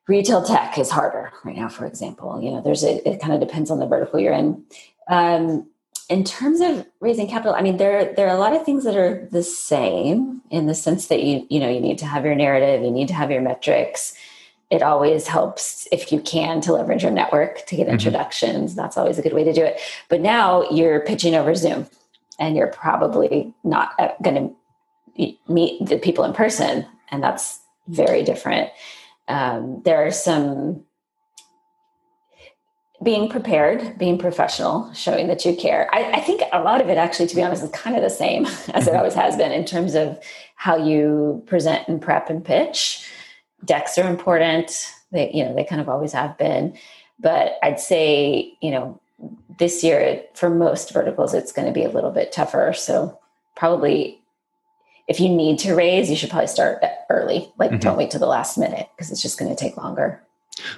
retail 0.08 0.42
tech 0.42 0.78
is 0.78 0.90
harder 0.90 1.32
right 1.44 1.56
now, 1.56 1.68
for 1.68 1.86
example. 1.86 2.40
You 2.40 2.52
know, 2.52 2.60
there's 2.60 2.84
a, 2.84 3.06
it 3.08 3.20
kind 3.20 3.32
of 3.32 3.40
depends 3.40 3.70
on 3.70 3.78
the 3.78 3.86
vertical 3.86 4.20
you're 4.20 4.32
in. 4.32 4.64
Um, 5.08 5.68
in 6.08 6.22
terms 6.22 6.60
of 6.60 6.86
raising 7.00 7.26
capital, 7.26 7.54
I 7.54 7.62
mean, 7.62 7.78
there 7.78 8.14
there 8.14 8.28
are 8.28 8.36
a 8.36 8.38
lot 8.38 8.54
of 8.54 8.64
things 8.64 8.84
that 8.84 8.96
are 8.96 9.28
the 9.32 9.42
same 9.42 10.40
in 10.50 10.66
the 10.66 10.74
sense 10.74 11.08
that 11.08 11.22
you 11.24 11.46
you 11.50 11.58
know 11.58 11.68
you 11.68 11.80
need 11.80 11.98
to 11.98 12.06
have 12.06 12.24
your 12.24 12.36
narrative, 12.36 12.82
you 12.84 12.90
need 12.90 13.08
to 13.08 13.14
have 13.14 13.30
your 13.30 13.42
metrics. 13.42 14.14
It 14.70 14.82
always 14.82 15.28
helps 15.28 15.86
if 15.92 16.10
you 16.10 16.20
can 16.20 16.60
to 16.62 16.72
leverage 16.72 17.02
your 17.02 17.12
network 17.12 17.66
to 17.66 17.76
get 17.76 17.84
mm-hmm. 17.84 17.94
introductions. 17.94 18.74
That's 18.74 18.96
always 18.96 19.18
a 19.18 19.22
good 19.22 19.32
way 19.32 19.44
to 19.44 19.52
do 19.52 19.64
it. 19.64 19.80
But 20.08 20.20
now 20.20 20.68
you're 20.70 21.00
pitching 21.00 21.34
over 21.34 21.54
Zoom, 21.54 21.88
and 22.38 22.56
you're 22.56 22.66
probably 22.68 23.52
not 23.64 23.90
uh, 23.98 24.10
going 24.22 24.56
to 25.16 25.34
meet 25.48 25.84
the 25.84 25.98
people 25.98 26.24
in 26.24 26.32
person, 26.32 26.86
and 27.10 27.22
that's 27.22 27.60
very 27.88 28.22
different. 28.22 28.70
Um, 29.28 29.82
there 29.84 30.06
are 30.06 30.10
some 30.10 30.84
being 33.02 33.28
prepared, 33.28 33.98
being 33.98 34.18
professional, 34.18 34.92
showing 34.94 35.26
that 35.28 35.44
you 35.44 35.54
care. 35.54 35.88
I, 35.92 36.12
I, 36.12 36.20
think 36.20 36.42
a 36.52 36.62
lot 36.62 36.80
of 36.80 36.88
it, 36.88 36.96
actually, 36.96 37.26
to 37.26 37.36
be 37.36 37.42
honest, 37.42 37.62
is 37.62 37.70
kind 37.70 37.94
of 37.94 38.02
the 38.02 38.10
same 38.10 38.46
as 38.46 38.58
it 38.58 38.72
mm-hmm. 38.72 38.96
always 38.96 39.14
has 39.14 39.36
been 39.36 39.52
in 39.52 39.64
terms 39.64 39.94
of 39.94 40.18
how 40.54 40.76
you 40.76 41.42
present 41.46 41.86
and 41.88 42.00
prep 42.00 42.30
and 42.30 42.44
pitch. 42.44 43.06
Decks 43.64 43.98
are 43.98 44.08
important. 44.08 44.90
They, 45.12 45.30
you 45.32 45.44
know, 45.44 45.54
they 45.54 45.64
kind 45.64 45.80
of 45.80 45.88
always 45.88 46.12
have 46.12 46.38
been. 46.38 46.76
But 47.18 47.58
I'd 47.62 47.80
say, 47.80 48.54
you 48.60 48.70
know, 48.70 49.00
this 49.58 49.82
year 49.82 50.22
for 50.34 50.50
most 50.50 50.92
verticals, 50.92 51.34
it's 51.34 51.52
going 51.52 51.66
to 51.66 51.72
be 51.72 51.84
a 51.84 51.90
little 51.90 52.10
bit 52.10 52.32
tougher. 52.32 52.72
So 52.74 53.18
probably, 53.56 54.20
if 55.08 55.20
you 55.20 55.28
need 55.28 55.58
to 55.60 55.74
raise, 55.74 56.10
you 56.10 56.16
should 56.16 56.30
probably 56.30 56.48
start 56.48 56.82
early. 57.10 57.52
Like, 57.58 57.70
mm-hmm. 57.70 57.80
don't 57.80 57.96
wait 57.96 58.10
to 58.10 58.18
the 58.18 58.26
last 58.26 58.58
minute 58.58 58.88
because 58.96 59.10
it's 59.10 59.22
just 59.22 59.38
going 59.38 59.54
to 59.54 59.56
take 59.56 59.76
longer. 59.76 60.22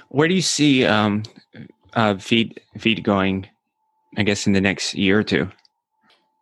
Where 0.09 0.27
do 0.27 0.33
you 0.33 0.41
see 0.41 0.85
um, 0.85 1.23
uh, 1.93 2.17
feed 2.17 2.59
feed 2.77 3.03
going? 3.03 3.47
I 4.17 4.23
guess 4.23 4.47
in 4.47 4.53
the 4.53 4.61
next 4.61 4.95
year 4.95 5.19
or 5.19 5.23
two. 5.23 5.49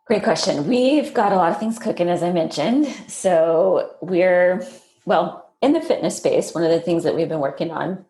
Great 0.06 0.22
question. 0.22 0.66
We've 0.66 1.12
got 1.12 1.32
a 1.32 1.36
lot 1.36 1.52
of 1.52 1.60
things 1.60 1.78
cooking, 1.78 2.08
as 2.08 2.22
I 2.22 2.32
mentioned. 2.32 2.86
So 3.08 3.94
we're 4.00 4.66
well 5.04 5.52
in 5.60 5.74
the 5.74 5.80
fitness 5.82 6.16
space. 6.16 6.54
One 6.54 6.64
of 6.64 6.70
the 6.70 6.80
things 6.80 7.04
that 7.04 7.14
we've 7.14 7.28
been 7.28 7.40
working 7.40 7.70
on 7.70 8.06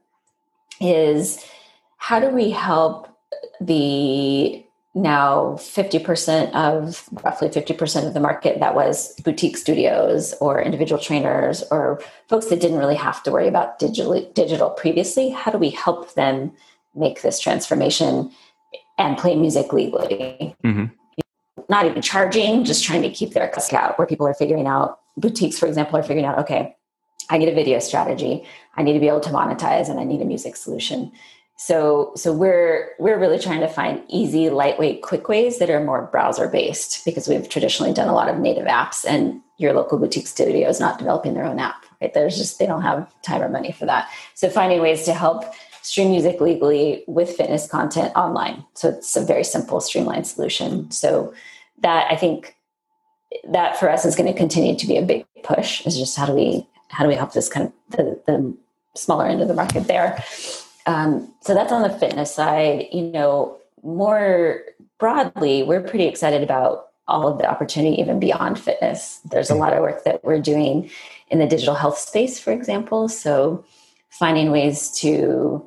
is 0.81 1.45
how 1.97 2.21
do 2.21 2.29
we 2.29 2.51
help 2.51 3.09
the 3.61 4.65
now 4.95 5.53
50% 5.59 6.53
of 6.55 7.09
roughly 7.25 7.49
50% 7.49 8.07
of 8.07 8.15
the 8.15 8.21
market 8.21 8.59
that 8.61 8.75
was 8.75 9.15
boutique 9.21 9.57
studios 9.57 10.35
or 10.41 10.61
individual 10.61 11.01
trainers 11.01 11.63
or 11.71 12.03
folks 12.29 12.47
that 12.47 12.61
didn't 12.61 12.79
really 12.79 12.97
have 12.97 13.23
to 13.23 13.31
worry 13.31 13.49
about 13.49 13.79
digital 13.79 14.21
digital 14.33 14.71
previously 14.71 15.29
how 15.29 15.53
do 15.53 15.59
we 15.59 15.71
help 15.71 16.15
them 16.15 16.51
make 16.95 17.23
this 17.23 17.39
transformation 17.39 18.31
and 18.99 19.17
play 19.17 19.37
music 19.37 19.73
legally. 19.73 20.55
Mm-hmm. 20.65 20.87
Not 21.69 21.87
even 21.87 22.03
charging, 22.03 22.65
just 22.65 22.85
trying 22.85 23.03
to 23.03 23.11
keep 23.11 23.33
their 23.33 23.49
cost 23.49 23.73
out, 23.73 23.99
where 23.99 24.07
people 24.07 24.27
are 24.27 24.35
figuring 24.35 24.67
out, 24.67 25.01
boutiques, 25.17 25.59
for 25.59 25.67
example, 25.67 25.99
are 25.99 26.03
figuring 26.03 26.25
out, 26.25 26.39
okay, 26.39 26.77
I 27.31 27.39
need 27.39 27.49
a 27.49 27.55
video 27.55 27.79
strategy, 27.79 28.45
I 28.77 28.83
need 28.83 28.95
to 28.95 29.01
be 29.01 29.09
able 29.09 29.21
to 29.21 29.31
monetize, 29.31 29.89
and 29.89 30.01
I 30.01 30.05
need 30.05 30.23
a 30.23 30.25
music 30.25 30.57
solution. 30.57 31.13
So, 31.61 32.13
so 32.15 32.33
we're 32.33 32.91
we're 33.01 33.19
really 33.19 33.39
trying 33.39 33.61
to 33.61 33.69
find 33.69 34.05
easy, 34.07 34.49
lightweight, 34.49 35.03
quick 35.03 35.29
ways 35.29 35.59
that 35.59 35.69
are 35.71 35.83
more 35.83 36.09
browser 36.13 36.47
based 36.47 37.05
because 37.05 37.27
we've 37.27 37.49
traditionally 37.49 37.93
done 37.93 38.09
a 38.09 38.15
lot 38.15 38.29
of 38.29 38.39
native 38.39 38.67
apps, 38.67 39.05
and 39.05 39.41
your 39.57 39.73
local 39.73 39.99
boutique 39.99 40.29
studio 40.29 40.69
is 40.69 40.79
not 40.79 40.99
developing 40.99 41.35
their 41.35 41.45
own 41.45 41.59
app. 41.59 41.85
Right? 42.01 42.15
There's 42.15 42.39
just 42.39 42.61
they 42.61 42.67
don't 42.67 42.83
have 42.83 43.13
time 43.23 43.43
or 43.43 43.49
money 43.49 43.73
for 43.73 43.87
that. 43.87 44.09
So, 44.35 44.49
finding 44.49 44.81
ways 44.81 45.05
to 45.07 45.13
help 45.13 45.53
stream 45.83 46.11
music 46.11 46.41
legally 46.41 47.03
with 47.09 47.37
fitness 47.37 47.67
content 47.69 48.15
online. 48.15 48.65
So 48.75 48.91
it's 48.91 49.17
a 49.17 49.25
very 49.25 49.43
simple, 49.43 49.81
streamlined 49.81 50.27
solution. 50.29 50.91
So 50.93 51.35
that 51.79 52.07
I 52.09 52.15
think 52.17 52.55
that 53.49 53.79
for 53.81 53.91
us 53.91 54.05
is 54.05 54.15
going 54.15 54.33
to 54.33 54.39
continue 54.39 54.77
to 54.77 54.87
be 54.87 54.97
a 54.97 55.03
big 55.03 55.27
push. 55.43 55.85
Is 55.87 55.99
just 55.99 56.17
how 56.17 56.27
do 56.27 56.35
we 56.35 56.69
how 56.89 57.03
do 57.03 57.09
we 57.09 57.17
help 57.17 57.33
this 57.33 57.49
kind 57.49 57.67
of 57.67 57.73
the, 57.97 58.23
the 58.27 58.57
smaller 58.95 59.27
end 59.27 59.43
of 59.43 59.49
the 59.49 59.55
market 59.55 59.89
there. 59.89 60.23
Um, 60.89 61.35
so 61.43 61.53
that's 61.53 61.71
on 61.71 61.83
the 61.83 61.91
fitness 61.91 62.35
side. 62.35 62.87
You 62.93 63.03
know, 63.03 63.59
more 63.83 64.63
broadly, 64.99 65.63
we're 65.63 65.83
pretty 65.83 66.07
excited 66.07 66.43
about 66.43 66.89
all 67.07 67.29
of 67.29 67.37
the 67.37 67.49
opportunity 67.49 68.01
even 68.01 68.19
beyond 68.19 68.59
fitness. 68.59 69.21
There's 69.31 69.51
a 69.51 69.55
lot 69.55 69.75
of 69.75 69.81
work 69.81 70.05
that 70.05 70.25
we're 70.25 70.41
doing 70.41 70.91
in 71.29 71.41
the 71.41 71.47
digital 71.47 71.75
health 71.75 71.99
space, 71.99 72.39
for 72.39 72.53
example. 72.53 73.09
So 73.11 73.65
finding 74.09 74.51
ways 74.51 74.91
to 75.01 75.67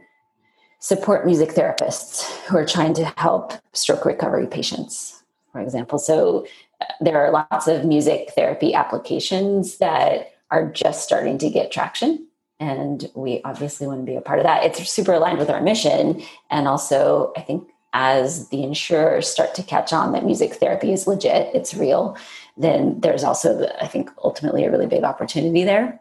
support 0.80 1.28
music 1.28 1.50
therapists 1.50 2.24
who 2.48 2.58
are 2.58 2.66
trying 2.66 2.96
to 2.96 3.06
help 3.18 3.54
stroke 3.74 4.06
recovery 4.06 4.48
patients, 4.48 5.22
for 5.52 5.62
example. 5.62 6.00
So 6.00 6.48
uh, 6.82 6.86
there 7.00 7.24
are 7.24 7.32
lots 7.32 7.68
of 7.68 7.86
music 7.86 8.32
therapy 8.36 8.74
applications 8.74 9.78
that 9.78 10.34
are 10.50 10.68
just 10.72 11.04
starting 11.04 11.38
to 11.38 11.50
get 11.52 11.72
traction. 11.72 12.28
And 12.62 13.10
we 13.16 13.42
obviously 13.44 13.88
want 13.88 14.02
to 14.02 14.06
be 14.06 14.16
a 14.16 14.22
part 14.22 14.38
of 14.38 14.46
that. 14.46 14.64
It's 14.64 14.88
super 14.88 15.14
aligned 15.14 15.40
with 15.40 15.50
our 15.50 15.62
mission. 15.62 16.22
And 16.52 16.68
also, 16.68 17.34
I 17.36 17.42
think 17.42 17.68
as 17.94 18.50
the 18.50 18.62
insurers 18.62 19.28
start 19.28 19.56
to 19.56 19.64
catch 19.64 19.92
on 19.92 20.12
that 20.14 20.24
music 20.24 20.54
therapy 20.54 20.94
is 20.94 21.08
legit, 21.08 21.54
it's 21.56 21.74
real, 21.74 22.16
then 22.56 23.00
there's 23.02 23.24
also, 23.24 23.68
I 23.82 23.88
think, 23.88 24.12
ultimately 24.24 24.64
a 24.64 24.72
really 24.72 24.86
big 24.86 25.04
opportunity 25.04 25.64
there. 25.64 26.00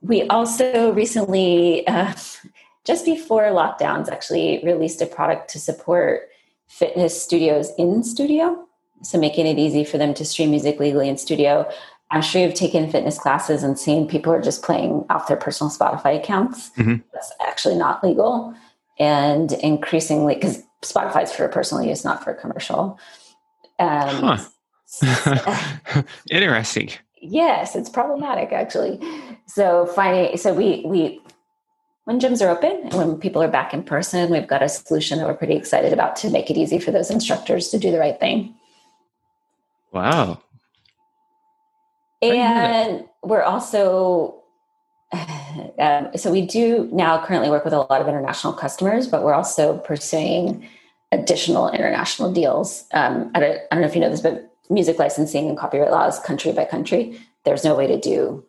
We 0.00 0.26
also 0.28 0.92
recently, 0.92 1.86
uh, 1.86 2.14
just 2.84 3.04
before 3.04 3.42
lockdowns, 3.44 4.08
actually 4.08 4.62
released 4.64 5.02
a 5.02 5.06
product 5.06 5.50
to 5.50 5.60
support 5.60 6.30
fitness 6.68 7.22
studios 7.22 7.70
in 7.76 8.02
studio. 8.02 8.66
So 9.02 9.18
making 9.18 9.46
it 9.46 9.58
easy 9.58 9.84
for 9.84 9.98
them 9.98 10.14
to 10.14 10.24
stream 10.24 10.50
music 10.50 10.80
legally 10.80 11.08
in 11.08 11.18
studio. 11.18 11.70
I'm 12.10 12.22
sure 12.22 12.42
you've 12.42 12.54
taken 12.54 12.90
fitness 12.90 13.18
classes 13.18 13.62
and 13.62 13.78
seen 13.78 14.08
people 14.08 14.32
are 14.32 14.42
just 14.42 14.62
playing 14.62 15.04
off 15.10 15.28
their 15.28 15.36
personal 15.36 15.70
Spotify 15.70 16.18
accounts. 16.18 16.70
Mm-hmm. 16.70 16.96
That's 17.12 17.32
actually 17.40 17.76
not 17.76 18.02
legal. 18.02 18.54
And 18.98 19.52
increasingly, 19.52 20.34
because 20.34 20.62
Spotify's 20.82 21.32
for 21.32 21.46
personal 21.48 21.84
use, 21.84 22.04
not 22.04 22.24
for 22.24 22.34
commercial. 22.34 22.98
Um, 23.78 24.38
huh. 24.38 26.02
Interesting. 26.30 26.90
Yes, 27.22 27.76
it's 27.76 27.88
problematic 27.88 28.52
actually. 28.52 28.98
So 29.46 29.86
finding 29.86 30.36
so 30.36 30.52
we 30.52 30.82
we 30.86 31.20
when 32.04 32.18
gyms 32.18 32.44
are 32.44 32.48
open 32.48 32.80
and 32.84 32.94
when 32.94 33.18
people 33.18 33.42
are 33.42 33.48
back 33.48 33.72
in 33.72 33.82
person, 33.82 34.30
we've 34.30 34.48
got 34.48 34.62
a 34.62 34.68
solution 34.68 35.18
that 35.18 35.26
we're 35.26 35.34
pretty 35.34 35.54
excited 35.54 35.92
about 35.92 36.16
to 36.16 36.30
make 36.30 36.50
it 36.50 36.56
easy 36.56 36.78
for 36.78 36.90
those 36.90 37.10
instructors 37.10 37.68
to 37.68 37.78
do 37.78 37.90
the 37.90 37.98
right 37.98 38.18
thing. 38.18 38.54
Wow. 39.92 40.40
And 42.22 43.04
we're 43.22 43.42
also 43.42 44.40
um, 45.78 46.10
so 46.16 46.30
we 46.30 46.46
do 46.46 46.88
now 46.92 47.24
currently 47.24 47.50
work 47.50 47.64
with 47.64 47.72
a 47.72 47.78
lot 47.78 48.00
of 48.00 48.08
international 48.08 48.52
customers, 48.52 49.06
but 49.08 49.22
we're 49.22 49.34
also 49.34 49.78
pursuing 49.78 50.68
additional 51.12 51.68
international 51.70 52.32
deals. 52.32 52.84
Um, 52.92 53.30
I, 53.34 53.40
don't, 53.40 53.58
I 53.70 53.74
don't 53.74 53.82
know 53.82 53.88
if 53.88 53.94
you 53.94 54.00
know 54.00 54.10
this, 54.10 54.20
but 54.20 54.54
music 54.68 54.98
licensing 54.98 55.48
and 55.48 55.58
copyright 55.58 55.90
laws, 55.90 56.20
country 56.20 56.52
by 56.52 56.64
country, 56.64 57.18
there's 57.44 57.64
no 57.64 57.74
way 57.74 57.86
to 57.88 57.98
do 57.98 58.44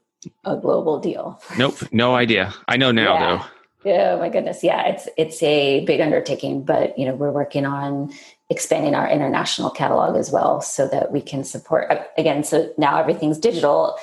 a 0.45 0.55
global 0.55 0.99
deal. 0.99 1.41
Nope, 1.57 1.91
no 1.91 2.13
idea. 2.13 2.53
I 2.67 2.77
know 2.77 2.91
now 2.91 3.13
yeah. 3.13 3.37
though. 3.37 3.45
Oh 3.83 4.19
my 4.19 4.29
goodness, 4.29 4.63
yeah, 4.63 4.89
it's 4.89 5.09
it's 5.17 5.41
a 5.41 5.83
big 5.85 6.01
undertaking, 6.01 6.63
but 6.63 6.99
you 6.99 7.07
know 7.07 7.15
we're 7.15 7.31
working 7.31 7.65
on 7.65 8.13
expanding 8.51 8.93
our 8.93 9.09
international 9.09 9.69
catalog 9.69 10.17
as 10.17 10.29
well, 10.29 10.61
so 10.61 10.87
that 10.89 11.11
we 11.11 11.21
can 11.21 11.43
support 11.43 11.89
again. 12.17 12.43
So 12.43 12.71
now 12.77 12.99
everything's 12.99 13.37
digital, 13.39 13.97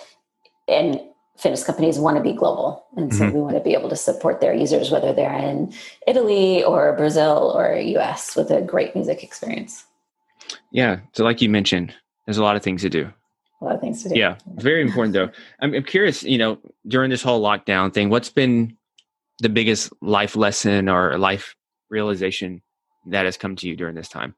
and 0.66 1.00
fitness 1.36 1.62
companies 1.62 1.98
want 1.98 2.16
to 2.16 2.22
be 2.22 2.32
global. 2.32 2.84
And 2.96 3.14
so 3.14 3.24
mm-hmm. 3.24 3.34
we 3.34 3.40
want 3.42 3.56
to 3.56 3.62
be 3.62 3.74
able 3.74 3.90
to 3.90 3.96
support 3.96 4.40
their 4.40 4.54
users, 4.54 4.90
whether 4.90 5.12
they're 5.12 5.38
in 5.38 5.72
Italy 6.06 6.64
or 6.64 6.96
Brazil 6.96 7.52
or 7.54 7.76
US 7.76 8.34
with 8.34 8.50
a 8.50 8.62
great 8.62 8.94
music 8.96 9.22
experience. 9.22 9.84
Yeah. 10.72 11.00
So, 11.12 11.24
like 11.24 11.42
you 11.42 11.48
mentioned, 11.48 11.94
there's 12.26 12.38
a 12.38 12.42
lot 12.42 12.56
of 12.56 12.62
things 12.62 12.82
to 12.82 12.90
do. 12.90 13.12
A 13.60 13.64
lot 13.64 13.74
of 13.74 13.80
things 13.80 14.02
to 14.02 14.08
do. 14.08 14.18
Yeah. 14.18 14.36
Very 14.56 14.80
important, 14.80 15.12
though. 15.12 15.30
I'm, 15.60 15.74
I'm 15.74 15.84
curious, 15.84 16.22
you 16.22 16.38
know, 16.38 16.58
during 16.86 17.10
this 17.10 17.22
whole 17.22 17.42
lockdown 17.42 17.92
thing, 17.92 18.08
what's 18.08 18.30
been 18.30 18.76
the 19.40 19.48
biggest 19.48 19.92
life 20.00 20.34
lesson 20.36 20.88
or 20.88 21.18
life 21.18 21.54
realization 21.90 22.62
that 23.10 23.24
has 23.24 23.36
come 23.36 23.56
to 23.56 23.68
you 23.68 23.76
during 23.76 23.94
this 23.94 24.08
time? 24.08 24.34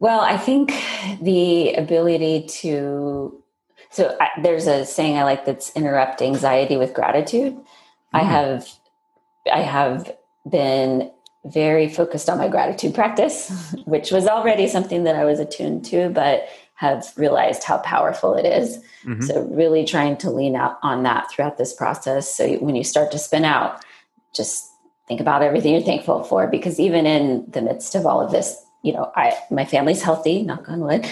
Well, 0.00 0.20
I 0.20 0.36
think 0.36 0.72
the 1.20 1.74
ability 1.74 2.46
to 2.60 3.42
so 3.90 4.16
I, 4.20 4.28
there's 4.42 4.66
a 4.66 4.84
saying 4.84 5.16
I 5.16 5.24
like 5.24 5.44
that's 5.44 5.74
interrupt 5.74 6.20
anxiety 6.22 6.76
with 6.76 6.94
gratitude. 6.94 7.54
Mm. 7.54 7.64
I 8.12 8.22
have 8.22 8.68
I 9.52 9.60
have 9.60 10.14
been 10.48 11.10
very 11.44 11.88
focused 11.88 12.28
on 12.28 12.38
my 12.38 12.48
gratitude 12.48 12.94
practice, 12.94 13.74
which 13.84 14.10
was 14.10 14.26
already 14.26 14.68
something 14.68 15.04
that 15.04 15.16
I 15.16 15.24
was 15.24 15.40
attuned 15.40 15.84
to, 15.86 16.10
but 16.10 16.48
have 16.74 17.12
realized 17.16 17.64
how 17.64 17.78
powerful 17.78 18.34
it 18.34 18.46
is. 18.46 18.78
Mm-hmm. 19.04 19.22
So 19.22 19.42
really 19.50 19.84
trying 19.84 20.16
to 20.18 20.30
lean 20.30 20.54
out 20.54 20.78
on 20.82 21.02
that 21.02 21.28
throughout 21.30 21.58
this 21.58 21.74
process. 21.74 22.32
So 22.32 22.54
when 22.58 22.76
you 22.76 22.84
start 22.84 23.10
to 23.12 23.18
spin 23.18 23.44
out, 23.44 23.84
just 24.32 24.67
think 25.08 25.20
about 25.20 25.42
everything 25.42 25.72
you're 25.72 25.82
thankful 25.82 26.22
for 26.22 26.46
because 26.46 26.78
even 26.78 27.06
in 27.06 27.44
the 27.50 27.62
midst 27.62 27.94
of 27.94 28.06
all 28.06 28.20
of 28.20 28.30
this, 28.30 28.62
you 28.82 28.92
know, 28.92 29.10
I 29.16 29.34
my 29.50 29.64
family's 29.64 30.02
healthy, 30.02 30.42
knock 30.42 30.68
on 30.68 30.80
wood 30.80 31.08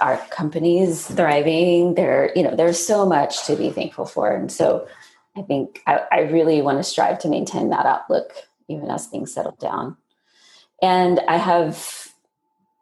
our 0.00 0.16
company's 0.30 1.06
thriving. 1.06 1.94
There, 1.94 2.32
you 2.34 2.42
know, 2.42 2.56
there's 2.56 2.84
so 2.84 3.06
much 3.06 3.46
to 3.46 3.56
be 3.56 3.70
thankful 3.70 4.06
for. 4.06 4.34
And 4.34 4.50
so 4.50 4.88
I 5.36 5.42
think 5.42 5.82
I, 5.86 6.00
I 6.10 6.20
really 6.20 6.62
want 6.62 6.78
to 6.78 6.82
strive 6.82 7.18
to 7.20 7.28
maintain 7.28 7.70
that 7.70 7.86
outlook 7.86 8.32
even 8.68 8.90
as 8.90 9.06
things 9.06 9.34
settle 9.34 9.56
down. 9.60 9.96
And 10.80 11.20
I 11.28 11.36
have 11.36 12.12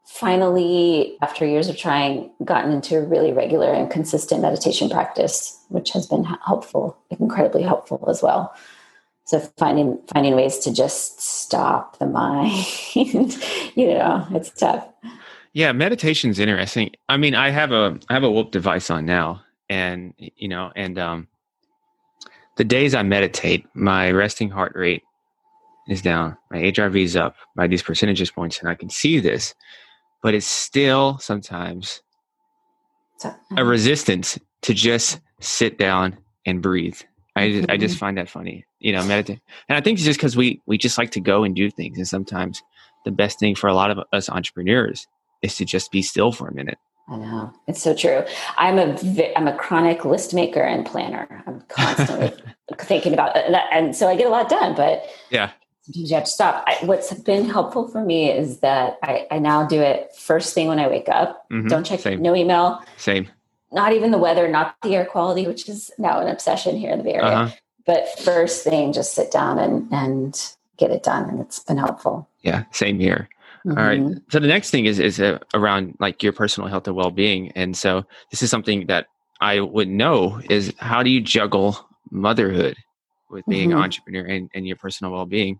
finally, 0.05 1.17
after 1.23 1.47
years 1.47 1.69
of 1.69 1.77
trying, 1.77 2.31
gotten 2.45 2.73
into 2.73 2.99
a 2.99 3.03
really 3.03 3.33
regular 3.33 3.73
and 3.73 3.91
consistent 3.91 4.43
meditation 4.43 4.91
practice, 4.91 5.59
which 5.69 5.91
has 5.91 6.07
been 6.07 6.25
helpful, 6.25 6.97
incredibly 7.19 7.63
helpful 7.63 8.05
as 8.09 8.23
well. 8.23 8.55
So 9.29 9.41
finding 9.59 9.99
finding 10.15 10.35
ways 10.35 10.57
to 10.61 10.73
just 10.73 11.21
stop 11.21 11.99
the 11.99 12.07
mind, 12.07 12.51
you 12.95 13.95
know, 13.95 14.27
it's 14.31 14.49
tough. 14.49 14.89
Yeah, 15.53 15.73
meditation 15.73 16.31
is 16.31 16.39
interesting. 16.39 16.93
I 17.11 17.19
mean, 17.19 17.35
I 17.35 17.51
have 17.51 17.71
a 17.71 17.99
I 18.09 18.15
have 18.15 18.23
a 18.23 18.31
Whoop 18.31 18.53
device 18.53 18.89
on 18.89 19.05
now, 19.05 19.43
and 19.69 20.15
you 20.17 20.49
know, 20.49 20.73
and 20.75 20.99
um, 20.99 21.29
the 22.57 22.65
days 22.65 22.95
I 22.95 23.03
meditate, 23.03 23.67
my 23.75 24.11
resting 24.13 24.49
heart 24.49 24.73
rate 24.75 25.03
is 25.89 26.01
down, 26.01 26.35
my 26.51 26.57
HRV 26.57 27.03
is 27.03 27.15
up 27.15 27.37
by 27.55 27.67
these 27.67 27.83
percentages 27.83 28.31
points, 28.31 28.61
and 28.61 28.69
I 28.71 28.75
can 28.75 28.89
see 28.89 29.21
this, 29.21 29.55
but 30.23 30.33
it's 30.33 30.47
still 30.47 31.19
sometimes 31.19 32.01
a 33.23 33.29
uh-huh. 33.29 33.63
resistance 33.63 34.39
to 34.63 34.73
just 34.73 35.21
sit 35.41 35.77
down 35.77 36.17
and 36.47 36.63
breathe. 36.63 36.99
I 37.37 37.51
just, 37.51 37.71
I 37.71 37.77
just 37.77 37.97
mm-hmm. 37.97 37.99
find 37.99 38.17
that 38.17 38.31
funny, 38.31 38.65
you 38.81 38.93
know, 38.93 39.05
meditate. 39.05 39.41
And 39.69 39.77
I 39.77 39.81
think 39.81 39.99
it's 39.99 40.05
just 40.05 40.19
because 40.19 40.37
we 40.37 40.61
we 40.67 40.79
just 40.79 40.99
like 40.99 41.11
to 41.13 41.21
go 41.21 41.45
and 41.45 41.55
do 41.55 41.71
things, 41.71 41.99
and 41.99 42.09
sometimes 42.09 42.63
the 43.05 43.11
best 43.11 43.39
thing 43.39 43.55
for 43.55 43.69
a 43.69 43.75
lot 43.75 43.91
of 43.91 44.01
us 44.13 44.29
entrepreneurs 44.29 45.07
is 45.43 45.57
to 45.57 45.65
just 45.65 45.91
be 45.91 46.03
still 46.03 46.33
for 46.33 46.49
a 46.49 46.55
minute. 46.55 46.79
I 47.09 47.17
know 47.17 47.53
it's 47.67 47.83
so 47.83 47.95
true. 47.95 48.23
I'm 48.59 48.79
a 48.79 49.33
I'm 49.37 49.49
a 49.49 49.57
chronic 49.57 50.05
list 50.05 50.35
maker 50.35 50.61
and 50.61 50.85
planner. 50.85 51.43
I'm 51.47 51.63
constantly 51.69 52.33
thinking 52.79 53.15
about 53.15 53.37
it, 53.37 53.55
and 53.73 53.97
so 53.97 54.09
I 54.09 54.17
get 54.17 54.27
a 54.27 54.31
lot 54.31 54.49
done. 54.49 54.75
But 54.75 55.05
yeah, 55.31 55.53
sometimes 55.83 56.11
you 56.11 56.15
have 56.15 56.25
to 56.25 56.31
stop. 56.31 56.65
I, 56.67 56.85
what's 56.85 57.13
been 57.15 57.49
helpful 57.49 57.89
for 57.89 58.05
me 58.05 58.31
is 58.31 58.61
that 58.61 58.99
I, 59.03 59.27
I 59.31 59.39
now 59.39 59.67
do 59.67 59.81
it 59.81 60.15
first 60.17 60.55
thing 60.55 60.69
when 60.69 60.79
I 60.79 60.89
wake 60.89 61.09
up. 61.09 61.47
Mm-hmm. 61.51 61.69
Don't 61.69 61.85
check 61.85 62.01
Same. 62.01 62.21
no 62.21 62.35
email. 62.35 62.83
Same. 62.97 63.29
Not 63.73 63.93
even 63.93 64.11
the 64.11 64.19
weather, 64.19 64.49
not 64.49 64.77
the 64.83 64.95
air 64.95 65.05
quality, 65.05 65.47
which 65.47 65.69
is 65.69 65.91
now 65.99 66.21
an 66.21 66.29
obsession 66.29 66.77
here 66.77 66.91
in 66.91 66.99
the 66.99 67.05
Bay 67.05 67.15
Area. 67.15 67.29
Uh-huh. 67.29 67.57
But 67.89 68.07
first 68.19 68.65
thing, 68.65 68.93
just 68.93 69.15
sit 69.15 69.31
down 69.31 69.59
and 69.59 69.91
and 69.91 70.55
get 70.77 70.91
it 70.91 71.03
done, 71.03 71.27
and 71.31 71.41
it's 71.41 71.61
been 71.61 71.79
helpful. 71.79 72.29
Yeah, 72.43 72.65
same 72.71 73.01
here. 73.01 73.31
Mm-hmm. 73.67 73.79
All 73.79 73.85
right. 73.85 74.01
Mm-hmm. 74.01 74.19
So 74.29 74.39
the 74.39 74.47
next 74.47 74.71
thing 74.71 74.85
is 74.85 74.99
is 74.99 75.19
uh, 75.19 75.39
around 75.55 75.97
like 75.99 76.23
your 76.23 76.35
personal 76.35 76.69
health 76.69 76.87
and 76.87 76.95
well 76.95 77.11
being, 77.11 77.51
and 77.53 77.75
so 77.75 78.05
this 78.31 78.43
is 78.43 78.51
something 78.51 78.89
that 78.89 79.07
I 79.41 79.61
would 79.61 79.89
know 79.89 80.39
is 80.51 80.75
how 80.79 81.03
do 81.03 81.09
you 81.09 81.23
juggle 81.23 81.89
motherhood 82.11 82.77
with 83.31 83.47
being 83.47 83.71
mm-hmm. 83.71 83.79
an 83.79 83.85
entrepreneur 83.85 84.27
and, 84.27 84.51
and 84.53 84.67
your 84.67 84.77
personal 84.77 85.13
well 85.15 85.27
being. 85.27 85.59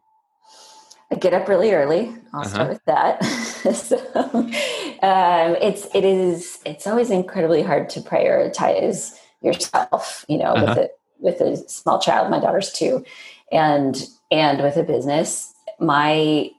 I 1.11 1.15
get 1.15 1.33
up 1.33 1.49
really 1.49 1.73
early. 1.73 2.15
I'll 2.35 2.41
uh-huh. 2.41 2.49
start 2.49 2.69
with 2.69 2.85
that. 2.85 3.25
so 3.75 3.97
um, 4.35 5.57
it's 5.63 5.89
it 5.95 6.05
is 6.05 6.59
it's 6.67 6.87
always 6.87 7.11
incredibly 7.11 7.63
hard 7.63 7.89
to 7.91 8.01
prioritize 8.01 9.19
yourself. 9.41 10.27
You 10.29 10.37
know, 10.37 10.53
uh-huh. 10.53 10.67
with 10.67 10.79
a 10.79 10.91
with 11.19 11.41
a 11.41 11.57
small 11.69 11.99
child. 11.99 12.31
My 12.31 12.41
daughter's 12.41 12.73
two, 12.73 13.05
and 13.53 14.07
and 14.31 14.63
with 14.63 14.77
a 14.77 14.83
business. 14.83 15.55
My 15.81 16.51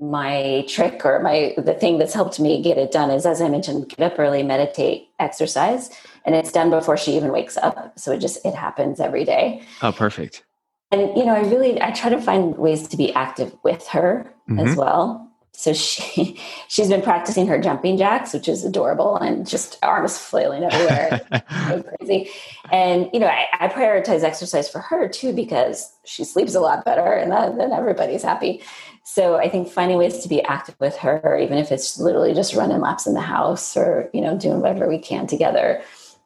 my 0.00 0.64
trick 0.68 1.04
or 1.04 1.20
my 1.20 1.54
the 1.56 1.74
thing 1.74 1.98
that's 1.98 2.14
helped 2.14 2.40
me 2.40 2.62
get 2.62 2.78
it 2.78 2.90
done 2.92 3.10
is 3.10 3.26
as 3.26 3.40
I 3.40 3.48
mentioned, 3.48 3.88
get 3.88 4.12
up 4.12 4.18
early, 4.18 4.42
meditate, 4.42 5.08
exercise, 5.18 5.90
and 6.24 6.34
it's 6.34 6.52
done 6.52 6.70
before 6.70 6.96
she 6.96 7.16
even 7.16 7.32
wakes 7.32 7.56
up. 7.56 7.98
So 7.98 8.12
it 8.12 8.18
just 8.18 8.44
it 8.44 8.54
happens 8.54 9.00
every 9.00 9.24
day. 9.24 9.62
Oh, 9.82 9.92
perfect. 9.92 10.44
And 10.90 11.16
you 11.16 11.24
know, 11.24 11.34
I 11.34 11.40
really 11.40 11.80
I 11.80 11.90
try 11.90 12.10
to 12.10 12.20
find 12.20 12.56
ways 12.58 12.88
to 12.88 12.96
be 12.96 13.12
active 13.14 13.54
with 13.62 13.86
her 13.88 14.32
mm-hmm. 14.48 14.60
as 14.60 14.76
well 14.76 15.31
so 15.52 15.72
she 15.72 16.38
she's 16.68 16.88
been 16.88 17.02
practicing 17.02 17.46
her 17.46 17.60
jumping 17.60 17.96
jacks 17.96 18.32
which 18.32 18.48
is 18.48 18.64
adorable 18.64 19.16
and 19.16 19.46
just 19.46 19.78
arms 19.82 20.18
flailing 20.18 20.64
everywhere. 20.64 21.20
So 21.68 21.82
crazy. 21.82 22.30
And 22.70 23.08
you 23.12 23.20
know 23.20 23.26
I, 23.26 23.46
I, 23.60 23.68
prioritize 23.68 24.22
exercise 24.22 24.68
for 24.68 24.80
her 24.80 25.08
too 25.08 25.32
because 25.32 25.92
she 26.04 26.24
sleeps 26.24 26.54
a 26.54 26.60
lot 26.60 26.84
better 26.84 27.12
and 27.12 27.32
uh, 27.32 27.50
then 27.50 27.72
everybody's 27.72 28.22
happy. 28.22 28.62
So 29.04 29.36
i 29.36 29.48
think 29.48 29.68
finding 29.68 29.98
ways 29.98 30.18
to 30.20 30.28
be 30.28 30.42
active 30.42 30.74
with 30.80 30.96
her 30.96 31.38
even 31.38 31.58
if 31.58 31.72
it's 31.72 31.98
literally 31.98 32.34
just 32.34 32.54
running 32.54 32.80
laps 32.80 33.06
in 33.06 33.14
the 33.14 33.20
house 33.20 33.76
or 33.76 34.08
you 34.12 34.20
know 34.20 34.36
doing 34.36 34.60
whatever 34.60 34.88
we 34.88 34.98
can 34.98 35.26
together 35.26 35.82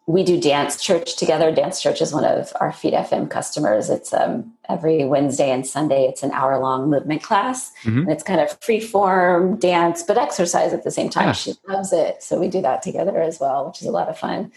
we 0.06 0.22
do 0.22 0.40
dance 0.40 0.80
church 0.80 1.16
together. 1.16 1.52
Dance 1.52 1.82
church 1.82 2.00
is 2.00 2.12
one 2.12 2.24
of 2.24 2.52
our 2.60 2.72
Feed.fm 2.72 3.28
customers. 3.28 3.90
It's 3.90 4.14
um, 4.14 4.52
every 4.68 5.04
Wednesday 5.04 5.50
and 5.50 5.66
Sunday. 5.66 6.04
It's 6.04 6.22
an 6.22 6.30
hour 6.30 6.58
long 6.60 6.88
movement 6.88 7.24
class, 7.24 7.72
mm-hmm. 7.82 8.00
and 8.00 8.10
it's 8.10 8.22
kind 8.22 8.40
of 8.40 8.56
free 8.60 8.78
form 8.78 9.56
dance, 9.56 10.04
but 10.04 10.16
exercise 10.16 10.72
at 10.72 10.84
the 10.84 10.92
same 10.92 11.10
time. 11.10 11.26
Yeah. 11.26 11.32
She 11.32 11.54
loves 11.68 11.92
it, 11.92 12.22
so 12.22 12.38
we 12.38 12.46
do 12.48 12.62
that 12.62 12.82
together 12.82 13.20
as 13.20 13.40
well, 13.40 13.66
which 13.66 13.80
is 13.80 13.88
a 13.88 13.90
lot 13.90 14.08
of 14.08 14.16
fun. 14.16 14.52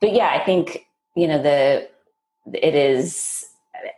But 0.00 0.12
yeah, 0.12 0.28
I 0.28 0.44
think 0.44 0.86
you 1.16 1.26
know 1.26 1.42
the 1.42 1.88
it 2.54 2.76
is 2.76 3.46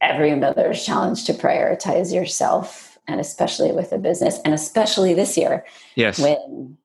every 0.01 0.35
mother's 0.35 0.85
challenge 0.85 1.25
to 1.27 1.35
prioritize 1.35 2.15
yourself, 2.15 2.99
and 3.07 3.21
especially 3.21 3.71
with 3.71 3.93
a 3.93 3.99
business, 3.99 4.39
and 4.47 4.55
especially 4.55 5.13
this 5.13 5.37
year, 5.37 5.63
yes, 5.95 6.19
when 6.19 6.79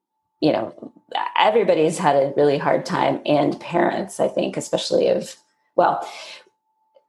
you 0.45 0.51
know 0.51 0.93
everybody's 1.39 1.97
had 1.97 2.15
a 2.15 2.33
really 2.37 2.59
hard 2.59 2.85
time 2.85 3.19
and 3.25 3.59
parents 3.59 4.19
i 4.19 4.27
think 4.27 4.55
especially 4.55 5.07
of 5.07 5.35
well 5.75 6.07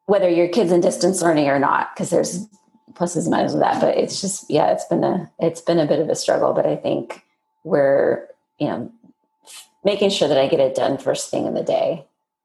whether 0.06 0.28
your 0.28 0.48
kids 0.48 0.72
in 0.72 0.80
distance 0.80 1.20
learning 1.20 1.46
or 1.46 1.58
not 1.58 1.94
because 1.94 2.08
there's 2.08 2.46
pluses 2.94 3.26
and 3.26 3.34
minuses 3.34 3.52
of 3.52 3.60
that 3.60 3.78
but 3.78 3.96
it's 3.98 4.22
just 4.22 4.48
yeah 4.48 4.72
it's 4.72 4.86
been 4.86 5.04
a 5.04 5.30
it's 5.38 5.60
been 5.60 5.78
a 5.78 5.86
bit 5.86 6.00
of 6.00 6.08
a 6.08 6.14
struggle 6.14 6.54
but 6.54 6.64
i 6.64 6.74
think 6.74 7.24
we're 7.62 8.26
you 8.58 8.66
know 8.66 8.90
making 9.84 10.08
sure 10.08 10.28
that 10.28 10.38
i 10.38 10.48
get 10.48 10.60
it 10.60 10.74
done 10.74 10.96
first 10.96 11.30
thing 11.30 11.46
in 11.46 11.52
the 11.52 11.62
day 11.62 12.02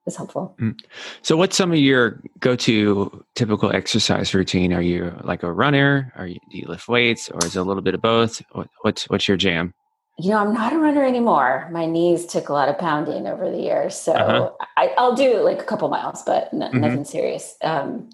is 0.07 0.17
helpful. 0.17 0.55
Mm. 0.59 0.77
so 1.21 1.37
what's 1.37 1.55
some 1.55 1.71
of 1.71 1.77
your 1.77 2.19
go-to 2.39 3.23
typical 3.35 3.71
exercise 3.71 4.33
routine? 4.33 4.73
Are 4.73 4.81
you 4.81 5.15
like 5.23 5.43
a 5.43 5.51
runner? 5.53 6.11
Are 6.15 6.25
you 6.25 6.39
do 6.49 6.57
you 6.57 6.65
lift 6.65 6.87
weights 6.87 7.29
or 7.29 7.37
is 7.45 7.55
it 7.55 7.59
a 7.59 7.63
little 7.63 7.83
bit 7.83 7.93
of 7.93 8.01
both? 8.01 8.41
What's 8.81 9.07
what's 9.11 9.27
your 9.27 9.37
jam 9.37 9.75
you 10.21 10.29
know, 10.29 10.37
I'm 10.37 10.53
not 10.53 10.71
a 10.73 10.77
runner 10.77 11.03
anymore. 11.03 11.67
My 11.71 11.85
knees 11.85 12.25
took 12.25 12.49
a 12.49 12.53
lot 12.53 12.69
of 12.69 12.77
pounding 12.77 13.27
over 13.27 13.49
the 13.49 13.59
years. 13.59 13.95
So 13.95 14.13
uh-huh. 14.13 14.65
I, 14.77 14.93
will 14.97 15.15
do 15.15 15.41
like 15.41 15.59
a 15.59 15.63
couple 15.63 15.89
miles, 15.89 16.21
but 16.23 16.49
n- 16.53 16.59
mm-hmm. 16.59 16.79
nothing 16.79 17.05
serious. 17.05 17.55
Um, 17.61 18.09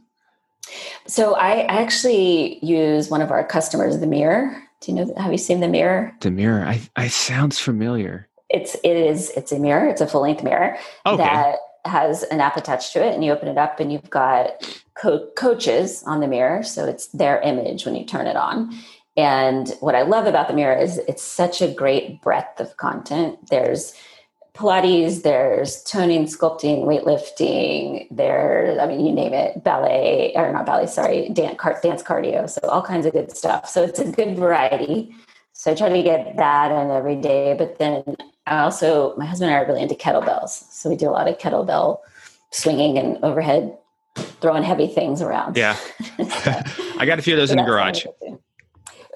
so 1.05 1.35
I 1.35 1.63
actually 1.63 2.63
use 2.65 3.09
one 3.09 3.21
of 3.21 3.31
our 3.31 3.43
customers, 3.45 3.99
the 3.99 4.07
mirror. 4.07 4.61
Do 4.81 4.91
you 4.91 4.97
know, 4.97 5.13
have 5.17 5.31
you 5.31 5.37
seen 5.37 5.59
the 5.59 5.67
mirror? 5.67 6.13
The 6.21 6.31
mirror. 6.31 6.65
I, 6.65 6.81
I 6.95 7.07
sounds 7.09 7.59
familiar. 7.59 8.29
It's, 8.49 8.75
it 8.75 8.95
is, 8.95 9.31
it's 9.31 9.51
a 9.51 9.59
mirror. 9.59 9.87
It's 9.87 10.01
a 10.01 10.07
full 10.07 10.21
length 10.21 10.43
mirror 10.43 10.77
okay. 11.05 11.17
that 11.17 11.57
has 11.83 12.23
an 12.23 12.39
app 12.39 12.55
attached 12.55 12.93
to 12.93 13.05
it 13.05 13.13
and 13.13 13.23
you 13.23 13.31
open 13.31 13.49
it 13.49 13.57
up 13.57 13.79
and 13.79 13.91
you've 13.91 14.09
got 14.09 14.65
co- 14.95 15.27
coaches 15.35 16.03
on 16.05 16.21
the 16.21 16.27
mirror. 16.27 16.63
So 16.63 16.85
it's 16.85 17.07
their 17.07 17.41
image 17.41 17.85
when 17.85 17.95
you 17.95 18.05
turn 18.05 18.27
it 18.27 18.35
on 18.35 18.77
and 19.17 19.73
what 19.79 19.95
I 19.95 20.03
love 20.03 20.27
about 20.27 20.47
the 20.47 20.53
mirror 20.53 20.77
is 20.77 20.99
it's 20.99 21.23
such 21.23 21.59
a 21.59 21.67
great 21.67 22.21
breadth 22.21 22.59
of 22.59 22.77
content. 22.77 23.49
There's 23.49 23.93
Pilates, 24.53 25.23
there's 25.23 25.83
toning, 25.83 26.25
sculpting, 26.25 26.83
weightlifting, 26.85 28.07
there's, 28.09 28.79
I 28.79 28.87
mean, 28.87 29.05
you 29.05 29.11
name 29.11 29.33
it, 29.33 29.63
ballet, 29.63 30.33
or 30.35 30.51
not 30.51 30.65
ballet, 30.65 30.87
sorry, 30.87 31.29
dance, 31.29 31.59
dance 31.83 32.01
cardio. 32.01 32.49
So 32.49 32.67
all 32.67 32.81
kinds 32.81 33.05
of 33.05 33.13
good 33.13 33.35
stuff. 33.35 33.69
So 33.69 33.83
it's 33.83 33.99
a 33.99 34.11
good 34.11 34.35
variety. 34.35 35.15
So 35.53 35.71
I 35.71 35.75
try 35.75 35.89
to 35.89 36.03
get 36.03 36.37
that 36.37 36.71
in 36.71 36.91
every 36.91 37.15
day. 37.15 37.55
But 37.55 37.77
then 37.77 38.03
I 38.47 38.59
also, 38.59 39.15
my 39.15 39.25
husband 39.25 39.51
and 39.51 39.57
I 39.57 39.61
are 39.61 39.67
really 39.67 39.81
into 39.81 39.95
kettlebells. 39.95 40.71
So 40.71 40.89
we 40.89 40.95
do 40.95 41.09
a 41.09 41.11
lot 41.11 41.27
of 41.27 41.37
kettlebell 41.37 41.99
swinging 42.51 42.97
and 42.97 43.23
overhead 43.23 43.77
throwing 44.41 44.63
heavy 44.63 44.87
things 44.87 45.21
around. 45.21 45.55
Yeah. 45.55 45.77
I 46.19 47.05
got 47.05 47.19
a 47.19 47.21
few 47.21 47.35
of 47.35 47.39
those 47.39 47.49
so 47.49 47.53
in 47.53 47.57
the 47.57 47.63
garage 47.63 48.05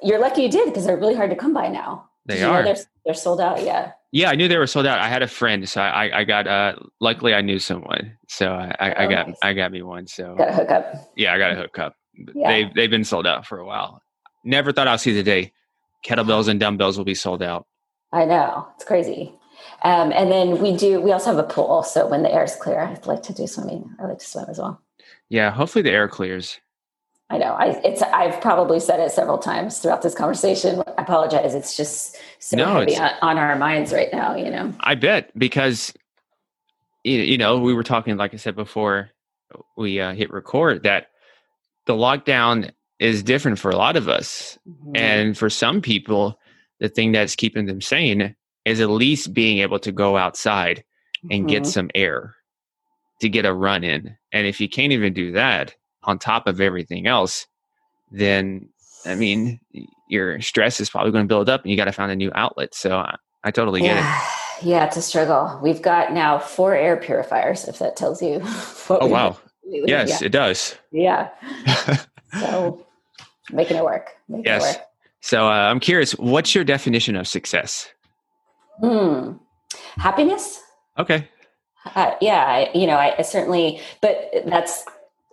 you're 0.01 0.19
lucky 0.19 0.43
you 0.43 0.49
did 0.49 0.65
because 0.65 0.85
they're 0.85 0.97
really 0.97 1.15
hard 1.15 1.29
to 1.29 1.35
come 1.35 1.53
by 1.53 1.67
now. 1.67 2.09
They 2.25 2.43
are. 2.43 2.63
They're, 2.63 2.77
they're 3.05 3.13
sold 3.13 3.41
out. 3.41 3.63
Yeah. 3.63 3.91
Yeah, 4.11 4.29
I 4.29 4.35
knew 4.35 4.47
they 4.47 4.57
were 4.57 4.67
sold 4.67 4.85
out. 4.85 4.99
I 4.99 5.07
had 5.07 5.23
a 5.23 5.27
friend, 5.27 5.67
so 5.67 5.81
I, 5.81 6.19
I 6.19 6.23
got. 6.25 6.45
Uh, 6.45 6.75
luckily, 6.99 7.33
I 7.33 7.41
knew 7.41 7.59
someone, 7.59 8.17
so 8.27 8.51
I, 8.51 8.75
I, 8.77 8.93
oh, 8.93 9.03
I 9.03 9.07
got, 9.07 9.27
nice. 9.29 9.37
I 9.41 9.53
got 9.53 9.71
me 9.71 9.81
one. 9.81 10.05
So 10.05 10.35
got 10.35 10.49
a 10.49 10.53
hookup. 10.53 11.11
Yeah, 11.15 11.33
I 11.33 11.37
got 11.37 11.53
a 11.53 11.55
hookup. 11.55 11.95
Yeah. 12.35 12.51
They've 12.51 12.73
they've 12.73 12.89
been 12.89 13.05
sold 13.05 13.25
out 13.25 13.45
for 13.45 13.59
a 13.59 13.65
while. 13.65 14.01
Never 14.43 14.73
thought 14.73 14.87
I'll 14.89 14.97
see 14.97 15.13
the 15.13 15.23
day 15.23 15.53
kettlebells 16.05 16.47
and 16.47 16.59
dumbbells 16.59 16.97
will 16.97 17.05
be 17.05 17.15
sold 17.15 17.41
out. 17.41 17.67
I 18.11 18.25
know 18.25 18.67
it's 18.75 18.83
crazy. 18.83 19.33
Um, 19.83 20.11
and 20.11 20.31
then 20.31 20.61
we 20.61 20.75
do. 20.75 20.99
We 20.99 21.11
also 21.11 21.33
have 21.33 21.39
a 21.39 21.47
pool, 21.47 21.83
so 21.83 22.07
when 22.07 22.23
the 22.23 22.33
air 22.33 22.43
is 22.43 22.55
clear, 22.55 22.79
I 22.81 22.99
like 23.05 23.23
to 23.23 23.33
do 23.33 23.47
swimming. 23.47 23.95
I 23.99 24.07
like 24.07 24.19
to 24.19 24.25
swim 24.25 24.45
as 24.49 24.59
well. 24.59 24.81
Yeah, 25.29 25.51
hopefully 25.51 25.83
the 25.83 25.91
air 25.91 26.07
clears. 26.07 26.59
I 27.31 27.37
know. 27.37 27.53
I, 27.53 27.79
it's. 27.85 28.01
I've 28.01 28.41
probably 28.41 28.81
said 28.81 28.99
it 28.99 29.11
several 29.11 29.37
times 29.37 29.79
throughout 29.79 30.01
this 30.01 30.13
conversation. 30.13 30.83
I 30.97 31.01
apologize. 31.01 31.55
It's 31.55 31.77
just 31.77 32.17
so 32.39 32.57
no, 32.57 32.73
heavy 32.79 32.97
on, 32.97 33.11
on, 33.21 33.37
our 33.37 33.55
minds 33.55 33.93
right 33.93 34.09
now. 34.11 34.35
You 34.35 34.51
know. 34.51 34.73
I 34.81 34.95
bet 34.95 35.31
because, 35.39 35.93
you 37.05 37.37
know, 37.37 37.57
we 37.57 37.73
were 37.73 37.83
talking, 37.83 38.17
like 38.17 38.33
I 38.33 38.37
said 38.37 38.57
before, 38.57 39.11
we 39.77 40.01
uh, 40.01 40.13
hit 40.13 40.29
record 40.29 40.83
that 40.83 41.07
the 41.85 41.93
lockdown 41.93 42.71
is 42.99 43.23
different 43.23 43.59
for 43.59 43.71
a 43.71 43.77
lot 43.77 43.95
of 43.95 44.09
us, 44.09 44.59
mm-hmm. 44.67 44.91
and 44.95 45.37
for 45.37 45.49
some 45.49 45.81
people, 45.81 46.37
the 46.81 46.89
thing 46.89 47.13
that's 47.13 47.37
keeping 47.37 47.65
them 47.65 47.79
sane 47.79 48.35
is 48.65 48.81
at 48.81 48.89
least 48.89 49.33
being 49.33 49.59
able 49.59 49.79
to 49.79 49.93
go 49.93 50.17
outside 50.17 50.83
and 51.23 51.31
mm-hmm. 51.31 51.47
get 51.47 51.65
some 51.65 51.89
air, 51.95 52.35
to 53.21 53.29
get 53.29 53.45
a 53.45 53.53
run 53.53 53.85
in, 53.85 54.17
and 54.33 54.47
if 54.47 54.59
you 54.59 54.67
can't 54.67 54.91
even 54.91 55.13
do 55.13 55.31
that 55.31 55.75
on 56.03 56.19
top 56.19 56.47
of 56.47 56.59
everything 56.61 57.07
else, 57.07 57.47
then 58.11 58.69
I 59.05 59.15
mean, 59.15 59.59
your 60.07 60.41
stress 60.41 60.79
is 60.79 60.89
probably 60.89 61.11
going 61.11 61.23
to 61.23 61.27
build 61.27 61.49
up 61.49 61.61
and 61.61 61.71
you 61.71 61.77
got 61.77 61.85
to 61.85 61.91
find 61.91 62.11
a 62.11 62.15
new 62.15 62.31
outlet. 62.35 62.75
So 62.75 62.97
I, 62.97 63.15
I 63.43 63.51
totally 63.51 63.81
get 63.81 63.95
yeah. 63.95 64.21
it. 64.21 64.65
Yeah, 64.65 64.85
it's 64.85 64.97
a 64.97 65.01
struggle. 65.01 65.59
We've 65.63 65.81
got 65.81 66.13
now 66.13 66.37
four 66.37 66.75
air 66.75 66.97
purifiers, 66.97 67.67
if 67.67 67.79
that 67.79 67.95
tells 67.95 68.21
you. 68.21 68.41
oh, 68.89 69.07
wow. 69.07 69.37
Yes, 69.65 70.21
yeah. 70.21 70.25
it 70.27 70.31
does. 70.31 70.75
Yeah. 70.91 71.29
so 72.39 72.85
making 73.51 73.77
it 73.77 73.83
work. 73.83 74.11
Making 74.29 74.45
yes. 74.45 74.75
It 74.75 74.77
work. 74.77 74.87
So 75.21 75.47
uh, 75.47 75.69
I'm 75.69 75.79
curious, 75.79 76.11
what's 76.13 76.53
your 76.53 76.63
definition 76.63 77.15
of 77.15 77.27
success? 77.27 77.87
Hmm. 78.79 79.33
Happiness. 79.97 80.61
Okay. 80.97 81.27
Uh, 81.95 82.11
yeah, 82.21 82.45
I, 82.45 82.77
you 82.77 82.85
know, 82.85 82.95
I, 82.95 83.15
I 83.17 83.21
certainly, 83.23 83.79
but 84.01 84.29
that's 84.45 84.85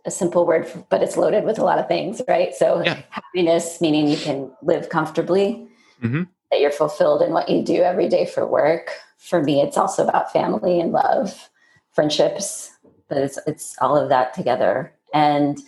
a 0.08 0.10
simple 0.10 0.44
word, 0.44 0.66
but 0.88 1.02
it's 1.02 1.16
loaded 1.16 1.44
with 1.44 1.58
a 1.58 1.64
lot 1.64 1.78
of 1.78 1.86
things, 1.86 2.20
right? 2.26 2.54
So 2.54 2.82
yeah. 2.82 3.02
happiness, 3.10 3.80
meaning 3.80 4.08
you 4.08 4.16
can 4.16 4.50
live 4.62 4.88
comfortably, 4.88 5.68
mm-hmm. 6.02 6.24
that 6.50 6.60
you're 6.60 6.72
fulfilled 6.72 7.22
in 7.22 7.32
what 7.32 7.48
you 7.48 7.62
do 7.62 7.82
every 7.82 8.08
day 8.08 8.26
for 8.26 8.44
work. 8.44 8.90
For 9.18 9.42
me, 9.42 9.60
it's 9.60 9.76
also 9.76 10.06
about 10.06 10.32
family 10.32 10.80
and 10.80 10.90
love, 10.90 11.50
friendships, 11.92 12.72
but 13.08 13.18
it's 13.18 13.38
it's 13.46 13.76
all 13.80 13.96
of 13.96 14.08
that 14.08 14.34
together. 14.34 14.92
And 15.12 15.58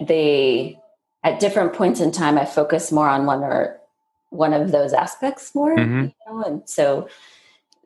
they 0.00 0.78
at 1.24 1.40
different 1.40 1.72
points 1.72 2.00
in 2.00 2.12
time, 2.12 2.38
I 2.38 2.44
focus 2.44 2.92
more 2.92 3.08
on 3.08 3.26
one 3.26 3.42
or 3.42 3.80
one 4.30 4.52
of 4.52 4.70
those 4.70 4.92
aspects 4.92 5.54
more, 5.54 5.76
mm-hmm. 5.76 6.04
you 6.04 6.12
know? 6.28 6.42
and 6.42 6.68
so 6.68 7.08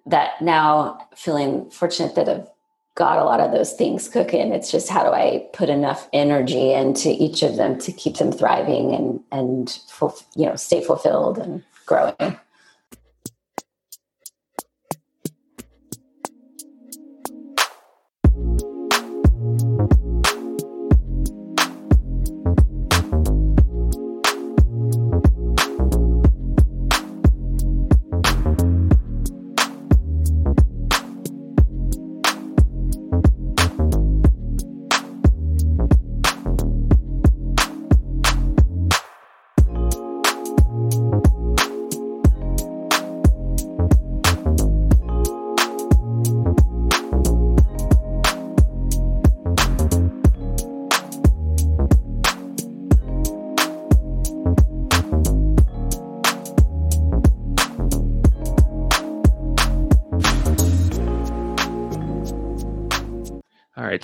that 0.07 0.41
now 0.43 0.99
feeling 1.17 1.71
fortunate 1.71 2.15
that 2.17 2.29
I've 2.29 2.49
got 3.01 3.17
a 3.17 3.25
lot 3.25 3.41
of 3.41 3.51
those 3.51 3.73
things 3.73 4.09
cooking. 4.09 4.53
It's 4.53 4.71
just 4.71 4.91
how 4.91 5.03
do 5.03 5.11
I 5.11 5.49
put 5.55 5.71
enough 5.71 6.07
energy 6.13 6.75
into 6.75 7.09
each 7.09 7.43
of 7.43 7.57
them 7.57 7.79
to 7.79 7.93
keep 7.93 8.19
them 8.19 8.31
thriving 8.31 8.95
and 8.95 9.21
and 9.33 9.79
you 10.37 10.45
know 10.45 10.55
stay 10.55 10.85
fulfilled 10.85 11.39
and 11.39 11.65
growing. 11.87 12.39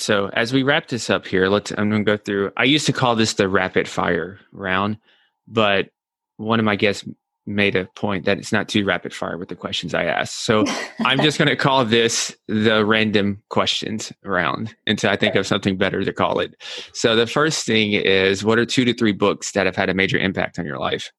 So 0.06 0.30
as 0.34 0.52
we 0.52 0.62
wrap 0.62 0.86
this 0.86 1.10
up 1.10 1.26
here, 1.26 1.48
let's. 1.48 1.72
I'm 1.72 1.90
going 1.90 2.04
to 2.04 2.12
go 2.12 2.16
through. 2.16 2.52
I 2.56 2.62
used 2.62 2.86
to 2.86 2.92
call 2.92 3.16
this 3.16 3.34
the 3.34 3.48
rapid 3.48 3.88
fire 3.88 4.38
round, 4.52 4.98
but 5.48 5.88
one 6.36 6.60
of 6.60 6.64
my 6.64 6.76
guests 6.76 7.04
made 7.44 7.74
a 7.74 7.86
point 7.96 8.24
that 8.24 8.38
it's 8.38 8.52
not 8.52 8.68
too 8.68 8.84
rapid 8.84 9.12
fire 9.12 9.36
with 9.36 9.48
the 9.48 9.56
questions 9.56 9.94
I 9.94 10.04
asked. 10.04 10.44
So 10.44 10.64
I'm 11.00 11.20
just 11.20 11.38
going 11.38 11.48
to 11.48 11.56
call 11.56 11.84
this 11.84 12.36
the 12.46 12.84
random 12.84 13.42
questions 13.48 14.12
round 14.22 14.76
until 14.86 15.10
I 15.10 15.16
think 15.16 15.34
of 15.34 15.44
something 15.44 15.76
better 15.76 16.04
to 16.04 16.12
call 16.12 16.38
it. 16.38 16.54
So 16.92 17.16
the 17.16 17.26
first 17.26 17.66
thing 17.66 17.92
is, 17.92 18.44
what 18.44 18.60
are 18.60 18.66
two 18.66 18.84
to 18.84 18.94
three 18.94 19.10
books 19.10 19.50
that 19.52 19.66
have 19.66 19.74
had 19.74 19.88
a 19.88 19.94
major 19.94 20.18
impact 20.18 20.60
on 20.60 20.66
your 20.66 20.78
life? 20.78 21.10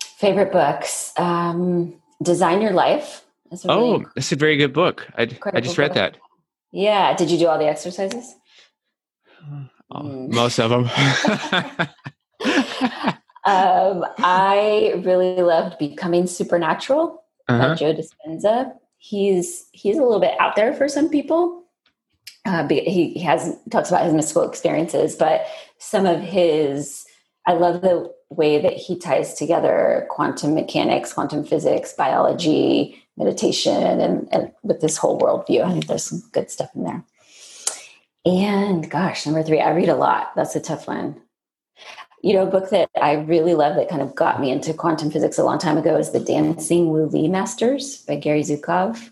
Favorite 0.00 0.50
books: 0.50 1.12
um, 1.18 1.94
Design 2.20 2.62
Your 2.62 2.72
Life. 2.72 3.24
That's 3.48 3.64
really 3.64 4.04
oh, 4.04 4.10
that's 4.16 4.32
a 4.32 4.36
very 4.36 4.56
good 4.56 4.72
book. 4.72 5.06
I 5.16 5.28
I 5.52 5.60
just 5.60 5.78
read 5.78 5.90
book. 5.90 6.14
that. 6.14 6.16
Yeah. 6.72 7.14
Did 7.16 7.30
you 7.30 7.38
do 7.38 7.46
all 7.46 7.58
the 7.58 7.68
exercises? 7.68 8.34
Oh, 9.90 10.02
mm. 10.02 10.32
Most 10.32 10.58
of 10.58 10.70
them. 10.70 10.84
um, 13.44 14.04
I 14.18 15.00
really 15.04 15.40
loved 15.40 15.78
Becoming 15.78 16.26
Supernatural 16.26 17.22
uh-huh. 17.48 17.68
by 17.68 17.74
Joe 17.74 17.94
Dispenza. 17.94 18.72
He's 18.98 19.68
he's 19.72 19.96
a 19.96 20.02
little 20.02 20.20
bit 20.20 20.38
out 20.40 20.56
there 20.56 20.74
for 20.74 20.88
some 20.88 21.08
people. 21.08 21.64
Uh, 22.44 22.66
he, 22.68 23.10
he 23.10 23.20
has 23.20 23.56
talks 23.70 23.88
about 23.90 24.04
his 24.04 24.14
mystical 24.14 24.48
experiences, 24.48 25.14
but 25.14 25.46
some 25.78 26.06
of 26.06 26.20
his 26.20 27.04
I 27.46 27.52
love 27.52 27.80
the 27.80 28.12
way 28.30 28.60
that 28.60 28.74
he 28.74 28.98
ties 28.98 29.34
together 29.34 30.06
quantum 30.10 30.54
mechanics, 30.54 31.12
quantum 31.12 31.44
physics, 31.44 31.94
biology, 31.94 33.02
meditation, 33.18 34.00
and, 34.00 34.28
and 34.32 34.52
with 34.62 34.80
this 34.80 34.96
whole 34.96 35.20
worldview. 35.20 35.64
I 35.64 35.72
think 35.72 35.86
there's 35.86 36.04
some 36.04 36.22
good 36.32 36.50
stuff 36.50 36.70
in 36.74 36.84
there. 36.84 37.04
And 38.24 38.88
gosh, 38.90 39.26
number 39.26 39.42
three, 39.42 39.60
I 39.60 39.70
read 39.70 39.88
a 39.88 39.96
lot. 39.96 40.32
That's 40.36 40.56
a 40.56 40.60
tough 40.60 40.86
one. 40.86 41.20
You 42.22 42.34
know, 42.34 42.42
a 42.42 42.50
book 42.50 42.70
that 42.70 42.90
I 43.00 43.12
really 43.12 43.54
love 43.54 43.76
that 43.76 43.88
kind 43.88 44.02
of 44.02 44.14
got 44.14 44.40
me 44.40 44.50
into 44.50 44.74
quantum 44.74 45.10
physics 45.10 45.38
a 45.38 45.44
long 45.44 45.58
time 45.58 45.78
ago 45.78 45.96
is 45.96 46.10
The 46.10 46.20
Dancing 46.20 46.90
Wu 46.90 47.06
Li 47.06 47.28
Masters 47.28 47.98
by 48.04 48.16
Gary 48.16 48.42
Zukav. 48.42 49.10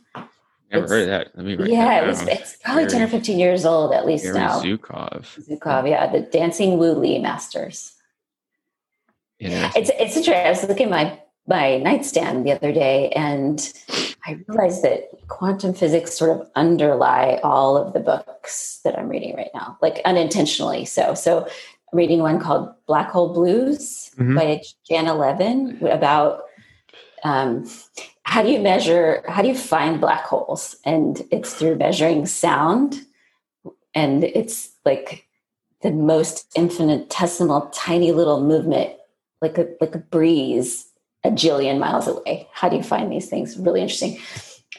Never 0.72 0.84
it's, 0.84 0.90
heard 0.90 1.02
of 1.02 1.08
that. 1.08 1.30
Let 1.36 1.46
me 1.46 1.72
yeah, 1.72 2.02
it 2.02 2.06
was, 2.06 2.22
it's 2.22 2.56
probably 2.56 2.86
Gary, 2.86 2.98
10 2.98 3.02
or 3.02 3.08
15 3.08 3.38
years 3.38 3.64
old 3.64 3.94
at 3.94 4.06
least 4.06 4.24
Gary 4.24 4.38
now. 4.38 4.60
Zukav. 4.60 5.48
Zukav, 5.48 5.88
yeah. 5.88 6.10
The 6.10 6.20
Dancing 6.20 6.78
Wu 6.78 6.92
Li 6.92 7.18
Masters. 7.20 7.92
It's 9.38 9.90
it's 9.90 10.16
interesting. 10.16 10.34
I 10.34 10.48
was 10.48 10.66
looking 10.66 10.86
at 10.86 10.90
my 10.90 11.20
my 11.46 11.78
nightstand 11.78 12.44
the 12.44 12.52
other 12.52 12.72
day 12.72 13.10
and 13.10 13.72
I 14.26 14.38
realized 14.48 14.82
that 14.82 15.08
quantum 15.28 15.72
physics 15.72 16.18
sort 16.18 16.30
of 16.30 16.50
underlie 16.56 17.38
all 17.44 17.76
of 17.76 17.92
the 17.92 18.00
books 18.00 18.80
that 18.82 18.98
I'm 18.98 19.08
reading 19.08 19.36
right 19.36 19.50
now, 19.54 19.78
like 19.80 20.00
unintentionally 20.04 20.84
so. 20.84 21.14
So 21.14 21.44
I'm 21.44 21.98
reading 21.98 22.18
one 22.18 22.40
called 22.40 22.74
Black 22.86 23.10
Hole 23.10 23.32
Blues 23.32 24.10
mm-hmm. 24.16 24.34
by 24.34 24.62
Janna 24.90 25.16
Levin 25.16 25.78
about 25.86 26.42
um, 27.22 27.70
how 28.24 28.42
do 28.42 28.50
you 28.50 28.58
measure, 28.58 29.22
how 29.28 29.42
do 29.42 29.48
you 29.48 29.54
find 29.54 30.00
black 30.00 30.24
holes? 30.24 30.76
And 30.84 31.22
it's 31.30 31.54
through 31.54 31.76
measuring 31.76 32.26
sound. 32.26 33.06
And 33.94 34.24
it's 34.24 34.72
like 34.84 35.28
the 35.82 35.92
most 35.92 36.46
infinitesimal, 36.56 37.70
tiny 37.72 38.10
little 38.10 38.42
movement, 38.42 38.90
like 39.40 39.56
a, 39.56 39.68
like 39.80 39.94
a 39.94 39.98
breeze 39.98 40.85
a 41.26 41.30
jillion 41.30 41.78
miles 41.78 42.06
away. 42.06 42.48
How 42.52 42.68
do 42.68 42.76
you 42.76 42.82
find 42.82 43.10
these 43.10 43.28
things? 43.28 43.56
Really 43.58 43.80
interesting. 43.80 44.18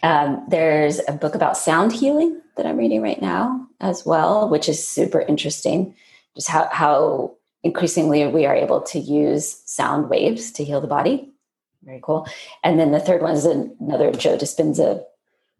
Um, 0.03 0.45
there's 0.47 1.01
a 1.07 1.11
book 1.11 1.35
about 1.35 1.57
sound 1.57 1.91
healing 1.91 2.41
that 2.55 2.65
I'm 2.65 2.77
reading 2.77 3.01
right 3.01 3.21
now 3.21 3.67
as 3.79 4.05
well, 4.05 4.49
which 4.49 4.69
is 4.69 4.85
super 4.85 5.21
interesting. 5.21 5.95
Just 6.35 6.47
how, 6.47 6.69
how 6.71 7.35
increasingly 7.63 8.25
we 8.27 8.45
are 8.45 8.55
able 8.55 8.81
to 8.81 8.99
use 8.99 9.61
sound 9.65 10.09
waves 10.09 10.51
to 10.53 10.63
heal 10.63 10.81
the 10.81 10.87
body. 10.87 11.31
Very 11.83 11.99
cool. 12.01 12.27
And 12.63 12.79
then 12.79 12.91
the 12.91 12.99
third 12.99 13.21
one 13.21 13.33
is 13.33 13.45
another 13.45 14.11
Joe 14.11 14.37
Dispenza 14.37 15.03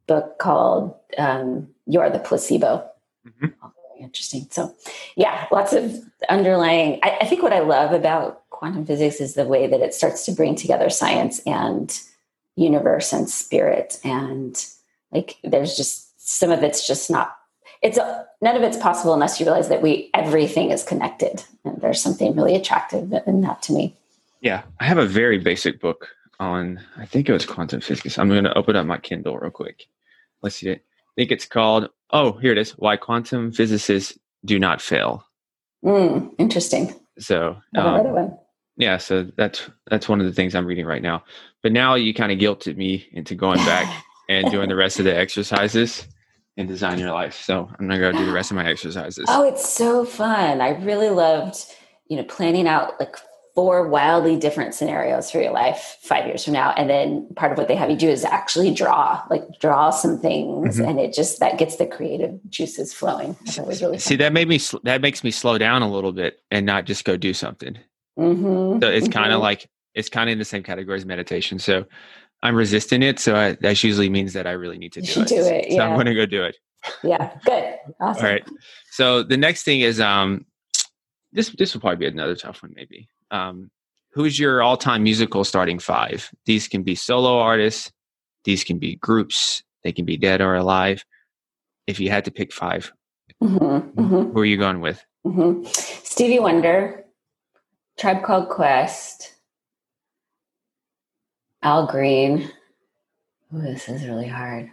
book 0.08 0.40
called 0.40 0.96
um, 1.18 1.70
You 1.86 2.00
Are 2.00 2.10
the 2.10 2.20
Placebo. 2.20 2.90
Mm-hmm. 3.28 3.68
interesting. 4.00 4.48
So, 4.52 4.74
yeah, 5.16 5.48
lots 5.52 5.74
of 5.74 6.00
underlying. 6.30 7.00
I, 7.04 7.18
I 7.22 7.26
think 7.26 7.44
what 7.44 7.54
I 7.54 7.60
love 7.60 7.92
about 7.92 8.44
quantum 8.58 8.88
physics 8.88 9.22
is 9.22 9.36
the 9.36 9.46
way 9.46 9.68
that 9.68 9.82
it 9.82 9.94
starts 9.94 10.26
to 10.26 10.32
bring 10.32 10.56
together 10.56 10.90
science 10.90 11.40
and 11.46 12.02
universe 12.56 13.14
and 13.14 13.30
spirit. 13.30 14.00
And 14.04 14.66
like 15.12 15.38
there's 15.44 15.78
just 15.78 16.12
some 16.18 16.50
of 16.50 16.64
it's 16.64 16.88
just 16.88 17.12
not 17.12 17.36
it's 17.84 18.00
a, 18.00 18.26
none 18.42 18.56
of 18.56 18.64
it's 18.64 18.78
possible 18.78 19.14
unless 19.14 19.40
you 19.40 19.46
realize 19.46 19.70
that 19.70 19.84
we 19.84 20.10
everything 20.16 20.72
is 20.72 20.84
connected. 20.84 21.44
And 21.64 21.80
there's 21.80 22.02
something 22.02 22.36
really 22.36 22.56
attractive 22.56 23.14
in 23.28 23.42
that 23.42 23.62
to 23.64 23.74
me. 23.74 23.96
Yeah. 24.42 24.64
I 24.80 24.86
have 24.86 24.98
a 24.98 25.06
very 25.06 25.38
basic 25.38 25.80
book 25.80 26.10
on 26.40 26.80
i 26.98 27.06
think 27.06 27.28
it 27.28 27.34
was 27.34 27.46
quantum 27.46 27.82
physics. 27.82 28.18
I'm 28.18 28.30
going 28.30 28.44
to 28.44 28.58
open 28.58 28.76
up 28.76 28.88
my 28.88 28.98
kindle 28.98 29.38
real 29.38 29.52
quick. 29.52 29.86
Let's 30.42 30.56
see. 30.56 30.70
It 30.70 30.84
i 31.10 31.14
think 31.16 31.32
it's 31.32 31.46
called 31.46 31.90
oh 32.10 32.34
here 32.34 32.54
it 32.54 32.58
is. 32.58 32.72
Why 32.72 32.98
quantum 32.98 33.52
physicists 33.52 34.18
do 34.46 34.58
not 34.58 34.82
fail. 34.82 35.24
Mm, 35.84 36.34
interesting. 36.40 36.96
So 37.20 37.58
um, 37.76 38.38
yeah 38.78 38.98
so 38.98 39.28
that's 39.36 39.70
that's 39.90 40.08
one 40.08 40.20
of 40.20 40.26
the 40.26 40.34
things 40.34 40.56
i'm 40.56 40.66
reading 40.66 40.86
right 40.86 41.02
now. 41.02 41.24
But 41.64 41.72
now 41.72 41.96
you 41.96 42.14
kind 42.14 42.32
of 42.32 42.38
guilted 42.38 42.78
me 42.78 43.08
into 43.12 43.36
going 43.36 43.58
back 43.60 44.04
and 44.30 44.50
doing 44.52 44.70
the 44.70 44.76
rest 44.76 45.00
of 45.00 45.06
the 45.06 45.16
exercises 45.16 46.08
and 46.56 46.68
design 46.68 47.00
your 47.00 47.12
life. 47.12 47.36
So 47.36 47.70
i'm 47.80 47.88
gonna 47.88 48.00
go 48.00 48.12
do 48.12 48.26
the 48.26 48.32
rest 48.32 48.52
of 48.52 48.56
my 48.56 48.68
exercises. 48.68 49.26
Oh 49.28 49.48
it's 49.48 49.68
so 49.68 50.06
fun. 50.06 50.62
I 50.62 50.70
really 50.84 51.10
loved 51.10 51.58
you 52.08 52.18
know 52.18 52.24
planning 52.24 52.68
out 52.68 53.00
like 53.00 53.18
four 53.58 53.88
wildly 53.88 54.38
different 54.38 54.76
scenarios 54.76 55.32
for 55.32 55.42
your 55.42 55.52
life 55.52 55.98
five 56.04 56.28
years 56.28 56.44
from 56.44 56.54
now. 56.54 56.74
And 56.78 56.88
then 56.88 57.28
part 57.36 57.52
of 57.52 57.58
what 57.58 57.68
they 57.68 57.76
have 57.76 57.90
you 57.90 57.98
do 57.98 58.08
is 58.08 58.24
actually 58.24 58.72
draw 58.72 59.24
like 59.32 59.60
draw 59.60 59.90
some 59.90 60.20
things 60.20 60.78
mm-hmm. 60.78 60.88
and 60.88 61.00
it 61.00 61.12
just 61.12 61.40
that 61.40 61.58
gets 61.58 61.78
the 61.78 61.88
creative 61.88 62.40
juices 62.52 62.94
flowing. 62.94 63.36
Really 63.58 63.98
see 63.98 64.16
that 64.18 64.32
made 64.32 64.48
me 64.48 64.60
that 64.84 65.02
makes 65.02 65.24
me 65.24 65.32
slow 65.32 65.58
down 65.58 65.82
a 65.82 65.92
little 65.92 66.12
bit 66.12 66.40
and 66.52 66.68
not 66.68 66.86
just 66.86 67.04
go 67.04 67.18
do 67.18 67.34
something 67.34 67.80
Mm-hmm. 68.18 68.82
So 68.82 68.90
it's 68.90 69.08
kind 69.08 69.32
of 69.32 69.38
mm-hmm. 69.38 69.44
like 69.44 69.70
it's 69.94 70.10
kind 70.10 70.30
of 70.30 70.34
in 70.34 70.40
the 70.40 70.46
same 70.46 70.64
category 70.64 70.98
as 70.98 71.06
meditation. 71.06 71.60
So 71.60 71.86
I'm 72.44 72.56
resisting 72.56 73.02
it. 73.02 73.20
So 73.20 73.36
I, 73.36 73.58
that 73.62 73.84
usually 73.84 74.10
means 74.10 74.34
that 74.34 74.46
I 74.46 74.52
really 74.52 74.78
need 74.78 74.94
to 74.94 75.02
do 75.02 75.22
it. 75.22 75.28
do 75.28 75.36
it. 75.36 75.72
So 75.72 75.80
I'm 75.80 75.94
going 75.96 76.06
to 76.06 76.16
go 76.16 76.26
do 76.26 76.44
it. 76.44 76.56
Yeah. 77.04 77.38
Good. 77.46 77.76
Awesome. 78.00 78.26
All 78.26 78.32
right. 78.32 78.44
So 78.92 79.24
the 79.24 79.38
next 79.38 79.64
thing 79.64 79.82
is 79.82 80.00
um, 80.00 80.46
this. 81.32 81.50
This 81.58 81.74
will 81.74 81.82
probably 81.82 81.98
be 81.98 82.08
another 82.08 82.36
tough 82.36 82.62
one. 82.62 82.74
Maybe. 82.76 83.10
Um, 83.32 83.72
who's 84.14 84.40
your 84.40 84.62
all-time 84.62 85.04
musical 85.04 85.44
starting 85.44 85.80
five? 85.80 86.30
These 86.46 86.68
can 86.68 86.84
be 86.84 86.96
solo 86.96 87.40
artists. 87.40 87.92
These 88.46 88.64
can 88.64 88.80
be 88.80 88.96
groups. 88.96 89.64
They 89.84 89.92
can 89.92 90.06
be 90.06 90.18
dead 90.18 90.42
or 90.42 90.56
alive. 90.56 91.04
If 91.86 92.00
you 92.00 92.10
had 92.10 92.26
to 92.26 92.32
pick 92.32 92.52
5 92.52 92.92
mm-hmm. 93.42 93.66
Mm-hmm. 94.00 94.32
who 94.32 94.40
are 94.40 94.46
you 94.46 94.58
going 94.58 94.82
with? 94.82 95.04
Mm-hmm. 95.26 95.66
Stevie 96.04 96.40
Wonder, 96.40 97.06
Tribe 97.98 98.24
Called 98.24 98.50
Quest, 98.50 99.34
Al 101.64 101.88
Green. 101.88 102.52
Ooh, 103.54 103.62
this 103.62 103.90
is 103.90 104.06
really 104.06 104.28
hard. 104.28 104.70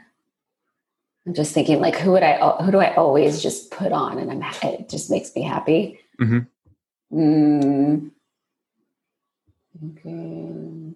I'm 1.26 1.32
just 1.32 1.54
thinking, 1.54 1.80
like, 1.80 1.96
who 1.96 2.12
would 2.12 2.22
I, 2.22 2.36
who 2.62 2.70
do 2.70 2.78
I 2.78 2.94
always 2.96 3.42
just 3.42 3.70
put 3.70 3.92
on, 3.92 4.18
and 4.18 4.30
I'm, 4.30 4.42
it 4.62 4.90
just 4.90 5.10
makes 5.10 5.34
me 5.34 5.42
happy. 5.42 6.00
Mm-hmm. 6.20 7.18
Mm. 7.18 8.10
Okay. 9.98 10.94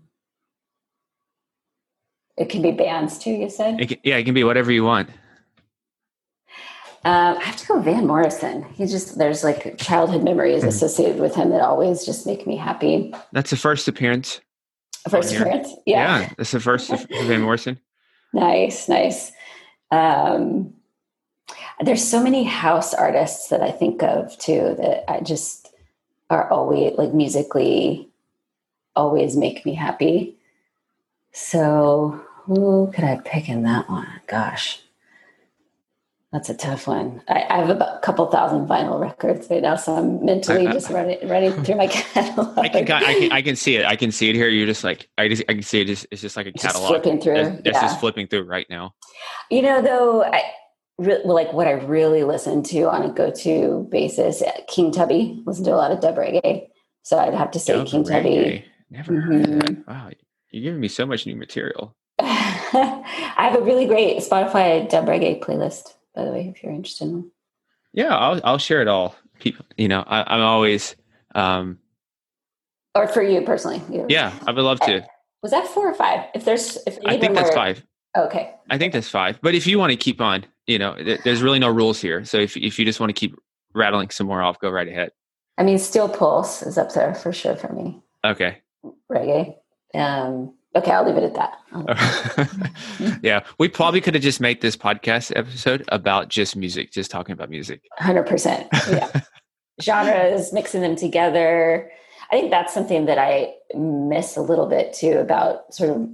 It 2.36 2.48
can 2.50 2.62
be 2.62 2.72
bands 2.72 3.18
too. 3.18 3.30
You 3.30 3.48
said, 3.48 3.80
it 3.80 3.88
can, 3.88 3.98
yeah, 4.04 4.16
it 4.16 4.24
can 4.24 4.34
be 4.34 4.44
whatever 4.44 4.70
you 4.70 4.84
want. 4.84 5.08
Uh, 7.09 7.38
I 7.38 7.42
have 7.42 7.56
to 7.56 7.66
go 7.66 7.80
Van 7.80 8.06
Morrison. 8.06 8.64
He 8.74 8.84
just 8.84 9.16
there's 9.16 9.42
like 9.42 9.78
childhood 9.78 10.22
memories 10.22 10.59
mm-hmm. 10.59 10.68
associated 10.68 11.22
with 11.22 11.34
him 11.34 11.48
that 11.50 11.62
always 11.62 12.04
just 12.04 12.26
make 12.26 12.46
me 12.46 12.54
happy. 12.54 13.14
That's 13.32 13.48
the 13.48 13.56
first 13.56 13.88
appearance. 13.88 14.42
First 15.09 15.32
appearance, 15.32 15.72
yeah. 15.86 16.20
Yeah, 16.20 16.32
that's 16.36 16.50
the 16.50 16.61
first 16.61 16.90
of 16.90 17.06
Van 17.09 17.40
Morrison. 17.40 17.80
Nice, 18.34 18.90
nice. 18.90 19.32
Um, 19.90 20.74
there's 21.80 22.06
so 22.06 22.22
many 22.22 22.44
house 22.44 22.92
artists 22.92 23.48
that 23.48 23.62
I 23.62 23.70
think 23.70 24.02
of 24.02 24.36
too 24.38 24.76
that 24.76 25.11
I 25.11 25.20
just 25.20 25.72
are 26.28 26.50
always 26.50 26.92
like 26.98 27.14
musically 27.14 28.11
always 28.94 29.34
make 29.34 29.64
me 29.64 29.72
happy. 29.72 30.36
So 31.32 32.22
who 32.44 32.92
could 32.94 33.04
I 33.04 33.16
pick 33.24 33.48
in 33.48 33.62
that 33.62 33.88
one? 33.88 34.09
Gosh. 34.26 34.82
That's 36.32 36.50
a 36.50 36.54
tough 36.54 36.86
one. 36.86 37.22
I, 37.26 37.46
I, 37.48 37.56
have 37.56 37.70
about 37.70 37.96
a 37.96 38.00
couple 38.00 38.26
thousand 38.26 38.66
vinyl 38.68 39.00
records 39.00 39.48
right 39.48 39.62
now, 39.62 39.76
so 39.76 39.94
I'm 39.94 40.22
mentally 40.22 40.66
I, 40.66 40.70
I, 40.70 40.72
just 40.74 40.90
running 40.90 41.26
running 41.26 41.52
through 41.64 41.76
my 41.76 41.86
catalog. 41.86 42.58
I 42.58 42.68
can, 42.68 42.92
I 42.92 43.14
can 43.14 43.32
I 43.32 43.40
can 43.42 43.56
see 43.56 43.76
it. 43.76 43.86
I 43.86 43.96
can 43.96 44.12
see 44.12 44.28
it 44.28 44.34
here. 44.34 44.48
You're 44.48 44.66
just 44.66 44.84
like 44.84 45.08
I 45.16 45.28
just 45.28 45.42
I 45.48 45.54
can 45.54 45.62
see 45.62 45.80
it. 45.80 45.88
It's, 45.88 46.06
it's 46.10 46.20
just 46.20 46.36
like 46.36 46.46
a 46.46 46.52
catalog. 46.52 46.88
Flipping 46.88 47.20
through. 47.20 47.36
It's, 47.36 47.56
it's 47.60 47.74
yeah. 47.76 47.80
just 47.80 47.98
flipping 47.98 48.26
through 48.26 48.42
right 48.42 48.66
now. 48.68 48.94
You 49.50 49.62
know, 49.62 49.80
though, 49.80 50.22
I 50.22 50.42
re- 50.98 51.22
like 51.24 51.54
what 51.54 51.66
I 51.66 51.72
really 51.72 52.24
listen 52.24 52.62
to 52.64 52.90
on 52.90 53.02
a 53.04 53.10
go-to 53.10 53.88
basis, 53.90 54.42
uh, 54.42 54.52
King 54.66 54.92
Tubby. 54.92 55.42
Listen 55.46 55.64
to 55.64 55.74
a 55.74 55.76
lot 55.76 55.92
of 55.92 56.00
dub 56.00 56.16
reggae, 56.16 56.66
so 57.04 57.18
I'd 57.18 57.32
have 57.32 57.52
to 57.52 57.58
say 57.58 57.72
Dub 57.72 57.86
King 57.86 58.04
Tubby. 58.04 58.64
Never 58.90 59.18
heard 59.20 59.44
of 59.44 59.50
Mhm. 59.50 59.60
that. 59.60 59.88
Wow, 59.88 60.10
you're 60.50 60.62
giving 60.62 60.80
me 60.80 60.88
so 60.88 61.06
much 61.06 61.26
new 61.26 61.36
material. 61.36 61.94
I 62.18 63.04
have 63.36 63.54
a 63.54 63.62
really 63.62 63.86
great 63.86 64.18
Spotify 64.18 64.88
dub 64.88 65.06
reggae 65.06 65.40
playlist, 65.40 65.94
by 66.18 66.24
the 66.24 66.32
way, 66.32 66.52
if 66.54 66.62
you're 66.64 66.72
interested 66.72 67.04
in 67.04 67.12
one. 67.12 67.30
Yeah, 67.94 68.14
I'll 68.16 68.40
I'll 68.42 68.58
share 68.58 68.82
it 68.82 68.88
all. 68.88 69.14
People, 69.38 69.64
you 69.76 69.86
know, 69.86 70.02
I, 70.04 70.34
I'm 70.34 70.40
always, 70.42 70.96
um, 71.36 71.78
Or 72.96 73.06
for 73.06 73.22
you 73.22 73.42
personally. 73.42 73.80
either. 73.92 74.06
yeah, 74.08 74.32
I 74.46 74.50
would 74.50 74.64
love 74.64 74.80
to. 74.80 75.06
Was 75.44 75.52
that 75.52 75.68
four 75.68 75.88
or 75.88 75.94
five? 75.94 76.24
If 76.34 76.44
there's, 76.44 76.76
if 76.88 76.98
I 77.06 77.16
think 77.18 77.34
that's 77.36 77.50
were- 77.50 77.54
five. 77.54 77.84
Okay. 78.16 78.52
I 78.68 78.78
think 78.78 78.92
that's 78.94 79.08
five. 79.08 79.38
But 79.42 79.54
if 79.54 79.64
you 79.66 79.78
want 79.78 79.90
to 79.92 79.96
keep 79.96 80.20
on, 80.20 80.44
you 80.66 80.78
know, 80.80 80.96
th- 80.96 81.20
there's 81.24 81.40
really 81.40 81.60
no 81.60 81.68
rules 81.68 82.00
here. 82.00 82.24
So 82.24 82.38
if 82.38 82.56
if 82.56 82.78
you 82.78 82.84
just 82.84 82.98
want 82.98 83.10
to 83.10 83.14
keep 83.14 83.36
rattling 83.74 84.10
some 84.10 84.26
more 84.26 84.42
off, 84.42 84.58
go 84.58 84.70
right 84.70 84.88
ahead. 84.88 85.12
I 85.56 85.62
mean, 85.62 85.78
Steel 85.78 86.08
Pulse 86.08 86.62
is 86.62 86.78
up 86.78 86.92
there 86.94 87.14
for 87.14 87.32
sure 87.32 87.54
for 87.54 87.72
me. 87.72 88.00
Okay. 88.24 88.58
Reggae. 89.10 89.54
Um, 89.94 90.54
okay, 90.74 90.90
I'll 90.92 91.04
leave 91.06 91.16
it 91.16 91.24
at 91.24 91.34
that. 91.34 92.58
Yeah, 93.22 93.44
we 93.58 93.68
probably 93.68 94.00
could 94.00 94.14
have 94.14 94.22
just 94.22 94.40
made 94.40 94.60
this 94.60 94.76
podcast 94.76 95.32
episode 95.36 95.84
about 95.88 96.28
just 96.28 96.56
music, 96.56 96.92
just 96.92 97.10
talking 97.10 97.32
about 97.32 97.50
music. 97.50 97.82
Hundred 97.98 98.24
percent. 98.26 98.68
Yeah. 98.90 99.08
Genres, 99.82 100.52
mixing 100.52 100.82
them 100.82 100.96
together. 100.96 101.90
I 102.30 102.38
think 102.38 102.50
that's 102.50 102.74
something 102.74 103.06
that 103.06 103.18
I 103.18 103.54
miss 103.74 104.36
a 104.36 104.42
little 104.42 104.66
bit 104.66 104.92
too 104.92 105.12
about 105.18 105.72
sort 105.72 105.90
of 105.90 106.08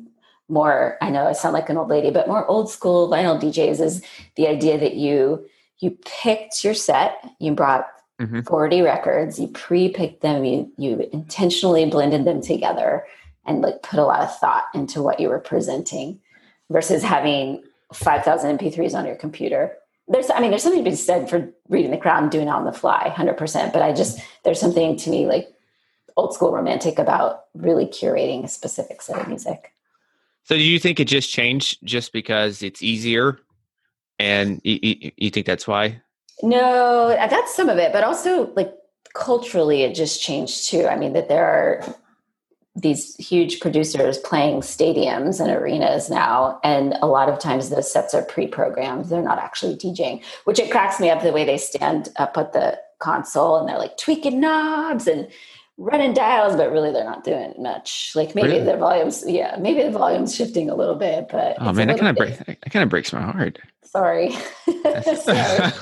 more. 0.48 0.96
I 1.00 1.10
know 1.10 1.26
I 1.26 1.32
sound 1.32 1.54
like 1.54 1.68
an 1.70 1.76
old 1.78 1.88
lady, 1.88 2.10
but 2.10 2.28
more 2.28 2.46
old 2.46 2.70
school 2.70 3.08
vinyl 3.10 3.40
DJs 3.40 3.80
is 3.80 4.02
the 4.36 4.46
idea 4.48 4.78
that 4.78 4.94
you 4.94 5.46
you 5.80 5.96
picked 6.22 6.62
your 6.64 6.74
set, 6.74 7.18
you 7.40 7.52
brought 7.52 7.86
Mhm. 8.20 8.46
forty 8.46 8.80
records, 8.80 9.40
you 9.40 9.48
pre-picked 9.48 10.20
them, 10.22 10.44
you 10.44 10.70
you 10.78 11.08
intentionally 11.12 11.84
blended 11.86 12.24
them 12.24 12.40
together, 12.40 13.04
and 13.46 13.62
like 13.62 13.82
put 13.82 13.98
a 13.98 14.04
lot 14.04 14.20
of 14.20 14.36
thought 14.38 14.66
into 14.74 15.02
what 15.02 15.20
you 15.20 15.28
were 15.28 15.38
presenting, 15.38 16.20
versus 16.70 17.02
having 17.02 17.62
five 17.92 18.24
thousand 18.24 18.58
MP3s 18.58 18.94
on 18.94 19.06
your 19.06 19.16
computer. 19.16 19.76
There's 20.08 20.30
i 20.30 20.40
mean 20.40 20.50
there's 20.50 20.62
something 20.62 20.84
to 20.84 20.90
be 20.90 20.96
said 20.96 21.30
for 21.30 21.50
reading 21.68 21.90
the 21.90 21.96
crowd 21.96 22.22
and 22.22 22.32
doing 22.32 22.48
it 22.48 22.50
on 22.50 22.66
the 22.66 22.72
fly 22.72 23.10
100% 23.16 23.72
but 23.72 23.80
i 23.80 23.90
just 23.90 24.20
there's 24.42 24.60
something 24.60 24.98
to 24.98 25.08
me 25.08 25.26
like 25.26 25.48
old 26.16 26.34
school 26.34 26.52
romantic 26.52 26.98
about 26.98 27.44
really 27.54 27.86
curating 27.86 28.44
a 28.44 28.48
specific 28.48 29.02
set 29.02 29.18
of 29.18 29.28
music. 29.28 29.72
So 30.44 30.54
do 30.56 30.62
you 30.62 30.78
think 30.78 31.00
it 31.00 31.08
just 31.08 31.30
changed 31.30 31.78
just 31.84 32.12
because 32.12 32.62
it's 32.62 32.82
easier, 32.82 33.38
and 34.18 34.60
you, 34.62 34.78
you, 34.82 35.12
you 35.16 35.30
think 35.30 35.46
that's 35.46 35.66
why? 35.66 36.00
no 36.42 37.08
that's 37.30 37.54
some 37.54 37.68
of 37.68 37.78
it 37.78 37.92
but 37.92 38.02
also 38.02 38.52
like 38.54 38.74
culturally 39.14 39.82
it 39.82 39.94
just 39.94 40.20
changed 40.20 40.68
too. 40.68 40.86
I 40.86 40.96
mean 40.96 41.12
that 41.12 41.28
there 41.28 41.46
are 41.46 41.96
these 42.76 43.14
huge 43.16 43.60
producers 43.60 44.18
playing 44.18 44.60
stadiums 44.60 45.40
and 45.40 45.48
arenas 45.50 46.10
now 46.10 46.58
and 46.64 46.94
a 47.02 47.06
lot 47.06 47.28
of 47.28 47.38
times 47.38 47.70
those 47.70 47.90
sets 47.90 48.12
are 48.14 48.22
pre-programmed 48.22 49.04
they're 49.04 49.22
not 49.22 49.38
actually 49.38 49.76
djing 49.76 50.20
which 50.44 50.58
it 50.58 50.70
cracks 50.72 50.98
me 50.98 51.08
up 51.08 51.22
the 51.22 51.30
way 51.32 51.44
they 51.44 51.56
stand 51.56 52.08
up 52.16 52.36
at 52.36 52.52
the 52.52 52.76
console 52.98 53.58
and 53.58 53.68
they're 53.68 53.78
like 53.78 53.96
tweaking 53.96 54.40
knobs 54.40 55.06
and 55.06 55.28
running 55.76 56.12
dials 56.14 56.56
but 56.56 56.70
really 56.72 56.90
they're 56.92 57.04
not 57.04 57.22
doing 57.24 57.52
much 57.58 58.12
like 58.16 58.34
maybe 58.34 58.48
Really? 58.48 58.64
the 58.64 58.76
volumes 58.76 59.24
yeah 59.26 59.56
maybe 59.60 59.82
the 59.82 59.90
volume's 59.90 60.34
shifting 60.34 60.68
a 60.70 60.74
little 60.74 60.94
bit 60.96 61.28
but 61.30 61.56
Oh 61.60 61.72
man, 61.72 61.88
that 61.88 61.98
kind 61.98 62.08
of 62.08 62.16
bit- 62.16 62.44
break, 62.46 62.60
that 62.60 62.70
kind 62.72 62.82
of 62.82 62.88
breaks 62.88 63.12
my 63.12 63.22
heart. 63.22 63.58
sorry 63.82 64.34
Sorry. 65.14 65.72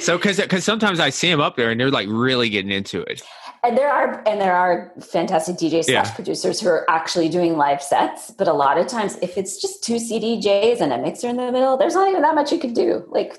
so 0.00 0.16
because 0.16 0.40
because 0.40 0.64
sometimes 0.64 1.00
I 1.00 1.10
see 1.10 1.30
them 1.30 1.40
up 1.40 1.56
there 1.56 1.70
and 1.70 1.80
they're 1.80 1.90
like 1.90 2.08
really 2.10 2.48
getting 2.48 2.70
into 2.70 3.02
it. 3.02 3.22
And 3.64 3.76
there 3.76 3.90
are 3.90 4.22
and 4.26 4.40
there 4.40 4.54
are 4.54 4.92
fantastic 5.00 5.56
DJs 5.56 5.84
slash 5.86 6.06
Yeah. 6.08 6.14
producers 6.14 6.60
who 6.60 6.68
are 6.68 6.84
actually 6.88 7.28
doing 7.28 7.56
live 7.56 7.82
sets. 7.82 8.30
But 8.30 8.46
a 8.48 8.52
lot 8.52 8.78
of 8.78 8.86
times, 8.86 9.16
if 9.20 9.36
it's 9.36 9.60
just 9.60 9.82
two 9.82 9.96
CDJs 9.96 10.80
and 10.80 10.92
a 10.92 10.98
mixer 10.98 11.28
in 11.28 11.36
the 11.36 11.50
middle, 11.50 11.76
there's 11.76 11.94
not 11.94 12.08
even 12.08 12.22
that 12.22 12.34
much 12.34 12.52
you 12.52 12.58
can 12.58 12.72
do. 12.72 13.04
Like 13.08 13.38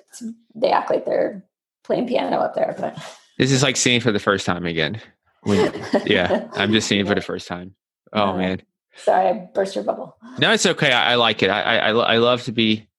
they 0.55 0.71
act 0.71 0.89
like 0.89 1.05
they're 1.05 1.45
playing 1.83 2.07
piano 2.07 2.37
up 2.37 2.53
there, 2.55 2.75
but 2.77 2.97
This 3.37 3.51
is 3.51 3.63
like 3.63 3.77
seeing 3.77 4.01
for 4.01 4.11
the 4.11 4.19
first 4.19 4.45
time 4.45 4.65
again. 4.65 5.01
When, 5.43 5.71
yeah, 6.05 6.49
I'm 6.53 6.73
just 6.73 6.87
seeing 6.89 7.05
for 7.05 7.15
the 7.15 7.21
first 7.21 7.47
time. 7.47 7.73
Oh 8.11 8.29
Uh, 8.31 8.37
man, 8.37 8.61
Sorry, 8.97 9.27
I 9.29 9.33
burst 9.53 9.75
your 9.75 9.85
bubble. 9.85 10.17
no, 10.39 10.51
it's 10.51 10.65
okay. 10.65 10.91
I, 10.91 11.13
I 11.13 11.15
like 11.15 11.41
it. 11.43 11.49
I, 11.49 11.61
I 11.61 11.75
I 11.77 11.91
I 11.91 12.17
love 12.17 12.43
to 12.43 12.51
be, 12.51 12.89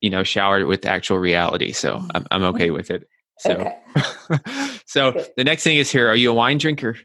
you 0.00 0.08
know, 0.08 0.22
showered 0.22 0.66
with 0.66 0.86
actual 0.86 1.18
reality. 1.18 1.72
So 1.72 2.02
I'm 2.14 2.26
I'm 2.30 2.42
okay 2.54 2.70
with 2.70 2.90
it. 2.90 3.06
So 3.38 3.52
Okay, 3.52 3.76
so 4.86 5.12
Good. 5.12 5.28
the 5.36 5.44
next 5.44 5.62
thing 5.64 5.76
is 5.78 5.90
here. 5.90 6.08
Are 6.08 6.16
you 6.16 6.30
a 6.30 6.34
wine 6.34 6.58
drinker? 6.58 6.96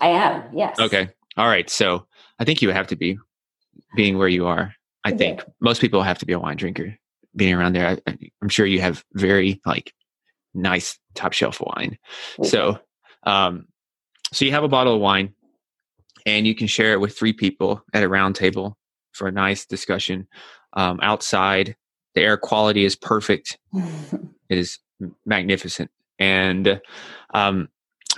I 0.00 0.08
am. 0.08 0.42
Yes. 0.54 0.78
Okay. 0.78 1.08
All 1.36 1.46
right. 1.46 1.68
So 1.70 2.06
I 2.38 2.44
think 2.44 2.60
you 2.62 2.70
have 2.70 2.86
to 2.88 2.96
be 2.96 3.18
being 3.96 4.18
where 4.18 4.28
you 4.28 4.46
are. 4.46 4.74
I 5.04 5.10
Yeah. 5.10 5.16
think 5.16 5.44
most 5.60 5.80
people 5.80 6.02
have 6.02 6.18
to 6.18 6.26
be 6.26 6.32
a 6.32 6.38
wine 6.38 6.56
drinker 6.56 6.96
being 7.36 7.54
around 7.54 7.74
there. 7.74 7.98
I, 8.06 8.18
I'm 8.42 8.48
sure 8.48 8.66
you 8.66 8.80
have 8.80 9.04
very 9.14 9.60
like 9.64 9.92
nice 10.54 10.98
top 11.14 11.32
shelf 11.32 11.60
wine. 11.60 11.96
We- 12.38 12.48
So, 12.48 12.78
um, 13.24 13.66
so 14.32 14.44
you 14.44 14.50
have 14.50 14.64
a 14.64 14.68
bottle 14.68 14.94
of 14.94 15.00
wine 15.00 15.34
and 16.26 16.46
you 16.46 16.54
can 16.54 16.66
share 16.66 16.92
it 16.92 17.00
with 17.00 17.16
three 17.16 17.32
people 17.32 17.82
at 17.94 18.02
a 18.02 18.08
round 18.08 18.34
table 18.36 18.76
for 19.12 19.28
a 19.28 19.32
nice 19.32 19.64
discussion. 19.66 20.26
Um, 20.74 20.98
outside, 21.02 21.76
the 22.14 22.22
air 22.22 22.36
quality 22.36 22.84
is 22.84 22.96
perfect. 22.96 23.58
It 24.50 24.58
is 24.58 24.78
magnificent. 25.24 25.90
And 26.18 26.80
um, 27.34 27.68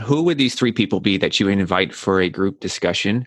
who 0.00 0.22
would 0.22 0.38
these 0.38 0.54
three 0.54 0.72
people 0.72 1.00
be 1.00 1.16
that 1.18 1.38
you 1.38 1.46
would 1.46 1.58
invite 1.58 1.94
for 1.94 2.20
a 2.20 2.28
group 2.28 2.60
discussion? 2.60 3.26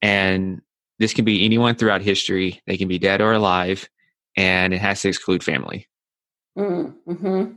And 0.00 0.60
this 0.98 1.14
can 1.14 1.24
be 1.24 1.44
anyone 1.44 1.74
throughout 1.74 2.02
history. 2.02 2.60
They 2.66 2.76
can 2.76 2.88
be 2.88 2.98
dead 2.98 3.20
or 3.20 3.32
alive, 3.32 3.88
and 4.36 4.74
it 4.74 4.80
has 4.80 5.00
to 5.02 5.08
exclude 5.08 5.42
family. 5.42 5.88
Mm-hmm. 6.56 7.52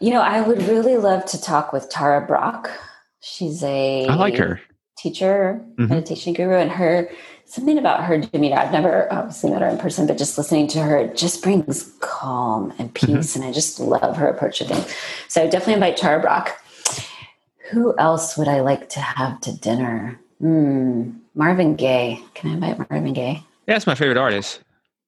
You 0.00 0.10
know, 0.10 0.20
I 0.20 0.40
would 0.40 0.62
really 0.62 0.96
love 0.96 1.24
to 1.26 1.40
talk 1.40 1.72
with 1.72 1.88
Tara 1.88 2.26
Brach. 2.26 2.68
She's 3.20 3.62
a 3.62 4.06
I 4.06 4.14
like 4.14 4.36
her. 4.36 4.60
Teacher, 5.10 5.60
Mhm. 5.78 5.88
meditation 5.88 6.32
guru, 6.32 6.56
and 6.56 6.70
her 6.72 7.08
something 7.44 7.78
about 7.78 8.02
her 8.02 8.18
demeanor. 8.18 8.56
I've 8.58 8.72
never 8.72 9.06
obviously 9.12 9.50
met 9.50 9.62
her 9.62 9.68
in 9.68 9.78
person, 9.78 10.04
but 10.08 10.18
just 10.18 10.36
listening 10.36 10.66
to 10.68 10.80
her 10.80 10.96
it 10.98 11.16
just 11.16 11.44
brings 11.44 11.92
calm 12.00 12.72
and 12.78 12.92
Mm-hmm. 12.92 13.18
peace. 13.18 13.36
And 13.36 13.44
I 13.44 13.52
just 13.52 13.78
love 13.78 14.16
her 14.16 14.26
approach 14.26 14.58
to 14.58 14.64
things. 14.64 14.92
So 15.28 15.44
I 15.44 15.46
definitely 15.46 15.74
invite 15.74 15.96
Tara 15.96 16.20
Brach. 16.20 16.50
Who 17.70 17.94
else 17.98 18.36
would 18.36 18.48
I 18.48 18.60
like 18.62 18.88
to 18.90 19.00
have 19.00 19.40
to 19.42 19.52
dinner? 19.56 20.18
Hmm, 20.40 21.10
Marvin 21.36 21.76
Gaye. 21.76 22.20
Can 22.34 22.50
I 22.50 22.54
invite 22.54 22.90
Marvin 22.90 23.12
Gaye? 23.12 23.44
Yeah, 23.68 23.74
that's 23.74 23.86
my 23.86 23.94
favorite 23.94 24.18
artist. 24.18 24.58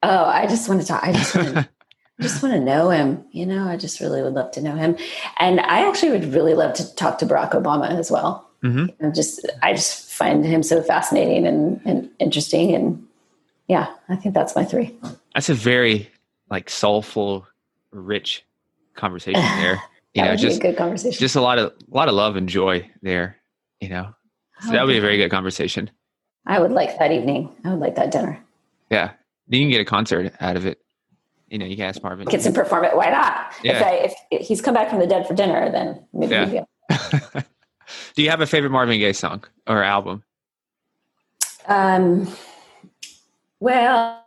Oh, 0.04 0.24
I 0.26 0.46
just 0.46 0.68
want 0.68 0.80
to 0.80 0.86
talk. 0.86 1.02
I 1.02 1.12
just 1.12 1.34
want 1.34 1.48
to. 1.54 1.68
I 2.20 2.22
just 2.22 2.42
want 2.42 2.52
to 2.54 2.60
know 2.60 2.90
him. 2.90 3.24
You 3.32 3.46
know, 3.46 3.68
I 3.68 3.76
just 3.76 4.00
really 4.00 4.22
would 4.22 4.34
love 4.34 4.50
to 4.52 4.60
know 4.60 4.74
him. 4.74 4.96
And 5.38 5.60
I 5.60 5.88
actually 5.88 6.10
would 6.10 6.32
really 6.34 6.54
love 6.54 6.74
to 6.74 6.94
talk 6.96 7.18
to 7.18 7.26
Barack 7.26 7.50
Obama 7.52 7.90
as 7.90 8.10
well. 8.10 8.47
Mhm. 8.62 8.94
I'm 9.00 9.14
just, 9.14 9.48
I 9.62 9.72
just 9.72 10.10
find 10.10 10.44
him 10.44 10.62
so 10.62 10.82
fascinating 10.82 11.46
and, 11.46 11.80
and 11.84 12.10
interesting. 12.18 12.74
And 12.74 13.06
yeah, 13.68 13.88
I 14.08 14.16
think 14.16 14.34
that's 14.34 14.56
my 14.56 14.64
three. 14.64 14.96
That's 15.34 15.48
a 15.48 15.54
very 15.54 16.10
like 16.50 16.68
soulful, 16.70 17.46
rich 17.92 18.44
conversation 18.94 19.40
there. 19.60 19.80
You 20.14 20.24
know, 20.24 20.36
just 20.36 20.60
good 20.60 20.76
conversation. 20.76 21.18
just 21.20 21.36
a 21.36 21.40
lot 21.40 21.58
of 21.58 21.72
a 21.72 21.94
lot 21.96 22.08
of 22.08 22.14
love 22.14 22.34
and 22.34 22.48
joy 22.48 22.90
there. 23.02 23.36
You 23.80 23.90
know, 23.90 24.14
so 24.62 24.72
that 24.72 24.84
would 24.84 24.92
be 24.92 24.98
a 24.98 25.02
very 25.02 25.16
good 25.18 25.30
conversation. 25.30 25.90
I 26.46 26.58
would 26.58 26.72
like 26.72 26.98
that 26.98 27.12
evening. 27.12 27.54
I 27.64 27.70
would 27.70 27.78
like 27.78 27.94
that 27.94 28.10
dinner. 28.10 28.42
Yeah, 28.90 29.12
you 29.48 29.60
can 29.60 29.70
get 29.70 29.80
a 29.80 29.84
concert 29.84 30.32
out 30.40 30.56
of 30.56 30.66
it. 30.66 30.80
You 31.48 31.58
know, 31.58 31.66
you 31.66 31.76
can 31.76 31.84
ask 31.84 32.02
Marvin. 32.02 32.26
Gets 32.26 32.46
him 32.46 32.54
perform 32.54 32.84
it. 32.84 32.96
Why 32.96 33.10
not? 33.10 33.52
Yeah. 33.62 33.76
If, 33.78 33.82
I, 34.12 34.14
if 34.32 34.46
he's 34.46 34.60
come 34.60 34.74
back 34.74 34.90
from 34.90 34.98
the 34.98 35.06
dead 35.06 35.26
for 35.28 35.34
dinner, 35.34 35.70
then 35.70 36.04
maybe 36.12 36.34
Yeah. 36.34 36.62
Do 38.14 38.22
you 38.22 38.30
have 38.30 38.40
a 38.40 38.46
favorite 38.46 38.70
Marvin 38.70 38.98
Gaye 38.98 39.12
song 39.12 39.44
or 39.66 39.82
album? 39.82 40.22
Um, 41.66 42.28
well, 43.60 44.24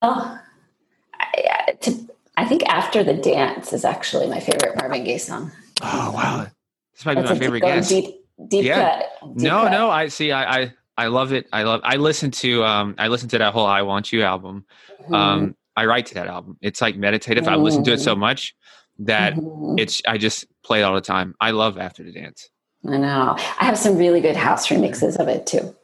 I, 0.00 1.72
to, 1.80 2.08
I 2.36 2.44
think 2.46 2.62
After 2.68 3.04
the 3.04 3.14
Dance 3.14 3.72
is 3.72 3.84
actually 3.84 4.26
my 4.28 4.40
favorite 4.40 4.76
Marvin 4.76 5.04
Gaye 5.04 5.18
song. 5.18 5.50
Oh 5.82 6.12
wow, 6.12 6.46
this 6.94 7.04
might 7.04 7.16
be 7.16 7.22
my 7.22 7.38
favorite 7.38 7.60
deep, 7.60 7.68
guess. 7.68 7.88
deep, 7.88 8.14
deep 8.48 8.64
Yeah. 8.64 9.00
cut. 9.20 9.36
deep 9.36 9.44
No, 9.44 9.62
cut. 9.62 9.72
no, 9.72 9.90
I 9.90 10.08
see. 10.08 10.32
I, 10.32 10.60
I 10.62 10.72
I 10.96 11.06
love 11.08 11.32
it. 11.32 11.46
I 11.52 11.62
love. 11.64 11.80
I 11.84 11.96
listened 11.96 12.34
to 12.34 12.64
um 12.64 12.94
I 12.98 13.08
listened 13.08 13.30
to 13.32 13.38
that 13.38 13.52
whole 13.52 13.66
"I 13.66 13.82
Want 13.82 14.12
You" 14.12 14.22
album. 14.22 14.64
Mhm. 15.08 15.14
Um, 15.14 15.56
I 15.76 15.86
write 15.86 16.06
to 16.06 16.14
that 16.14 16.26
album. 16.26 16.56
It's 16.60 16.80
like 16.80 16.96
meditative. 16.96 17.48
I 17.48 17.56
listen 17.56 17.82
to 17.84 17.92
it 17.92 18.00
so 18.00 18.14
much 18.14 18.54
that 19.00 19.34
Mhm. 19.34 19.80
it's. 19.80 20.00
I 20.06 20.18
just 20.18 20.44
play 20.62 20.80
it 20.80 20.82
all 20.84 20.94
the 20.94 21.00
time. 21.00 21.34
I 21.40 21.50
love 21.50 21.78
After 21.78 22.02
the 22.04 22.12
Dance. 22.12 22.50
I 22.86 22.96
know. 22.96 23.36
I 23.38 23.64
have 23.64 23.78
some 23.78 23.96
really 23.96 24.20
good 24.20 24.36
house 24.36 24.66
remixes 24.68 25.16
of 25.18 25.28
it 25.28 25.46
too. 25.46 25.74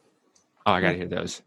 Oh, 0.65 0.71
I 0.73 0.81
gotta 0.81 0.97
hear 0.97 1.07
those. 1.07 1.41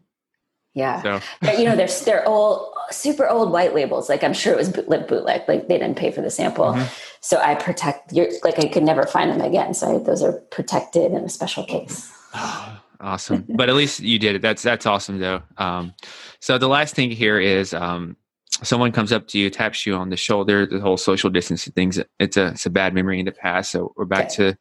Yeah. 0.73 1.01
So 1.03 1.19
but 1.41 1.59
you 1.59 1.65
know, 1.65 1.75
they're 1.75 1.87
they're 2.05 2.27
old, 2.27 2.73
super 2.89 3.27
old 3.27 3.51
white 3.51 3.75
labels. 3.75 4.09
Like 4.09 4.23
I'm 4.23 4.33
sure 4.33 4.51
it 4.53 4.57
was 4.57 4.69
bootleg, 4.69 5.07
bootleg. 5.07 5.43
Like 5.47 5.67
they 5.67 5.77
didn't 5.77 5.97
pay 5.97 6.09
for 6.11 6.21
the 6.21 6.31
sample, 6.31 6.73
Mhm. 6.73 6.89
so 7.21 7.37
I 7.37 7.53
protect. 7.55 8.11
Your, 8.11 8.27
like 8.43 8.57
I 8.57 8.67
could 8.67 8.83
never 8.83 9.03
find 9.03 9.29
them 9.29 9.41
again. 9.41 9.73
So 9.75 9.95
I, 9.95 10.03
those 10.03 10.23
are 10.23 10.33
protected 10.49 11.11
in 11.11 11.17
a 11.23 11.29
special 11.29 11.63
case. 11.65 12.11
awesome. 12.99 13.45
But 13.49 13.69
at 13.69 13.75
least 13.75 13.99
you 13.99 14.17
did 14.17 14.35
it. 14.35 14.41
That's 14.41 14.63
that's 14.63 14.87
awesome 14.87 15.19
though. 15.19 15.43
Um, 15.57 15.93
so 16.39 16.57
the 16.57 16.67
last 16.67 16.95
thing 16.95 17.11
here 17.11 17.39
is 17.39 17.75
um, 17.75 18.17
someone 18.61 18.91
comes 18.91 19.11
up 19.11 19.27
to 19.29 19.39
you, 19.39 19.49
taps 19.49 19.85
you 19.85 19.95
on 19.95 20.09
the 20.09 20.17
shoulder. 20.17 20.65
The 20.65 20.79
whole 20.79 20.97
social 20.97 21.29
distancing 21.29 21.73
things. 21.73 21.99
It's 22.19 22.37
a 22.37 22.47
it's 22.47 22.65
a 22.65 22.69
bad 22.69 22.93
memory 22.93 23.19
in 23.19 23.25
the 23.25 23.31
past. 23.31 23.71
So 23.71 23.93
we're 23.95 24.05
back 24.05 24.29
to 24.33 24.57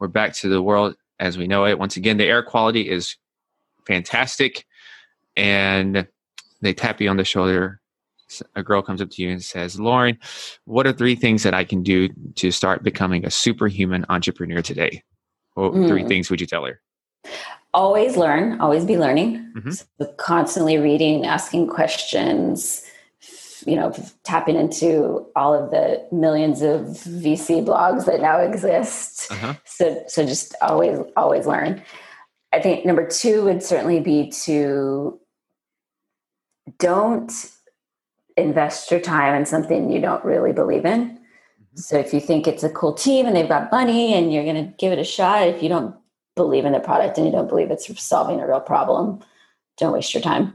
we're 0.00 0.08
back 0.08 0.34
to 0.36 0.48
the 0.48 0.62
world 0.62 0.96
as 1.20 1.38
we 1.38 1.46
know 1.46 1.64
it. 1.64 1.78
Once 1.78 1.96
again, 1.96 2.16
the 2.16 2.24
air 2.24 2.42
quality 2.42 2.88
is 2.90 3.16
fantastic, 3.86 4.66
and 5.36 6.06
they 6.60 6.74
tap 6.74 7.00
you 7.00 7.08
on 7.08 7.16
the 7.16 7.24
shoulder. 7.24 7.80
A 8.56 8.62
girl 8.62 8.82
comes 8.82 9.00
up 9.00 9.10
to 9.10 9.22
you 9.22 9.30
and 9.30 9.42
says, 9.42 9.78
"Lauren, 9.78 10.18
what 10.64 10.86
are 10.86 10.92
three 10.92 11.14
things 11.14 11.44
that 11.44 11.54
I 11.54 11.62
can 11.62 11.82
do 11.82 12.08
to 12.34 12.50
start 12.50 12.82
becoming 12.82 13.24
a 13.24 13.30
superhuman 13.30 14.04
entrepreneur 14.08 14.62
today?" 14.62 15.02
What 15.54 15.72
three 15.72 16.02
Mm. 16.02 16.08
things 16.08 16.28
would 16.30 16.40
you 16.40 16.46
tell 16.46 16.64
her? 16.66 16.80
Always 17.72 18.16
learn. 18.16 18.60
Always 18.60 18.84
be 18.84 18.98
learning. 18.98 19.52
Mhm. 19.56 19.84
So 19.98 20.06
constantly 20.18 20.76
reading, 20.78 21.24
asking 21.24 21.68
questions. 21.68 22.82
You 23.66 23.76
know, 23.76 23.94
tapping 24.22 24.56
into 24.56 25.26
all 25.34 25.52
of 25.52 25.70
the 25.70 26.06
millions 26.12 26.62
of 26.62 26.82
VC 26.82 27.64
blogs 27.64 28.06
that 28.06 28.20
now 28.20 28.38
exist. 28.38 29.30
Uh-huh. 29.32 29.54
So, 29.64 30.04
so 30.06 30.24
just 30.24 30.54
always, 30.62 31.00
always 31.16 31.46
learn. 31.46 31.82
I 32.52 32.60
think 32.60 32.86
number 32.86 33.06
two 33.06 33.44
would 33.44 33.62
certainly 33.62 34.00
be 34.00 34.30
to 34.44 35.18
don't 36.78 37.32
invest 38.36 38.90
your 38.90 39.00
time 39.00 39.34
in 39.34 39.46
something 39.46 39.90
you 39.90 40.00
don't 40.00 40.24
really 40.24 40.52
believe 40.52 40.84
in. 40.84 41.18
So 41.74 41.98
if 41.98 42.14
you 42.14 42.20
think 42.20 42.46
it's 42.46 42.62
a 42.62 42.70
cool 42.70 42.94
team 42.94 43.26
and 43.26 43.36
they've 43.36 43.48
got 43.48 43.70
money 43.70 44.14
and 44.14 44.32
you're 44.32 44.44
going 44.44 44.66
to 44.66 44.72
give 44.78 44.92
it 44.92 44.98
a 44.98 45.04
shot, 45.04 45.46
if 45.46 45.62
you 45.62 45.68
don't 45.68 45.94
believe 46.34 46.64
in 46.64 46.72
the 46.72 46.80
product 46.80 47.18
and 47.18 47.26
you 47.26 47.32
don't 47.32 47.48
believe 47.48 47.70
it's 47.70 48.02
solving 48.02 48.40
a 48.40 48.46
real 48.46 48.60
problem, 48.60 49.20
don't 49.76 49.92
waste 49.92 50.14
your 50.14 50.22
time. 50.22 50.54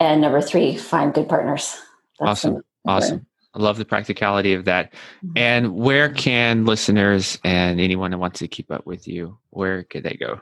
And 0.00 0.20
number 0.20 0.40
three, 0.40 0.76
find 0.76 1.14
good 1.14 1.28
partners. 1.28 1.80
Awesome. 2.20 2.54
the- 2.54 2.62
Awesome. 2.84 3.26
I 3.54 3.58
love 3.58 3.76
the 3.76 3.84
practicality 3.84 4.54
of 4.54 4.64
that. 4.64 4.92
Mhm. 5.24 5.32
And 5.36 5.74
where 5.74 6.08
can 6.08 6.64
listeners 6.64 7.38
and 7.44 7.80
anyone 7.80 8.10
that 8.12 8.18
wants 8.18 8.38
to 8.40 8.48
keep 8.48 8.70
up 8.70 8.86
with 8.86 9.06
you, 9.06 9.36
where 9.50 9.82
could 9.84 10.04
they 10.04 10.16
go? 10.18 10.40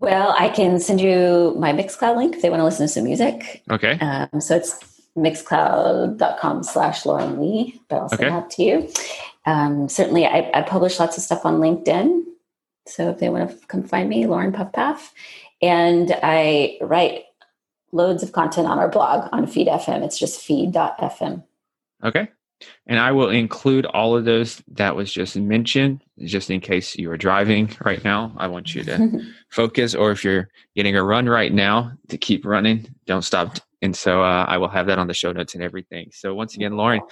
Well, 0.00 0.34
I 0.38 0.48
can 0.50 0.78
send 0.80 1.00
you 1.00 1.54
my 1.58 1.72
Mixcloud 1.72 2.16
link 2.16 2.34
if 2.36 2.42
they 2.42 2.50
want 2.50 2.60
to 2.60 2.64
listen 2.64 2.86
to 2.86 2.92
some 2.92 3.04
music. 3.04 3.62
Okay. 3.70 3.98
Um, 4.00 4.40
so 4.40 4.56
it's 4.56 4.78
mixcloud.com 5.16 6.62
slash 6.64 7.06
Lauren 7.06 7.40
Lee, 7.40 7.80
but 7.88 7.96
I'll 7.96 8.08
send 8.08 8.20
Okay. 8.22 8.30
that 8.30 8.50
to 8.50 8.62
you. 8.62 8.88
Um, 9.46 9.88
certainly, 9.88 10.26
I, 10.26 10.50
I 10.52 10.62
publish 10.62 10.98
lots 10.98 11.16
of 11.16 11.22
stuff 11.22 11.46
on 11.46 11.60
LinkedIn. 11.60 12.22
So 12.86 13.08
if 13.10 13.18
they 13.18 13.28
want 13.28 13.50
to 13.50 13.66
come 13.68 13.82
find 13.84 14.08
me, 14.08 14.26
Lauren 14.26 14.52
Pufpaf. 14.52 15.10
And 15.62 16.14
I 16.22 16.76
write 16.82 17.24
loads 17.96 18.22
of 18.22 18.32
content 18.32 18.66
on 18.66 18.78
our 18.78 18.88
blog 18.88 19.28
on 19.32 19.46
Feed.fm. 19.46 20.04
It's 20.04 20.18
just 20.18 20.40
feed.fm. 20.40 21.42
Okay. 22.04 22.28
And 22.86 22.98
I 22.98 23.12
will 23.12 23.28
include 23.28 23.84
all 23.86 24.16
of 24.16 24.24
those 24.24 24.62
that 24.68 24.96
was 24.96 25.12
just 25.12 25.36
mentioned, 25.36 26.02
just 26.20 26.50
in 26.50 26.60
case 26.60 26.96
you 26.96 27.10
are 27.10 27.16
driving 27.18 27.70
right 27.84 28.02
now. 28.02 28.32
I 28.38 28.46
want 28.46 28.74
you 28.74 28.82
to 28.84 29.22
focus, 29.50 29.94
or 29.94 30.10
if 30.10 30.24
you're 30.24 30.48
getting 30.74 30.96
a 30.96 31.02
run 31.02 31.28
right 31.28 31.52
now, 31.52 31.92
to 32.08 32.16
keep 32.16 32.46
running. 32.46 32.88
Don't 33.06 33.22
stop. 33.22 33.58
And 33.82 33.94
so 33.94 34.22
uh, 34.22 34.46
I 34.48 34.56
will 34.56 34.68
have 34.68 34.86
that 34.86 34.98
on 34.98 35.06
the 35.06 35.14
show 35.14 35.32
notes 35.32 35.54
and 35.54 35.62
everything. 35.62 36.08
So 36.12 36.34
once 36.34 36.54
again, 36.54 36.76
Lauren, 36.76 37.02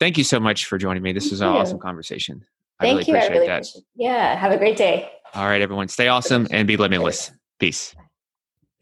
thank 0.00 0.16
you 0.16 0.24
so 0.24 0.40
much 0.40 0.64
for 0.64 0.78
joining 0.78 1.02
me. 1.02 1.12
This 1.12 1.30
was 1.30 1.42
an 1.42 1.52
you. 1.52 1.58
awesome 1.58 1.78
conversation. 1.78 2.44
I 2.80 2.84
Thank 2.84 2.98
really 2.98 3.10
you. 3.10 3.14
I 3.14 3.18
appreciate 3.18 3.34
really 3.34 3.46
that. 3.48 3.56
appreciate 3.56 3.84
Yeah. 3.96 4.36
Have 4.36 4.52
a 4.52 4.58
great 4.58 4.76
day. 4.76 5.10
All 5.34 5.44
right, 5.44 5.60
everyone, 5.60 5.88
stay 5.88 6.08
awesome 6.08 6.46
and 6.50 6.66
be 6.66 6.76
limitless. 6.76 7.32
Peace. 7.58 7.94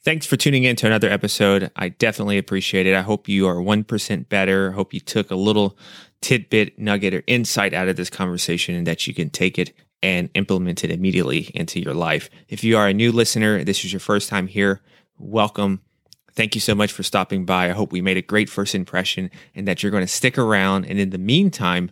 Thanks 0.05 0.27
for 0.27 0.37
tuning 0.37 0.65
in 0.65 0.77
to 0.77 0.87
another 0.87 1.09
episode. 1.09 1.71
I 1.77 1.89
definitely 1.89 2.37
appreciate 2.37 2.87
it. 2.87 2.95
I 2.95 3.01
hope 3.01 3.27
you 3.27 3.47
are 3.47 3.55
1% 3.55 4.29
better. 4.29 4.71
I 4.71 4.75
hope 4.75 4.93
you 4.93 5.01
took 5.01 5.31
a 5.31 5.35
little 5.35 5.79
tidbit, 6.21 6.79
nugget, 6.79 7.15
or 7.15 7.23
insight 7.27 7.73
out 7.73 7.89
of 7.89 7.97
this 7.97 8.11
conversation 8.11 8.75
and 8.75 8.87
that 8.87 9.07
you 9.07 9.15
can 9.15 9.31
take 9.31 9.59
it 9.59 9.73
and 10.03 10.29
implement 10.35 10.85
it 10.85 10.91
immediately 10.91 11.51
into 11.55 11.81
your 11.81 11.95
life. 11.95 12.29
If 12.51 12.63
you 12.63 12.77
are 12.77 12.87
a 12.87 12.93
new 12.93 13.13
listener, 13.13 13.65
this 13.65 13.83
is 13.83 13.95
your 13.95 14.01
first 14.01 14.29
time 14.29 14.47
here, 14.47 14.83
welcome. 15.17 15.81
Thank 16.35 16.55
you 16.55 16.61
so 16.61 16.75
much 16.75 16.93
for 16.93 17.03
stopping 17.03 17.47
by. 17.47 17.71
I 17.71 17.73
hope 17.73 17.91
we 17.91 18.03
made 18.03 18.19
a 18.19 18.23
great 18.23 18.51
first 18.51 18.75
impression 18.75 19.31
and 19.55 19.67
that 19.67 19.83
you're 19.83 19.93
going 19.93 20.05
to 20.05 20.07
stick 20.07 20.37
around. 20.37 20.85
And 20.85 20.99
in 20.99 21.11
the 21.11 21.19
meantime, 21.19 21.89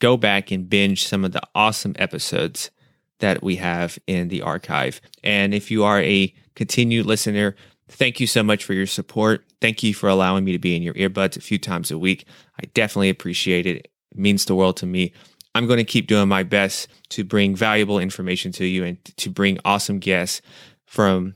go 0.00 0.16
back 0.16 0.50
and 0.50 0.68
binge 0.68 1.06
some 1.06 1.24
of 1.24 1.30
the 1.30 1.42
awesome 1.54 1.94
episodes 2.00 2.72
that 3.20 3.42
we 3.42 3.56
have 3.56 3.98
in 4.06 4.28
the 4.28 4.42
archive. 4.42 5.00
And 5.22 5.54
if 5.54 5.70
you 5.70 5.84
are 5.84 6.00
a 6.00 6.32
continued 6.54 7.06
listener, 7.06 7.54
thank 7.88 8.20
you 8.20 8.26
so 8.26 8.42
much 8.42 8.64
for 8.64 8.74
your 8.74 8.86
support. 8.86 9.44
Thank 9.60 9.82
you 9.82 9.94
for 9.94 10.08
allowing 10.08 10.44
me 10.44 10.52
to 10.52 10.58
be 10.58 10.76
in 10.76 10.82
your 10.82 10.94
earbuds 10.94 11.36
a 11.36 11.40
few 11.40 11.58
times 11.58 11.90
a 11.90 11.98
week. 11.98 12.26
I 12.60 12.66
definitely 12.74 13.10
appreciate 13.10 13.66
it. 13.66 13.88
It 14.10 14.18
means 14.18 14.44
the 14.44 14.54
world 14.54 14.76
to 14.78 14.86
me. 14.86 15.12
I'm 15.54 15.66
going 15.66 15.78
to 15.78 15.84
keep 15.84 16.06
doing 16.08 16.28
my 16.28 16.42
best 16.42 16.88
to 17.10 17.24
bring 17.24 17.54
valuable 17.54 17.98
information 17.98 18.50
to 18.52 18.66
you 18.66 18.84
and 18.84 19.02
to 19.16 19.30
bring 19.30 19.58
awesome 19.64 20.00
guests 20.00 20.42
from 20.84 21.34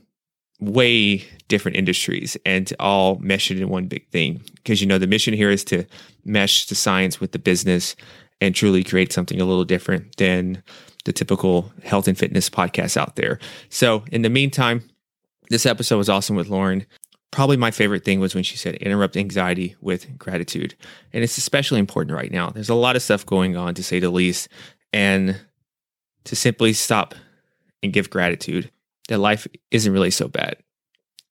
way 0.59 1.25
different 1.47 1.77
industries 1.77 2.35
and 2.45 2.67
to 2.67 2.75
all 2.81 3.17
mesh 3.19 3.49
it 3.49 3.59
in 3.59 3.69
one 3.69 3.87
big 3.87 4.07
thing. 4.09 4.41
Because, 4.55 4.81
you 4.81 4.87
know, 4.87 4.97
the 4.97 5.07
mission 5.07 5.33
here 5.33 5.49
is 5.49 5.63
to 5.65 5.85
mesh 6.25 6.65
the 6.67 6.75
science 6.75 7.21
with 7.21 7.31
the 7.31 7.39
business 7.39 7.95
and 8.41 8.53
truly 8.53 8.83
create 8.83 9.13
something 9.13 9.39
a 9.39 9.45
little 9.45 9.65
different 9.65 10.17
than 10.17 10.61
the 11.05 11.13
typical 11.13 11.71
health 11.83 12.07
and 12.07 12.17
fitness 12.17 12.49
podcasts 12.49 12.97
out 12.97 13.15
there. 13.15 13.39
So, 13.69 14.03
in 14.11 14.21
the 14.21 14.29
meantime, 14.29 14.83
this 15.49 15.65
episode 15.65 15.97
was 15.97 16.09
awesome 16.09 16.35
with 16.35 16.49
Lauren. 16.49 16.85
Probably 17.31 17.57
my 17.57 17.71
favorite 17.71 18.03
thing 18.03 18.19
was 18.19 18.33
when 18.33 18.43
she 18.43 18.57
said, 18.57 18.75
interrupt 18.75 19.15
anxiety 19.15 19.75
with 19.81 20.17
gratitude. 20.17 20.75
And 21.13 21.23
it's 21.23 21.37
especially 21.37 21.79
important 21.79 22.15
right 22.15 22.31
now. 22.31 22.49
There's 22.49 22.69
a 22.69 22.75
lot 22.75 22.95
of 22.95 23.01
stuff 23.01 23.25
going 23.25 23.55
on, 23.55 23.75
to 23.75 23.83
say 23.83 23.99
the 23.99 24.09
least. 24.09 24.47
And 24.91 25.39
to 26.25 26.35
simply 26.35 26.73
stop 26.73 27.15
and 27.81 27.93
give 27.93 28.09
gratitude 28.09 28.71
that 29.07 29.19
life 29.19 29.47
isn't 29.71 29.93
really 29.93 30.11
so 30.11 30.27
bad. 30.27 30.57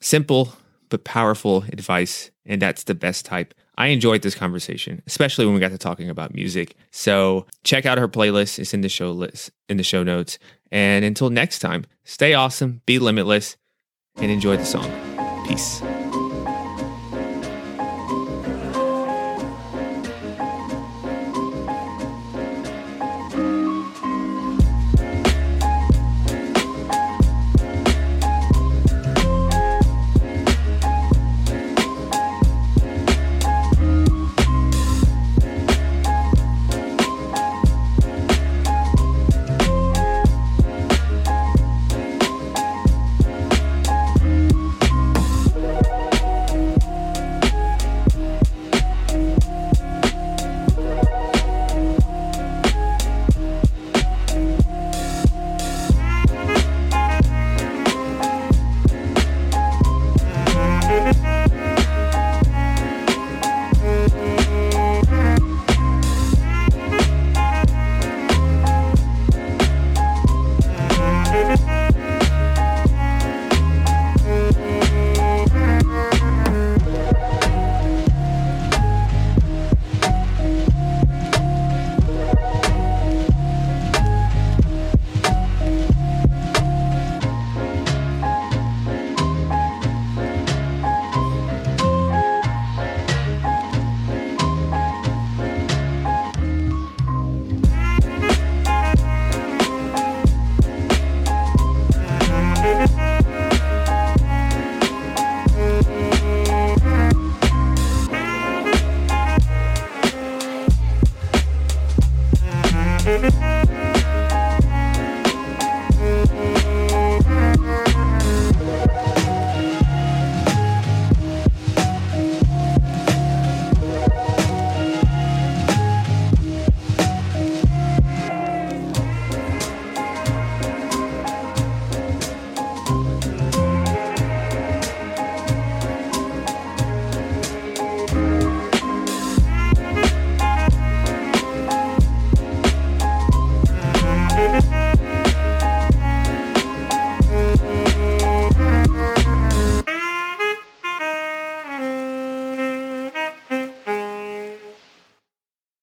Simple, 0.00 0.52
but 0.88 1.04
powerful 1.04 1.64
advice. 1.72 2.30
And 2.46 2.62
that's 2.62 2.84
the 2.84 2.94
best 2.94 3.24
type. 3.24 3.54
I 3.79 3.87
enjoyed 3.87 4.22
this 4.22 4.35
conversation, 4.35 5.03
especially 5.07 5.47
when 5.47 5.55
we 5.55 5.61
got 5.61 5.70
to 5.70 5.79
talking 5.79 6.11
about 6.11 6.35
music. 6.35 6.74
So 6.91 7.47
check 7.62 7.87
out 7.87 7.97
her 7.97 8.09
playlist. 8.09 8.59
It's 8.59 8.74
in 8.74 8.81
the 8.81 8.89
show 8.89 9.12
list, 9.12 9.53
in 9.68 9.76
the 9.76 9.85
show 9.85 10.03
notes. 10.03 10.41
And 10.72 11.05
until 11.05 11.31
next 11.31 11.61
time, 11.61 11.85
stay 12.05 12.35
awesome, 12.35 12.83
be 12.87 12.99
limitless, 12.99 13.57
and 14.16 14.33
enjoy 14.33 14.57
the 14.57 14.66
song. 14.66 14.91
Peace. 15.47 15.81